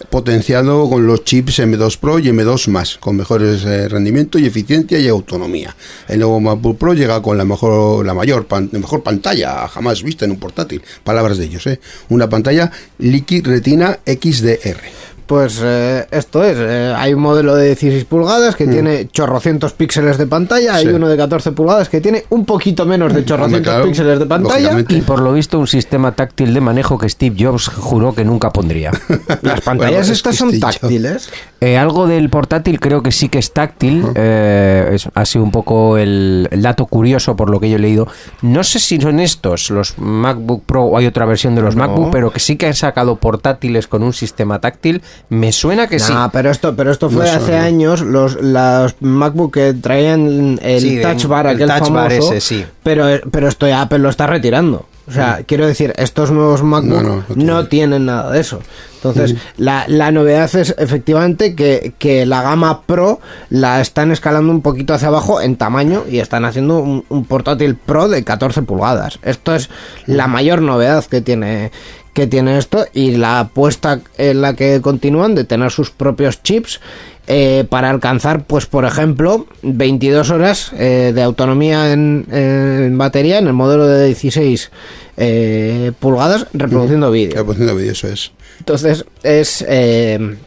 potenciado 0.09 0.89
con 0.89 1.05
los 1.07 1.23
chips 1.23 1.59
M2 1.59 1.97
Pro 1.97 2.19
y 2.19 2.23
M2 2.29 2.67
más, 2.69 2.97
con 2.97 3.15
mejores 3.17 3.63
eh, 3.65 3.87
rendimiento 3.89 4.37
y 4.39 4.45
eficiencia 4.45 4.99
y 4.99 5.07
autonomía. 5.07 5.75
El 6.07 6.19
nuevo 6.19 6.39
MacBook 6.39 6.77
Pro 6.77 6.93
llega 6.93 7.21
con 7.21 7.37
la 7.37 7.45
mejor, 7.45 8.05
la 8.05 8.13
mayor, 8.13 8.45
pan- 8.45 8.69
la 8.71 8.79
mejor 8.79 9.03
pantalla 9.03 9.67
jamás 9.67 10.03
vista 10.03 10.25
en 10.25 10.31
un 10.31 10.37
portátil. 10.39 10.81
Palabras 11.03 11.37
de 11.37 11.45
ellos, 11.45 11.65
¿eh? 11.67 11.79
Una 12.09 12.29
pantalla 12.29 12.71
Liquid 12.99 13.45
Retina 13.47 13.99
XDR. 14.05 14.79
Pues 15.25 15.61
eh, 15.63 16.05
esto 16.11 16.43
es, 16.43 16.57
eh, 16.59 16.93
hay 16.95 17.13
un 17.13 17.21
modelo 17.21 17.55
de 17.55 17.67
16 17.67 18.05
pulgadas 18.05 18.55
que 18.55 18.67
tiene 18.67 19.07
chorrocientos 19.07 19.73
píxeles 19.73 20.17
de 20.17 20.27
pantalla, 20.27 20.75
hay 20.75 20.87
Mm. 20.87 20.95
Uno 20.95 21.07
de 21.07 21.17
14 21.17 21.53
pulgadas 21.53 21.87
que 21.89 22.01
tiene 22.01 22.25
un 22.29 22.45
poquito 22.45 22.85
menos 22.85 23.13
de 23.13 23.23
chorrocientos 23.25 23.71
claro, 23.73 23.85
píxeles 23.85 24.19
de 24.19 24.25
pantalla. 24.25 24.83
Y 24.89 25.01
por 25.01 25.21
lo 25.21 25.33
visto 25.33 25.57
un 25.59 25.67
sistema 25.67 26.11
táctil 26.11 26.53
de 26.53 26.61
manejo 26.61 26.97
que 26.97 27.07
Steve 27.09 27.35
Jobs 27.39 27.67
juró 27.69 28.13
que 28.13 28.25
nunca 28.25 28.51
pondría. 28.51 28.91
Las 29.41 29.61
pantallas 29.61 29.99
Bueno, 30.01 30.13
estas 30.13 30.35
son 30.35 30.59
táctiles. 30.59 31.29
Eh, 31.61 31.77
algo 31.77 32.05
del 32.07 32.29
portátil 32.29 32.79
creo 32.81 33.01
que 33.01 33.11
sí 33.13 33.29
que 33.29 33.39
es 33.39 33.53
táctil. 33.53 34.05
eh, 34.15 34.89
es- 34.93 35.09
ha 35.13 35.25
sido 35.25 35.43
un 35.45 35.51
poco 35.51 35.97
el, 35.97 36.47
el 36.51 36.61
dato 36.61 36.85
curioso 36.85 37.35
por 37.35 37.49
lo 37.49 37.59
que 37.59 37.69
yo 37.69 37.77
he 37.77 37.79
leído. 37.79 38.07
No 38.41 38.63
sé 38.63 38.79
si 38.79 38.99
son 38.99 39.19
estos 39.19 39.69
los 39.71 39.97
MacBook 39.97 40.63
Pro 40.65 40.83
o 40.83 40.97
hay 40.97 41.05
otra 41.05 41.25
versión 41.25 41.55
de 41.55 41.61
los 41.61 41.75
No. 41.75 41.87
MacBook, 41.87 42.11
pero 42.11 42.31
que 42.31 42.39
sí 42.41 42.57
que 42.57 42.67
han 42.67 42.73
sacado 42.73 43.15
portátiles 43.15 43.87
con 43.87 44.03
un 44.03 44.11
sistema 44.13 44.59
táctil. 44.59 45.01
Me 45.29 45.51
suena 45.51 45.87
que 45.87 45.99
sí. 45.99 46.13
Pero 46.31 46.51
esto, 46.51 46.75
pero 46.75 46.91
esto 46.91 47.09
fue 47.09 47.25
No 47.25 47.31
hace 47.31 47.57
años, 47.57 48.01
los, 48.01 48.39
los 48.41 48.95
MacBook 49.01 49.53
que 49.53 49.73
traían 49.73 50.59
el 50.61 50.81
Sí, 50.81 51.01
touch 51.01 51.25
bar, 51.25 51.47
el 51.47 51.55
aquel 51.55 51.67
touch 51.69 51.89
bar 51.91 52.11
famoso, 52.11 52.33
ese, 52.33 52.41
sí. 52.41 52.65
pero, 52.83 53.07
pero 53.31 53.47
esto 53.47 53.67
ya 53.67 53.81
Apple 53.81 53.99
lo 53.99 54.09
está 54.09 54.27
retirando. 54.27 54.85
O 55.05 55.11
sea, 55.11 55.41
quiero 55.45 55.67
decir, 55.67 55.93
estos 55.97 56.31
nuevos 56.31 56.63
MacBook 56.63 57.01
No, 57.01 57.01
no, 57.01 57.23
no, 57.27 57.35
no 57.35 57.67
tienen. 57.67 58.05
nada 58.05 58.31
de 58.31 58.39
eso. 58.39 58.61
Entonces, 58.95 59.35
la, 59.57 59.83
la 59.89 60.11
novedad 60.11 60.49
es 60.55 60.73
efectivamente 60.77 61.55
que, 61.55 61.93
que 61.99 62.25
la 62.25 62.41
gama 62.41 62.83
Pro 62.83 63.19
la 63.49 63.81
están 63.81 64.11
escalando 64.13 64.49
un 64.49 64.61
poquito 64.61 64.93
hacia 64.93 65.09
abajo 65.09 65.41
en 65.41 65.57
tamaño 65.57 66.05
y 66.09 66.19
están 66.19 66.45
haciendo 66.45 66.79
un, 66.79 67.03
un 67.09 67.25
portátil 67.25 67.75
Pro 67.75 68.07
de 68.07 68.23
14 68.23 68.61
pulgadas. 68.61 69.19
Esto 69.23 69.53
es 69.53 69.69
la 70.05 70.27
mayor 70.27 70.61
novedad 70.61 71.03
que 71.03 71.19
tiene 71.19 71.73
que 72.13 72.27
tiene 72.27 72.57
esto 72.57 72.85
y 72.93 73.17
la 73.17 73.39
apuesta 73.39 74.01
en 74.17 74.41
la 74.41 74.55
que 74.55 74.81
continúan 74.81 75.35
de 75.35 75.43
tener 75.43 75.71
sus 75.71 75.89
propios 75.89 76.43
chips 76.43 76.79
eh, 77.25 77.65
para 77.69 77.89
alcanzar, 77.89 78.45
pues 78.45 78.65
por 78.65 78.85
ejemplo, 78.85 79.47
22 79.61 80.29
horas 80.29 80.71
eh, 80.77 81.11
de 81.13 81.23
autonomía 81.23 81.91
en, 81.91 82.27
en 82.31 82.97
batería 82.97 83.39
en 83.39 83.47
el 83.47 83.53
modelo 83.53 83.87
de 83.87 84.07
16 84.07 84.71
eh, 85.17 85.91
pulgadas 85.99 86.47
reproduciendo 86.53 87.11
vídeo. 87.11 87.35
Reproduciendo 87.35 87.75
vídeo, 87.75 87.93
eso 87.93 88.07
es. 88.07 88.31
Entonces 88.59 89.05
es 89.23 89.63
eh, 89.67 90.37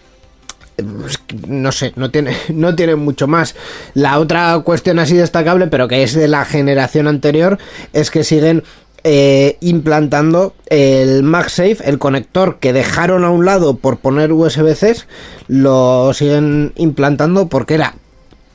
es 0.77 1.19
que 1.19 1.37
no 1.49 1.73
sé, 1.73 1.93
no 1.97 2.11
tiene, 2.11 2.37
no 2.49 2.75
tiene 2.75 2.97
mucho 2.97 3.27
más. 3.27 3.55
La 3.95 4.19
otra 4.19 4.59
cuestión 4.61 4.99
así 4.99 5.17
destacable, 5.17 5.67
pero 5.69 5.89
que 5.89 6.03
es 6.03 6.15
de 6.15 6.29
la 6.29 6.45
generación 6.45 7.09
anterior, 7.09 7.59
es 7.93 8.11
que 8.11 8.25
siguen 8.25 8.63
eh, 9.09 9.57
implantando 9.61 10.53
el 10.67 11.23
MagSafe, 11.23 11.77
el 11.85 12.01
conector 12.01 12.59
que 12.59 12.73
dejaron 12.73 13.25
a 13.25 13.31
un 13.31 13.45
lado 13.45 13.77
por 13.77 13.99
poner 13.99 14.33
USB-C, 14.33 14.97
lo 15.47 16.13
siguen 16.13 16.73
implantando 16.75 17.47
porque 17.47 17.75
era 17.75 17.95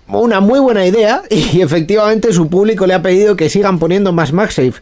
una 0.09 0.41
muy 0.41 0.59
buena 0.59 0.85
idea 0.85 1.23
y 1.29 1.61
efectivamente 1.61 2.33
su 2.33 2.49
público 2.49 2.85
le 2.85 2.93
ha 2.93 3.01
pedido 3.01 3.37
que 3.37 3.49
sigan 3.49 3.79
poniendo 3.79 4.11
más 4.11 4.33
MagSafe 4.33 4.73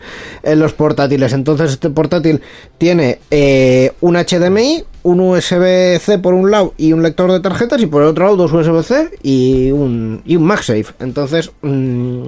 en 0.42 0.58
los 0.58 0.74
portátiles. 0.74 1.34
Entonces 1.34 1.74
este 1.74 1.92
portátil 1.92 2.42
tiene 2.80 3.20
eh, 3.30 3.92
un 4.02 4.16
HDMI, 4.16 4.86
un 5.04 5.20
USB-C 5.20 6.18
por 6.18 6.34
un 6.34 6.50
lado 6.50 6.74
y 6.78 6.94
un 6.94 7.04
lector 7.04 7.32
de 7.32 7.42
tarjetas 7.42 7.80
y 7.80 7.86
por 7.86 8.02
el 8.02 8.08
otro 8.08 8.26
lado 8.26 8.38
dos 8.38 8.54
USB-C 8.54 9.20
y 9.22 9.70
un, 9.70 10.24
y 10.26 10.36
un 10.36 10.46
MagSafe. 10.46 10.96
Entonces... 11.00 11.52
mm, 11.62 12.24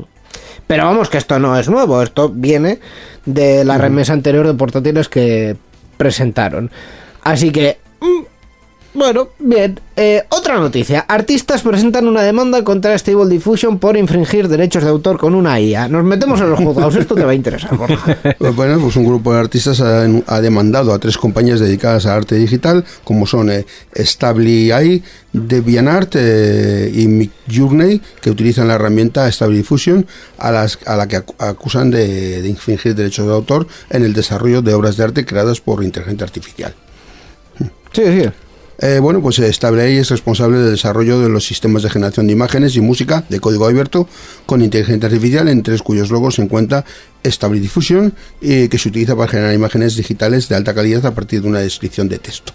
pero 0.67 0.85
vamos 0.85 1.09
que 1.09 1.17
esto 1.17 1.37
no 1.37 1.59
es 1.59 1.67
nuevo, 1.67 2.01
esto 2.01 2.29
viene 2.29 2.79
de 3.25 3.63
la 3.63 3.77
remesa 3.77 4.13
anterior 4.13 4.47
de 4.47 4.53
portátiles 4.53 5.09
que 5.09 5.55
presentaron. 5.97 6.71
Así 7.23 7.51
que... 7.51 7.77
bueno, 8.93 9.29
bien. 9.39 9.79
Eh, 9.95 10.23
otra 10.29 10.57
noticia. 10.59 11.01
Artistas 11.01 11.61
presentan 11.61 12.07
una 12.07 12.23
demanda 12.23 12.63
contra 12.63 12.97
Stable 12.97 13.29
Diffusion 13.29 13.77
por 13.79 13.95
infringir 13.97 14.47
derechos 14.47 14.83
de 14.83 14.89
autor 14.89 15.17
con 15.17 15.35
una 15.35 15.59
IA. 15.59 15.87
Nos 15.87 16.03
metemos 16.03 16.41
en 16.41 16.49
los 16.49 16.59
juzgados. 16.59 16.95
Esto 16.95 17.15
te 17.15 17.23
va 17.23 17.31
a 17.31 17.35
interesar, 17.35 17.75
Borja. 17.77 18.17
Bueno, 18.55 18.79
pues 18.81 18.95
un 18.95 19.05
grupo 19.05 19.33
de 19.33 19.39
artistas 19.39 19.79
ha, 19.81 20.05
ha 20.27 20.41
demandado 20.41 20.93
a 20.93 20.99
tres 20.99 21.17
compañías 21.17 21.59
dedicadas 21.59 22.05
al 22.05 22.17
arte 22.17 22.35
digital, 22.35 22.83
como 23.03 23.25
son 23.27 23.49
eh, 23.51 23.65
Stably 23.95 24.71
AI, 24.71 25.03
DeviantArt 25.33 26.15
eh, 26.17 26.91
y 26.93 27.07
Midjourney, 27.07 28.01
que 28.21 28.29
utilizan 28.31 28.67
la 28.67 28.75
herramienta 28.75 29.31
Stable 29.31 29.55
Diffusion, 29.57 30.05
a, 30.37 30.51
las, 30.51 30.79
a 30.85 30.95
la 30.97 31.07
que 31.07 31.17
acu- 31.25 31.35
acusan 31.37 31.91
de, 31.91 32.41
de 32.41 32.49
infringir 32.49 32.95
derechos 32.95 33.25
de 33.27 33.33
autor 33.33 33.67
en 33.89 34.03
el 34.03 34.13
desarrollo 34.13 34.61
de 34.61 34.73
obras 34.73 34.97
de 34.97 35.03
arte 35.03 35.25
creadas 35.25 35.61
por 35.61 35.83
inteligencia 35.83 36.25
artificial. 36.25 36.73
Sí, 37.93 38.03
sí. 38.05 38.29
Eh, 38.83 38.97
bueno, 38.99 39.21
pues 39.21 39.37
eh, 39.37 39.53
Stable 39.53 39.83
AI 39.83 39.97
es 39.97 40.09
responsable 40.09 40.57
del 40.57 40.71
desarrollo 40.71 41.19
de 41.19 41.29
los 41.29 41.45
sistemas 41.45 41.83
de 41.83 41.91
generación 41.91 42.25
de 42.25 42.33
imágenes 42.33 42.75
y 42.75 42.81
música 42.81 43.23
de 43.29 43.39
código 43.39 43.65
abierto 43.67 44.09
con 44.47 44.63
inteligencia 44.63 45.05
artificial, 45.05 45.47
entre 45.49 45.77
cuyos 45.79 46.09
logos 46.09 46.35
se 46.35 46.41
encuentra 46.41 46.83
Stable 47.23 47.59
Diffusion, 47.59 48.11
eh, 48.41 48.69
que 48.69 48.79
se 48.79 48.89
utiliza 48.89 49.15
para 49.15 49.27
generar 49.27 49.53
imágenes 49.53 49.95
digitales 49.95 50.49
de 50.49 50.55
alta 50.55 50.73
calidad 50.73 51.05
a 51.05 51.13
partir 51.13 51.43
de 51.43 51.47
una 51.47 51.59
descripción 51.59 52.09
de 52.09 52.17
texto. 52.17 52.53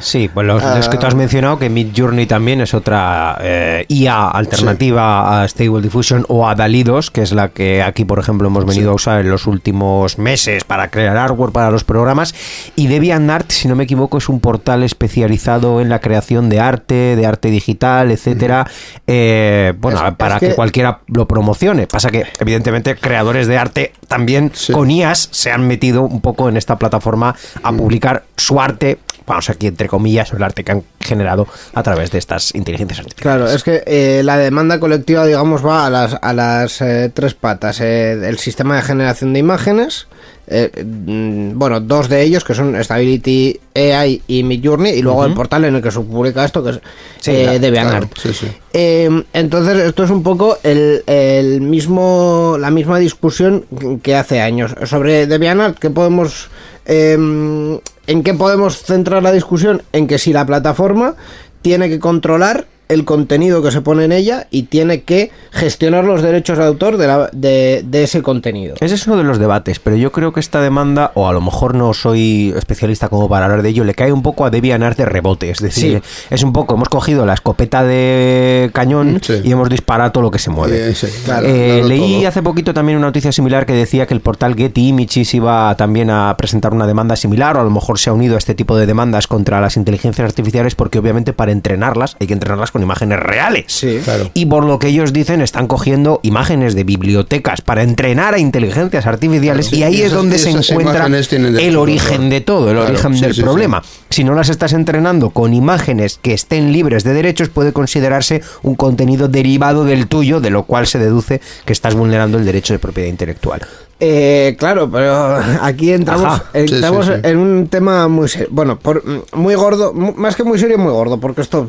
Sí, 0.00 0.30
pues 0.32 0.46
los, 0.46 0.62
los 0.62 0.88
que 0.88 0.96
tú 0.98 1.06
has 1.06 1.14
mencionado, 1.14 1.58
que 1.58 1.68
Mid 1.68 1.88
Journey 1.96 2.26
también 2.26 2.60
es 2.60 2.74
otra 2.74 3.38
eh, 3.40 3.84
IA 3.88 4.28
alternativa 4.28 5.42
a 5.42 5.48
Stable 5.48 5.80
Diffusion 5.82 6.24
o 6.28 6.48
a 6.48 6.54
DALI 6.54 6.82
2, 6.82 7.10
que 7.10 7.22
es 7.22 7.32
la 7.32 7.48
que 7.48 7.82
aquí, 7.82 8.04
por 8.04 8.18
ejemplo, 8.18 8.48
hemos 8.48 8.64
venido 8.64 8.90
a 8.90 8.94
usar 8.94 9.20
en 9.20 9.30
los 9.30 9.46
últimos 9.46 10.18
meses 10.18 10.64
para 10.64 10.88
crear 10.90 11.16
hardware 11.16 11.50
para 11.52 11.70
los 11.70 11.84
programas. 11.84 12.34
Y 12.76 12.86
DeviantArt, 12.88 13.50
si 13.50 13.68
no 13.68 13.76
me 13.76 13.84
equivoco, 13.84 14.18
es 14.18 14.28
un 14.28 14.40
portal 14.40 14.82
especializado 14.82 15.80
en 15.80 15.88
la 15.88 16.00
creación 16.00 16.48
de 16.48 16.60
arte, 16.60 17.16
de 17.16 17.26
arte 17.26 17.50
digital, 17.50 18.10
etcétera. 18.10 18.66
eh, 19.06 19.74
bueno, 19.78 20.06
Es- 20.06 20.14
para 20.16 20.34
es 20.34 20.40
que, 20.40 20.48
que- 20.48 20.54
cualquiera 20.54 21.00
lo 21.08 21.26
promocione. 21.26 21.86
Pasa 21.86 22.10
que, 22.10 22.24
evidentemente, 22.40 22.96
creadores 22.96 23.46
de 23.46 23.58
arte 23.58 23.92
también 24.08 24.50
Sí. 24.54 24.72
con 24.72 24.90
IAS 24.90 25.28
se 25.32 25.50
han 25.52 25.66
metido 25.66 26.02
un 26.02 26.20
poco 26.20 26.48
en 26.48 26.56
esta 26.56 26.76
plataforma 26.76 27.34
a 27.62 27.72
publicar 27.72 28.24
su 28.36 28.60
arte, 28.60 28.98
vamos 29.26 29.50
aquí 29.50 29.66
entre 29.66 29.85
comillas, 29.88 30.32
el 30.32 30.42
arte 30.42 30.64
que 30.64 30.72
han 30.72 30.82
generado 31.00 31.46
a 31.74 31.82
través 31.82 32.10
de 32.10 32.18
estas 32.18 32.54
inteligencias 32.54 33.00
artificiales. 33.00 33.22
Claro, 33.22 33.50
es 33.50 33.62
que 33.62 33.82
eh, 33.86 34.22
la 34.24 34.36
demanda 34.38 34.80
colectiva, 34.80 35.24
digamos, 35.26 35.64
va 35.64 35.86
a 35.86 35.90
las, 35.90 36.16
a 36.20 36.32
las 36.32 36.80
eh, 36.80 37.10
tres 37.14 37.34
patas. 37.34 37.80
Eh, 37.80 38.12
el 38.28 38.38
sistema 38.38 38.76
de 38.76 38.82
generación 38.82 39.32
de 39.32 39.38
imágenes, 39.38 40.08
eh, 40.48 40.70
mm, 40.84 41.58
bueno, 41.58 41.80
dos 41.80 42.08
de 42.08 42.22
ellos 42.22 42.44
que 42.44 42.54
son 42.54 42.82
Stability 42.82 43.58
AI 43.74 44.22
y 44.28 44.42
Midjourney, 44.42 44.92
y 44.94 45.02
luego 45.02 45.24
el 45.24 45.34
portal 45.34 45.64
en 45.64 45.76
el 45.76 45.82
que 45.82 45.90
se 45.90 46.00
publica 46.00 46.44
esto, 46.44 46.62
que 46.62 46.70
es 46.70 46.80
Sí, 47.20 47.32
eh, 47.32 47.42
claro, 47.44 47.58
DeviantArt. 47.58 48.12
claro, 48.12 48.34
sí, 48.34 48.46
sí. 48.46 48.52
Eh, 48.72 49.24
entonces, 49.32 49.76
esto 49.78 50.04
es 50.04 50.10
un 50.10 50.22
poco 50.22 50.58
el, 50.62 51.02
el 51.06 51.60
mismo, 51.62 52.56
la 52.60 52.70
misma 52.70 52.98
discusión 52.98 53.64
que 54.02 54.14
hace 54.14 54.40
años. 54.40 54.74
Sobre 54.84 55.26
DeviantArt, 55.26 55.78
¿qué 55.78 55.90
podemos, 55.90 56.48
eh, 56.84 57.78
¿en 58.06 58.22
qué 58.22 58.34
podemos 58.34 58.82
centrar 58.82 59.22
la 59.22 59.32
discusión? 59.32 59.82
En 59.92 60.06
que 60.06 60.18
si 60.18 60.32
la 60.32 60.46
plataforma 60.46 61.14
tiene 61.62 61.88
que 61.88 61.98
controlar 61.98 62.66
el 62.88 63.04
contenido 63.04 63.62
que 63.62 63.70
se 63.72 63.80
pone 63.80 64.04
en 64.04 64.12
ella 64.12 64.46
y 64.50 64.64
tiene 64.64 65.02
que 65.02 65.30
gestionar 65.50 66.04
los 66.04 66.22
derechos 66.22 66.58
de 66.58 66.64
autor 66.64 66.96
de, 66.98 67.06
la- 67.06 67.30
de- 67.32 67.82
de 67.84 68.02
ese 68.04 68.22
contenido. 68.22 68.74
Ese 68.80 68.94
es 68.94 69.06
uno 69.06 69.16
de 69.16 69.24
los 69.24 69.38
debates, 69.38 69.78
pero 69.80 69.96
yo 69.96 70.12
creo 70.12 70.32
que 70.32 70.40
esta 70.40 70.60
demanda, 70.60 71.10
o 71.14 71.26
a 71.28 71.32
lo 71.32 71.40
mejor 71.40 71.74
no 71.74 71.92
soy 71.94 72.52
especialista 72.56 73.08
como 73.08 73.28
para 73.28 73.46
hablar 73.46 73.62
de 73.62 73.70
ello, 73.70 73.84
le 73.84 73.94
cae 73.94 74.12
un 74.12 74.22
poco 74.22 74.44
a 74.44 74.50
DeviantArt 74.50 74.96
de 74.98 75.04
rebote. 75.04 75.50
Es 75.50 75.60
decir, 75.60 76.02
es 76.30 76.42
un 76.42 76.52
poco, 76.52 76.74
hemos 76.74 76.88
cogido 76.88 77.26
la 77.26 77.34
escopeta 77.34 77.82
de 77.82 78.70
cañón 78.72 79.18
Sí. 79.22 79.40
y 79.42 79.52
hemos 79.52 79.68
disparado 79.68 80.12
todo 80.12 80.22
lo 80.22 80.30
que 80.30 80.38
se 80.38 80.50
mueve. 80.50 80.90
Eh, 80.90 80.94
sí, 80.94 81.08
Claro, 81.24 81.46
Eh, 81.48 81.72
claro, 81.78 81.88
leí 81.88 82.18
todo. 82.20 82.28
hace 82.28 82.42
poquito 82.42 82.72
también 82.74 82.98
una 82.98 83.08
noticia 83.08 83.32
similar 83.32 83.66
que 83.66 83.72
decía 83.72 84.06
que 84.06 84.14
el 84.14 84.20
portal 84.20 84.54
Getty 84.54 84.88
Images 84.88 85.34
iba 85.34 85.74
también 85.76 86.10
a 86.10 86.34
presentar 86.36 86.72
una 86.72 86.86
demanda 86.86 87.16
similar, 87.16 87.56
o 87.56 87.60
a 87.60 87.64
lo 87.64 87.70
mejor 87.70 87.98
se 87.98 88.10
ha 88.10 88.12
unido 88.12 88.36
a 88.36 88.38
este 88.38 88.54
tipo 88.54 88.76
de 88.76 88.86
demandas 88.86 89.26
contra 89.26 89.60
las 89.60 89.76
inteligencias 89.76 90.24
artificiales, 90.26 90.74
porque 90.74 90.98
obviamente 90.98 91.32
para 91.32 91.52
entrenarlas 91.52 92.16
hay 92.20 92.26
que 92.26 92.32
entrenarlas 92.34 92.70
con 92.76 92.82
imágenes 92.82 93.18
reales. 93.18 93.64
Sí. 93.68 94.00
Claro. 94.04 94.30
Y 94.34 94.46
por 94.46 94.64
lo 94.64 94.78
que 94.78 94.88
ellos 94.88 95.12
dicen, 95.12 95.40
están 95.40 95.66
cogiendo 95.66 96.20
imágenes 96.22 96.74
de 96.74 96.84
bibliotecas 96.84 97.60
para 97.62 97.82
entrenar 97.82 98.34
a 98.34 98.38
inteligencias 98.38 99.06
artificiales 99.06 99.68
Claro. 99.68 99.78
y 99.80 99.82
ahí 99.84 99.94
Y 99.94 99.98
es 100.00 100.06
esas- 100.06 100.16
donde 100.18 100.38
se 100.38 100.50
encuentra 100.50 101.06
el 101.06 101.76
origen 101.76 102.28
de 102.30 102.40
todo, 102.40 102.70
el 102.70 102.76
Claro, 102.76 102.90
origen 102.92 103.14
sí, 103.14 103.20
del 103.22 103.34
sí, 103.34 103.42
problema. 103.42 103.82
Si 104.10 104.24
no 104.24 104.34
las 104.34 104.48
estás 104.50 104.72
entrenando 104.72 105.30
con 105.30 105.54
imágenes 105.54 106.18
que 106.20 106.32
estén 106.34 106.72
libres 106.72 107.02
de 107.04 107.14
derechos, 107.14 107.48
puede 107.48 107.72
considerarse 107.72 108.42
un 108.62 108.74
contenido 108.74 109.28
derivado 109.28 109.84
del 109.84 110.06
tuyo, 110.06 110.40
de 110.40 110.50
lo 110.50 110.64
cual 110.64 110.86
se 110.86 110.98
deduce 110.98 111.40
que 111.64 111.72
estás 111.72 111.94
vulnerando 111.94 112.38
el 112.38 112.44
derecho 112.44 112.72
de 112.74 112.78
propiedad 112.78 113.08
intelectual. 113.08 113.62
Eh, 113.98 114.56
claro, 114.58 114.90
pero 114.90 115.36
aquí 115.62 115.90
entramos, 115.92 116.26
Ajá. 116.26 116.44
entramos 116.52 117.06
Sí, 117.06 117.12
sí, 117.14 117.18
sí. 117.24 117.28
en 117.30 117.38
un 117.38 117.68
tema 117.68 118.08
muy 118.08 118.28
serio. 118.28 118.48
Bueno, 118.50 118.78
por, 118.78 119.02
muy 119.34 119.54
gordo, 119.54 119.94
más 119.94 120.36
que 120.36 120.44
muy 120.44 120.58
serio, 120.58 120.76
muy 120.76 120.92
gordo, 120.92 121.18
porque 121.18 121.40
esto, 121.40 121.66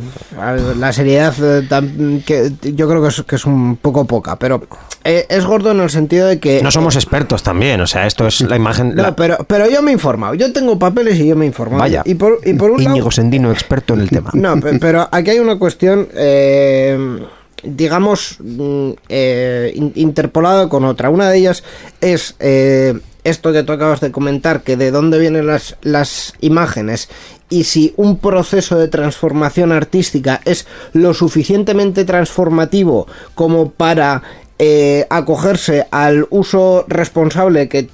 la 0.78 0.92
seriedad, 0.92 1.34
eh, 1.42 2.22
que 2.26 2.52
yo 2.74 2.90
creo 2.90 3.02
que 3.02 3.08
es, 3.08 3.22
que 3.24 3.36
es 3.38 3.46
un 3.46 3.78
poco 3.78 4.04
poca, 4.06 4.36
pero 4.36 4.62
eh, 5.06 5.26
es 5.30 5.46
gordo 5.46 5.72
en 5.72 5.80
el 5.80 5.90
sentido 5.90 6.28
de 6.28 6.40
que... 6.42 6.62
No 6.62 6.70
somos 6.70 6.96
expertos 6.98 7.44
también, 7.44 7.80
o 7.80 7.88
sea, 7.88 8.06
esto 8.06 8.28
es 8.28 8.42
la 8.42 8.58
imagen... 8.58 8.94
No, 8.94 9.04
la- 9.04 9.16
pero, 9.16 9.38
pero 9.48 9.70
yo 9.70 9.82
me 9.82 9.92
he 9.92 9.94
informado, 9.94 10.34
yo 10.34 10.52
tengo 10.52 10.78
papeles 10.78 11.18
y 11.20 11.28
yo 11.28 11.36
me 11.38 11.46
he 11.46 11.48
informado. 11.48 11.80
Vaya. 11.80 12.02
Y 12.06 12.16
por, 12.16 12.40
y 12.44 12.54
por 12.56 12.72
un 12.72 12.84
lado... 12.84 13.10
Sendino, 13.10 13.52
experto 13.52 13.94
en 13.94 14.02
el 14.02 14.10
tema. 14.10 14.32
No, 14.34 14.60
pe- 14.60 14.78
pero 14.80 15.08
aquí 15.12 15.30
hay 15.30 15.40
una 15.40 15.58
cuestión, 15.58 16.10
eh, 16.14 17.20
digamos, 17.64 18.38
mm, 18.40 18.90
eh, 19.10 19.72
in- 19.76 19.94
interpolada 19.96 20.70
con 20.70 20.86
otra. 20.86 21.10
Una 21.10 21.30
de 21.30 21.38
ellas 21.38 21.64
es 22.02 22.36
eh, 22.40 22.94
esto 23.24 23.52
que 23.52 23.64
tú 23.64 23.74
acabas 23.74 24.00
de 24.00 24.12
comentar, 24.12 24.62
que 24.64 24.78
de 24.78 24.92
dónde 24.92 25.20
vienen 25.20 25.48
las, 25.48 25.76
las 25.82 26.34
imágenes 26.42 27.10
y 27.50 27.64
si 27.64 27.94
un 27.98 28.18
proceso 28.18 28.78
de 28.78 28.88
transformación 28.90 29.72
artística 29.72 30.42
es 30.46 30.68
lo 30.94 31.14
suficientemente 31.14 32.04
transformativo 32.06 33.08
como 33.36 33.72
para 33.72 34.22
eh, 34.60 35.06
acogerse 35.10 35.88
al 35.92 36.28
uso 36.30 36.86
responsable 36.88 37.68
que 37.70 37.90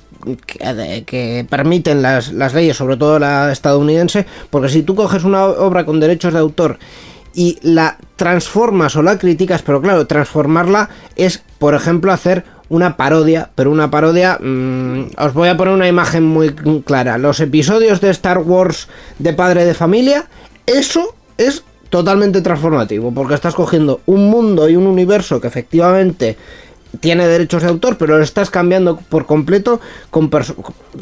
que 1.05 1.45
permiten 1.49 2.01
las, 2.01 2.31
las 2.31 2.53
leyes, 2.53 2.77
sobre 2.77 2.95
todo 2.95 3.19
la 3.19 3.51
estadounidense, 3.51 4.25
porque 4.49 4.69
si 4.69 4.81
tú 4.83 4.95
coges 4.95 5.25
una 5.25 5.43
obra 5.45 5.85
con 5.85 5.99
derechos 5.99 6.31
de 6.31 6.39
autor 6.39 6.77
y 7.33 7.57
la 7.61 7.97
transformas 8.15 8.95
o 8.95 9.01
la 9.01 9.17
criticas, 9.17 9.61
pero 9.61 9.81
claro, 9.81 10.07
transformarla 10.07 10.89
es, 11.15 11.43
por 11.57 11.73
ejemplo, 11.73 12.11
hacer 12.11 12.43
una 12.69 12.97
parodia, 12.97 13.49
pero 13.55 13.71
una 13.71 13.91
parodia, 13.91 14.37
mm, 14.39 15.11
os 15.17 15.33
voy 15.33 15.49
a 15.49 15.57
poner 15.57 15.73
una 15.73 15.87
imagen 15.87 16.25
muy 16.25 16.53
clara, 16.85 17.17
los 17.17 17.39
episodios 17.39 18.01
de 18.01 18.09
Star 18.09 18.39
Wars 18.39 18.87
de 19.19 19.33
Padre 19.33 19.65
de 19.65 19.73
Familia, 19.73 20.25
eso 20.65 21.15
es 21.37 21.63
totalmente 21.89 22.41
transformativo, 22.41 23.13
porque 23.13 23.35
estás 23.35 23.53
cogiendo 23.53 24.01
un 24.07 24.27
mundo 24.27 24.67
y 24.67 24.75
un 24.75 24.87
universo 24.87 25.39
que 25.39 25.47
efectivamente 25.47 26.37
tiene 26.99 27.27
derechos 27.27 27.63
de 27.63 27.69
autor, 27.69 27.97
pero 27.97 28.17
lo 28.17 28.23
estás 28.23 28.49
cambiando 28.49 28.97
por 28.97 29.25
completo 29.25 29.79
con 30.09 30.29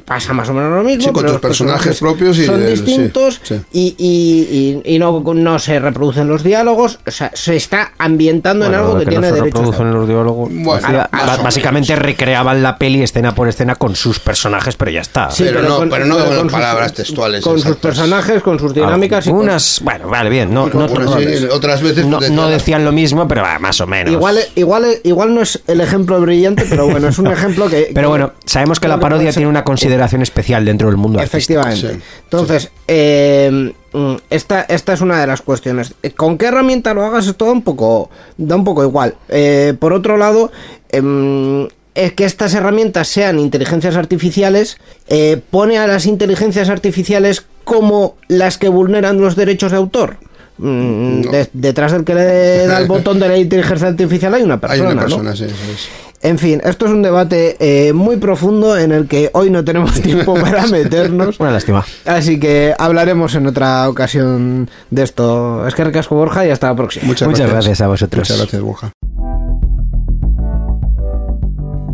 pasa 0.06 0.34
más 0.34 0.48
o 0.50 0.54
menos 0.54 0.72
lo 0.72 0.84
mismo. 0.84 1.02
Sí, 1.04 1.08
con 1.08 1.16
pero 1.16 1.26
tus 1.28 1.32
los 1.34 1.42
personajes 1.42 2.00
propios 2.00 2.38
y 2.38 2.46
son 2.46 2.66
distintos 2.66 3.40
sí. 3.44 3.62
y, 3.74 3.96
y- 3.98 4.82
y- 4.86 4.96
y 4.96 5.00
no, 5.00 5.22
no 5.34 5.60
se 5.60 5.80
reproducen 5.80 6.28
los 6.28 6.44
diálogos, 6.44 7.00
o 7.06 7.12
sea, 7.12 7.32
se 7.34 7.56
está 7.56 7.92
ambientando 7.98 8.66
en 8.66 8.74
algo 8.76 8.94
que, 8.98 9.00
que 9.00 9.06
no 9.06 9.12
tiene 9.12 9.28
se 9.28 9.34
derechos. 9.34 9.60
de 9.60 9.66
reproducen 9.68 9.94
los 9.94 10.08
diálogos. 10.08 10.50
Bueno, 10.52 11.08
básicamente 11.44 11.96
recreaban 11.96 12.64
la 12.64 12.78
peli 12.78 13.02
escena 13.04 13.36
por 13.36 13.48
escena 13.48 13.76
con 13.76 13.96
sus 13.96 14.20
personajes, 14.20 14.76
pero 14.76 14.92
ya 14.92 15.02
está. 15.02 15.30
Sí, 15.32 15.44
Pero 15.44 15.62
no- 15.62 15.90
pero 15.90 16.06
no 16.06 16.18
con 16.26 16.40
sus- 16.44 16.52
palabras 16.52 16.94
textuales 16.94 17.44
Con 17.44 17.60
sus 17.60 17.76
personajes, 17.78 18.42
con 18.42 18.60
sus 18.60 18.74
dinámicas 18.74 19.28
y 19.28 19.30
con- 19.32 19.40
Unas, 19.42 19.82
bueno, 19.84 20.08
vale, 20.08 20.30
bien. 20.30 20.54
No, 20.54 20.68
no, 20.68 20.88
Bueno, 20.88 21.12
no- 21.16 21.20
sí, 21.20 21.46
otras 21.52 21.82
veces 21.82 22.06
no- 22.06 22.18
pues, 22.18 22.32
no 22.32 22.44
decían- 22.44 22.52
decían 22.62 22.86
lo 22.86 22.92
mismo, 22.92 23.28
pero 23.28 23.44
ah, 23.46 23.58
más 23.60 23.82
o 23.82 23.88
menos. 23.88 24.14
Igual, 24.14 24.40
igual, 24.56 24.86
igual 25.04 25.34
no 25.34 25.42
es 25.42 25.60
el 25.68 25.81
ejemplo 25.82 26.20
brillante, 26.22 26.66
pero 26.70 26.88
bueno, 26.88 27.08
es 27.08 27.20
un 27.20 27.28
ejemplo 27.32 27.70
que... 27.70 27.92
Pero 27.94 28.10
bueno, 28.10 28.34
sabemos 28.46 28.80
que 28.80 28.88
la 28.88 29.00
parodia 29.00 29.32
tiene 29.32 29.48
una 29.48 29.64
consideración 29.64 30.22
especial 30.22 30.66
dentro 30.66 30.88
del 30.88 30.98
mundo 30.98 31.20
artístico. 31.20 31.62
Efectivamente. 31.62 32.06
Sí, 32.06 32.22
Entonces, 32.24 32.72
eh, 32.88 33.74
mm, 33.94 34.16
esta, 34.30 34.62
esta 34.62 34.94
es 34.94 35.02
una 35.02 35.20
de 35.20 35.28
las 35.28 35.42
cuestiones. 35.42 35.94
Eh, 36.04 36.12
¿Con 36.12 36.38
qué 36.38 36.48
herramienta 36.48 36.94
lo 36.94 37.06
hagas? 37.06 37.28
Esto 37.28 37.46
da 37.46 37.52
un 37.52 37.62
poco, 37.64 38.10
da 38.38 38.56
un 38.56 38.64
poco 38.64 38.84
igual. 38.84 39.16
Eh, 39.30 39.74
por 39.80 39.94
otro 39.94 40.18
lado, 40.18 40.52
em, 40.90 41.68
es 41.96 42.14
que 42.14 42.26
estas 42.26 42.54
herramientas 42.54 43.08
sean 43.08 43.40
inteligencias 43.40 43.96
artificiales, 43.96 44.78
eh, 45.08 45.42
pone 45.50 45.78
a 45.78 45.88
las 45.88 46.06
inteligencias 46.06 46.70
artificiales 46.70 47.46
como 47.64 48.16
las 48.28 48.58
que 48.58 48.70
vulneran 48.70 49.20
los 49.20 49.36
derechos 49.36 49.72
de 49.72 49.78
autor. 49.78 50.18
Mm, 50.64 51.22
de- 51.32 51.50
detrás 51.54 51.92
del 51.92 52.04
que 52.04 52.14
le 52.14 52.68
da 52.68 52.78
el 52.80 52.88
botón 52.88 53.20
de 53.20 53.28
la 53.28 53.38
inteligencia 53.38 53.88
artificial 53.88 54.34
hay 54.36 54.44
una 54.44 54.54
Hay 54.56 54.60
persona, 54.60 54.84
una 54.92 54.94
¿no? 54.94 55.02
persona, 55.02 55.36
sí, 55.36 55.46
eso 55.46 55.56
es. 55.74 55.90
En 56.24 56.38
fin, 56.38 56.62
esto 56.64 56.86
es 56.86 56.92
un 56.92 57.02
debate 57.02 57.58
eh, 57.60 57.94
muy 57.94 58.18
profundo 58.18 58.78
en 58.78 58.92
el 58.92 59.08
que 59.08 59.32
hoy 59.34 59.50
no 59.50 59.64
tenemos 59.66 60.00
tiempo 60.02 60.36
para 60.36 60.68
meternos. 60.68 61.40
Una 61.40 61.50
lástima. 61.50 61.84
Así 62.06 62.40
que 62.40 62.76
hablaremos 62.78 63.34
en 63.34 63.48
otra 63.48 63.90
ocasión 63.90 64.70
de 64.92 65.02
esto. 65.02 65.66
Es 65.68 65.74
que 65.74 65.84
recasco 65.84 66.14
Borja 66.14 66.46
y 66.46 66.52
hasta 66.52 66.68
la 66.68 66.76
próxima. 66.76 67.08
Muchas, 67.08 67.28
Muchas 67.28 67.50
gracias 67.50 67.82
a 67.82 67.88
vosotros. 67.88 68.20
Muchas 68.30 68.38
gracias, 68.38 68.62
Borja. 68.62 68.92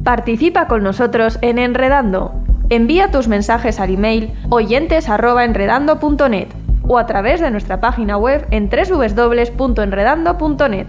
Participa 0.04 0.68
con 0.68 0.84
nosotros 0.84 1.40
en 1.42 1.58
Enredando. 1.58 2.34
Envía 2.70 3.12
tus 3.12 3.30
mensajes 3.30 3.80
al 3.80 3.94
email 3.94 4.32
oyentes@enredando.net 4.50 6.48
o 6.88 6.98
a 6.98 7.06
través 7.06 7.40
de 7.40 7.52
nuestra 7.52 7.80
página 7.80 8.18
web 8.18 8.48
en 8.52 8.70
www.enredando.net. 8.70 10.88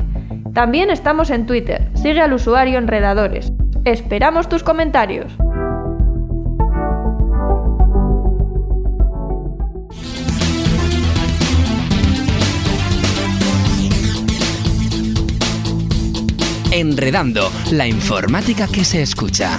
También 0.54 0.88
estamos 0.90 1.30
en 1.30 1.46
Twitter. 1.46 1.88
Sigue 1.94 2.20
al 2.20 2.32
usuario 2.32 2.78
Enredadores. 2.78 3.52
Esperamos 3.84 4.48
tus 4.48 4.62
comentarios. 4.62 5.36
Enredando, 16.70 17.50
la 17.72 17.88
informática 17.88 18.68
que 18.68 18.84
se 18.84 19.02
escucha. 19.02 19.58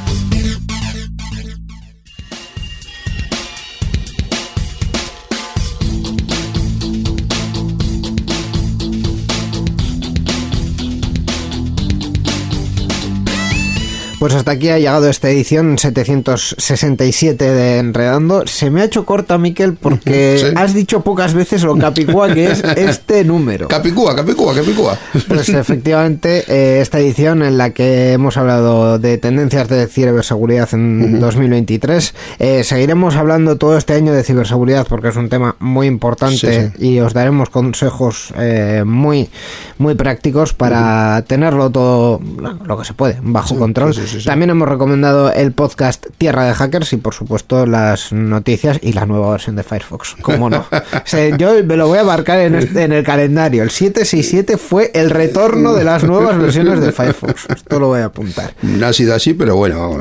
Pues 14.20 14.34
hasta 14.36 14.52
aquí 14.52 14.68
ha 14.68 14.78
llegado 14.78 15.08
esta 15.10 15.30
edición 15.30 15.78
767 15.78 17.46
de 17.54 17.78
Enredando. 17.78 18.46
Se 18.48 18.70
me 18.70 18.82
ha 18.82 18.84
hecho 18.84 19.06
corta, 19.06 19.38
Miquel, 19.38 19.76
porque 19.76 20.38
Sí. 20.40 20.46
has 20.58 20.74
dicho 20.74 21.00
pocas 21.02 21.34
veces 21.34 21.64
lo 21.64 21.78
capicúa 21.78 22.34
que 22.34 22.52
es 22.52 22.62
este 22.76 23.24
número. 23.24 23.70
Capicúa, 23.70 24.18
Capicúa, 24.18 24.54
Capicúa. 24.54 24.98
Pues 25.26 25.48
efectivamente, 25.50 26.44
eh, 26.50 26.82
esta 26.82 27.00
edición 27.00 27.44
en 27.44 27.58
la 27.58 27.70
que 27.70 28.12
hemos 28.12 28.36
hablado 28.36 29.00
de 29.00 29.18
tendencias 29.20 29.70
de 29.70 29.88
ciberseguridad 29.88 30.68
en 30.74 31.22
2023, 31.22 32.14
eh, 32.40 32.64
seguiremos 32.66 33.16
hablando 33.16 33.58
todo 33.58 33.78
este 33.78 33.94
año 33.94 34.12
de 34.12 34.24
ciberseguridad 34.24 34.86
porque 34.86 35.08
es 35.08 35.16
un 35.16 35.30
tema 35.30 35.56
muy 35.60 35.88
importante 35.88 36.74
Sí, 36.78 36.86
y 36.86 37.00
os 37.00 37.14
daremos 37.14 37.50
consejos 37.50 38.34
eh, 38.38 38.84
muy, 38.86 39.30
muy 39.78 39.96
prácticos 39.96 40.54
para 40.54 41.24
tenerlo 41.26 41.70
todo 41.70 42.20
lo, 42.38 42.54
lo 42.66 42.78
que 42.78 42.84
se 42.84 42.94
puede 42.94 43.18
bajo 43.22 43.56
control. 43.58 43.94
sí, 43.94 44.02
sí, 44.10 44.20
sí. 44.22 44.26
También 44.26 44.50
hemos 44.50 44.68
recomendado 44.68 45.32
el 45.34 45.52
podcast 45.52 46.06
Tierra 46.18 46.46
de 46.46 46.54
Hackers 46.54 46.94
y 46.94 46.98
por 46.98 47.14
supuesto 47.14 47.66
las 47.66 48.12
noticias 48.12 48.80
y 48.82 48.94
la 48.94 49.06
nueva 49.06 49.32
versión 49.32 49.56
de 49.56 49.64
Firefox. 49.64 50.16
¿Cómo 50.22 50.50
no? 50.50 50.66
O 50.72 51.02
sea, 51.06 51.36
yo 51.38 51.54
me 51.64 51.76
lo 51.78 51.88
voy 51.88 52.00
a 52.00 52.04
marcar 52.04 52.40
en, 52.40 52.56
este- 52.56 52.84
en 52.84 52.92
el 52.92 53.04
calendario. 53.04 53.64
El 53.64 53.70
767 53.72 54.58
fue 54.58 54.92
el 54.94 55.10
retorno 55.10 55.74
de 55.74 55.84
las 55.84 56.04
nuevas 56.04 56.38
versiones 56.38 56.80
de 56.82 56.92
Firefox. 56.92 57.48
Esto 57.50 57.80
lo 57.80 57.88
voy 57.88 58.02
a 58.02 58.06
apuntar. 58.06 58.54
No 58.62 58.88
ha 58.88 58.94
sido 58.94 59.16
así, 59.16 59.34
pero 59.34 59.56
bueno, 59.56 59.98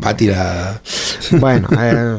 Pati 0.00 0.26
la... 0.28 0.80
Bueno, 1.32 1.68
eh, 1.80 2.16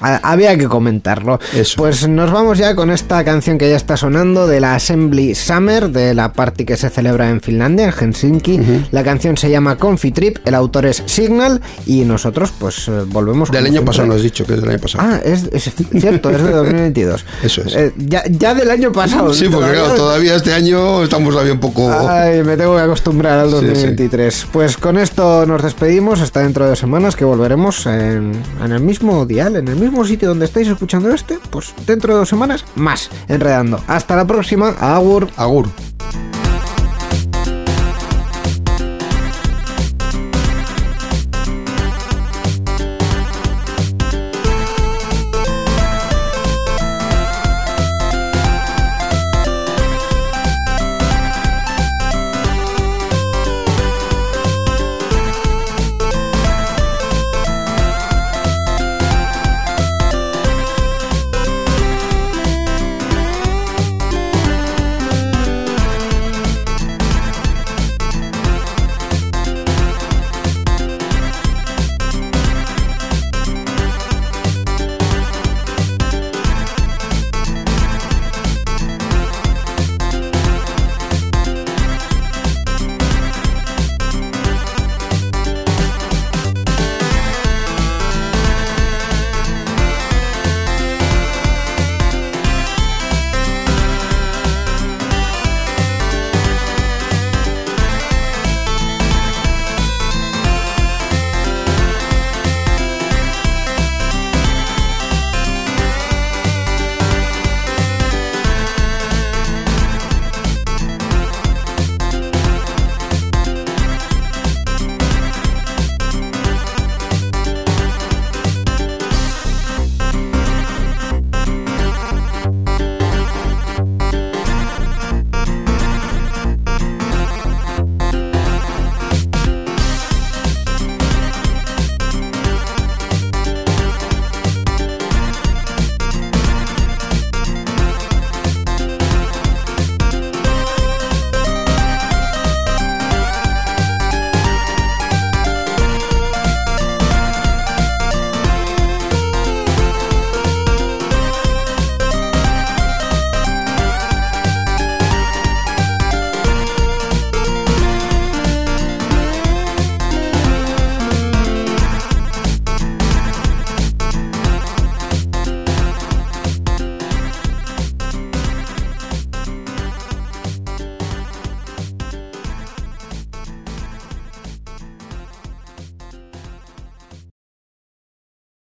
a- 0.00 0.32
había 0.32 0.56
que 0.56 0.66
comentarlo. 0.66 1.38
Eso. 1.54 1.76
Pues 1.76 2.08
nos 2.08 2.30
vamos 2.32 2.58
ya 2.58 2.74
con 2.74 2.90
esta 2.90 3.24
canción 3.24 3.58
que 3.58 3.68
ya 3.70 3.76
está 3.76 3.96
sonando 3.96 4.46
de 4.46 4.60
la 4.60 4.74
Assembly 4.74 5.34
Summer, 5.34 5.90
de 5.90 6.14
la 6.14 6.32
party 6.32 6.64
que 6.64 6.76
se 6.76 6.90
celebra 6.90 7.28
en 7.30 7.40
Finlandia, 7.40 7.86
en 7.86 7.92
Helsinki. 7.92 8.60
La 8.90 9.02
canción 9.04 9.36
se 9.36 9.50
llama 9.50 9.76
Confi 9.76 10.10
Trip, 10.12 10.38
el 10.44 10.54
autor 10.54 10.67
es 10.84 11.02
Signal 11.06 11.60
y 11.86 12.02
nosotros 12.04 12.52
pues 12.58 12.88
eh, 12.88 13.04
volvemos. 13.06 13.50
Del 13.50 13.64
año 13.64 13.72
siempre. 13.72 13.86
pasado 13.86 14.08
no 14.08 14.14
has 14.14 14.22
dicho 14.22 14.44
que 14.46 14.54
es 14.54 14.60
del 14.60 14.70
año 14.70 14.78
pasado. 14.78 15.04
Ah, 15.08 15.20
es, 15.24 15.48
es 15.52 15.72
cierto, 16.00 16.30
es 16.30 16.42
de 16.42 16.50
2022. 16.52 17.24
Eso 17.42 17.62
es. 17.62 17.74
Eh, 17.74 17.92
ya, 17.96 18.22
ya 18.28 18.54
del 18.54 18.70
año 18.70 18.92
pasado. 18.92 19.32
sí, 19.34 19.48
porque 19.48 19.70
claro, 19.72 19.94
todavía 19.94 20.36
este 20.36 20.52
año 20.52 21.02
estamos 21.02 21.32
todavía 21.32 21.52
un 21.52 21.60
poco... 21.60 21.90
Ay, 22.08 22.42
me 22.42 22.56
tengo 22.56 22.76
que 22.76 22.82
acostumbrar 22.82 23.38
al 23.40 23.50
Sí, 23.50 23.58
sí. 23.60 23.66
2023. 23.66 24.46
Pues 24.52 24.76
con 24.76 24.98
esto 24.98 25.46
nos 25.46 25.62
despedimos 25.62 26.20
hasta 26.20 26.40
dentro 26.40 26.64
de 26.64 26.70
dos 26.70 26.78
semanas 26.78 27.16
que 27.16 27.24
volveremos 27.24 27.86
en, 27.86 28.32
en 28.64 28.72
el 28.72 28.80
mismo 28.80 29.26
dial, 29.26 29.56
en 29.56 29.68
el 29.68 29.76
mismo 29.76 30.04
sitio 30.04 30.28
donde 30.28 30.44
estáis 30.44 30.68
escuchando 30.68 31.10
este. 31.10 31.38
Pues 31.50 31.74
dentro 31.86 32.12
de 32.14 32.20
dos 32.20 32.28
semanas 32.28 32.64
más 32.74 33.10
enredando. 33.28 33.80
Hasta 33.86 34.16
la 34.16 34.26
próxima. 34.26 34.70
Agur. 34.80 35.28
Agur. 35.36 35.68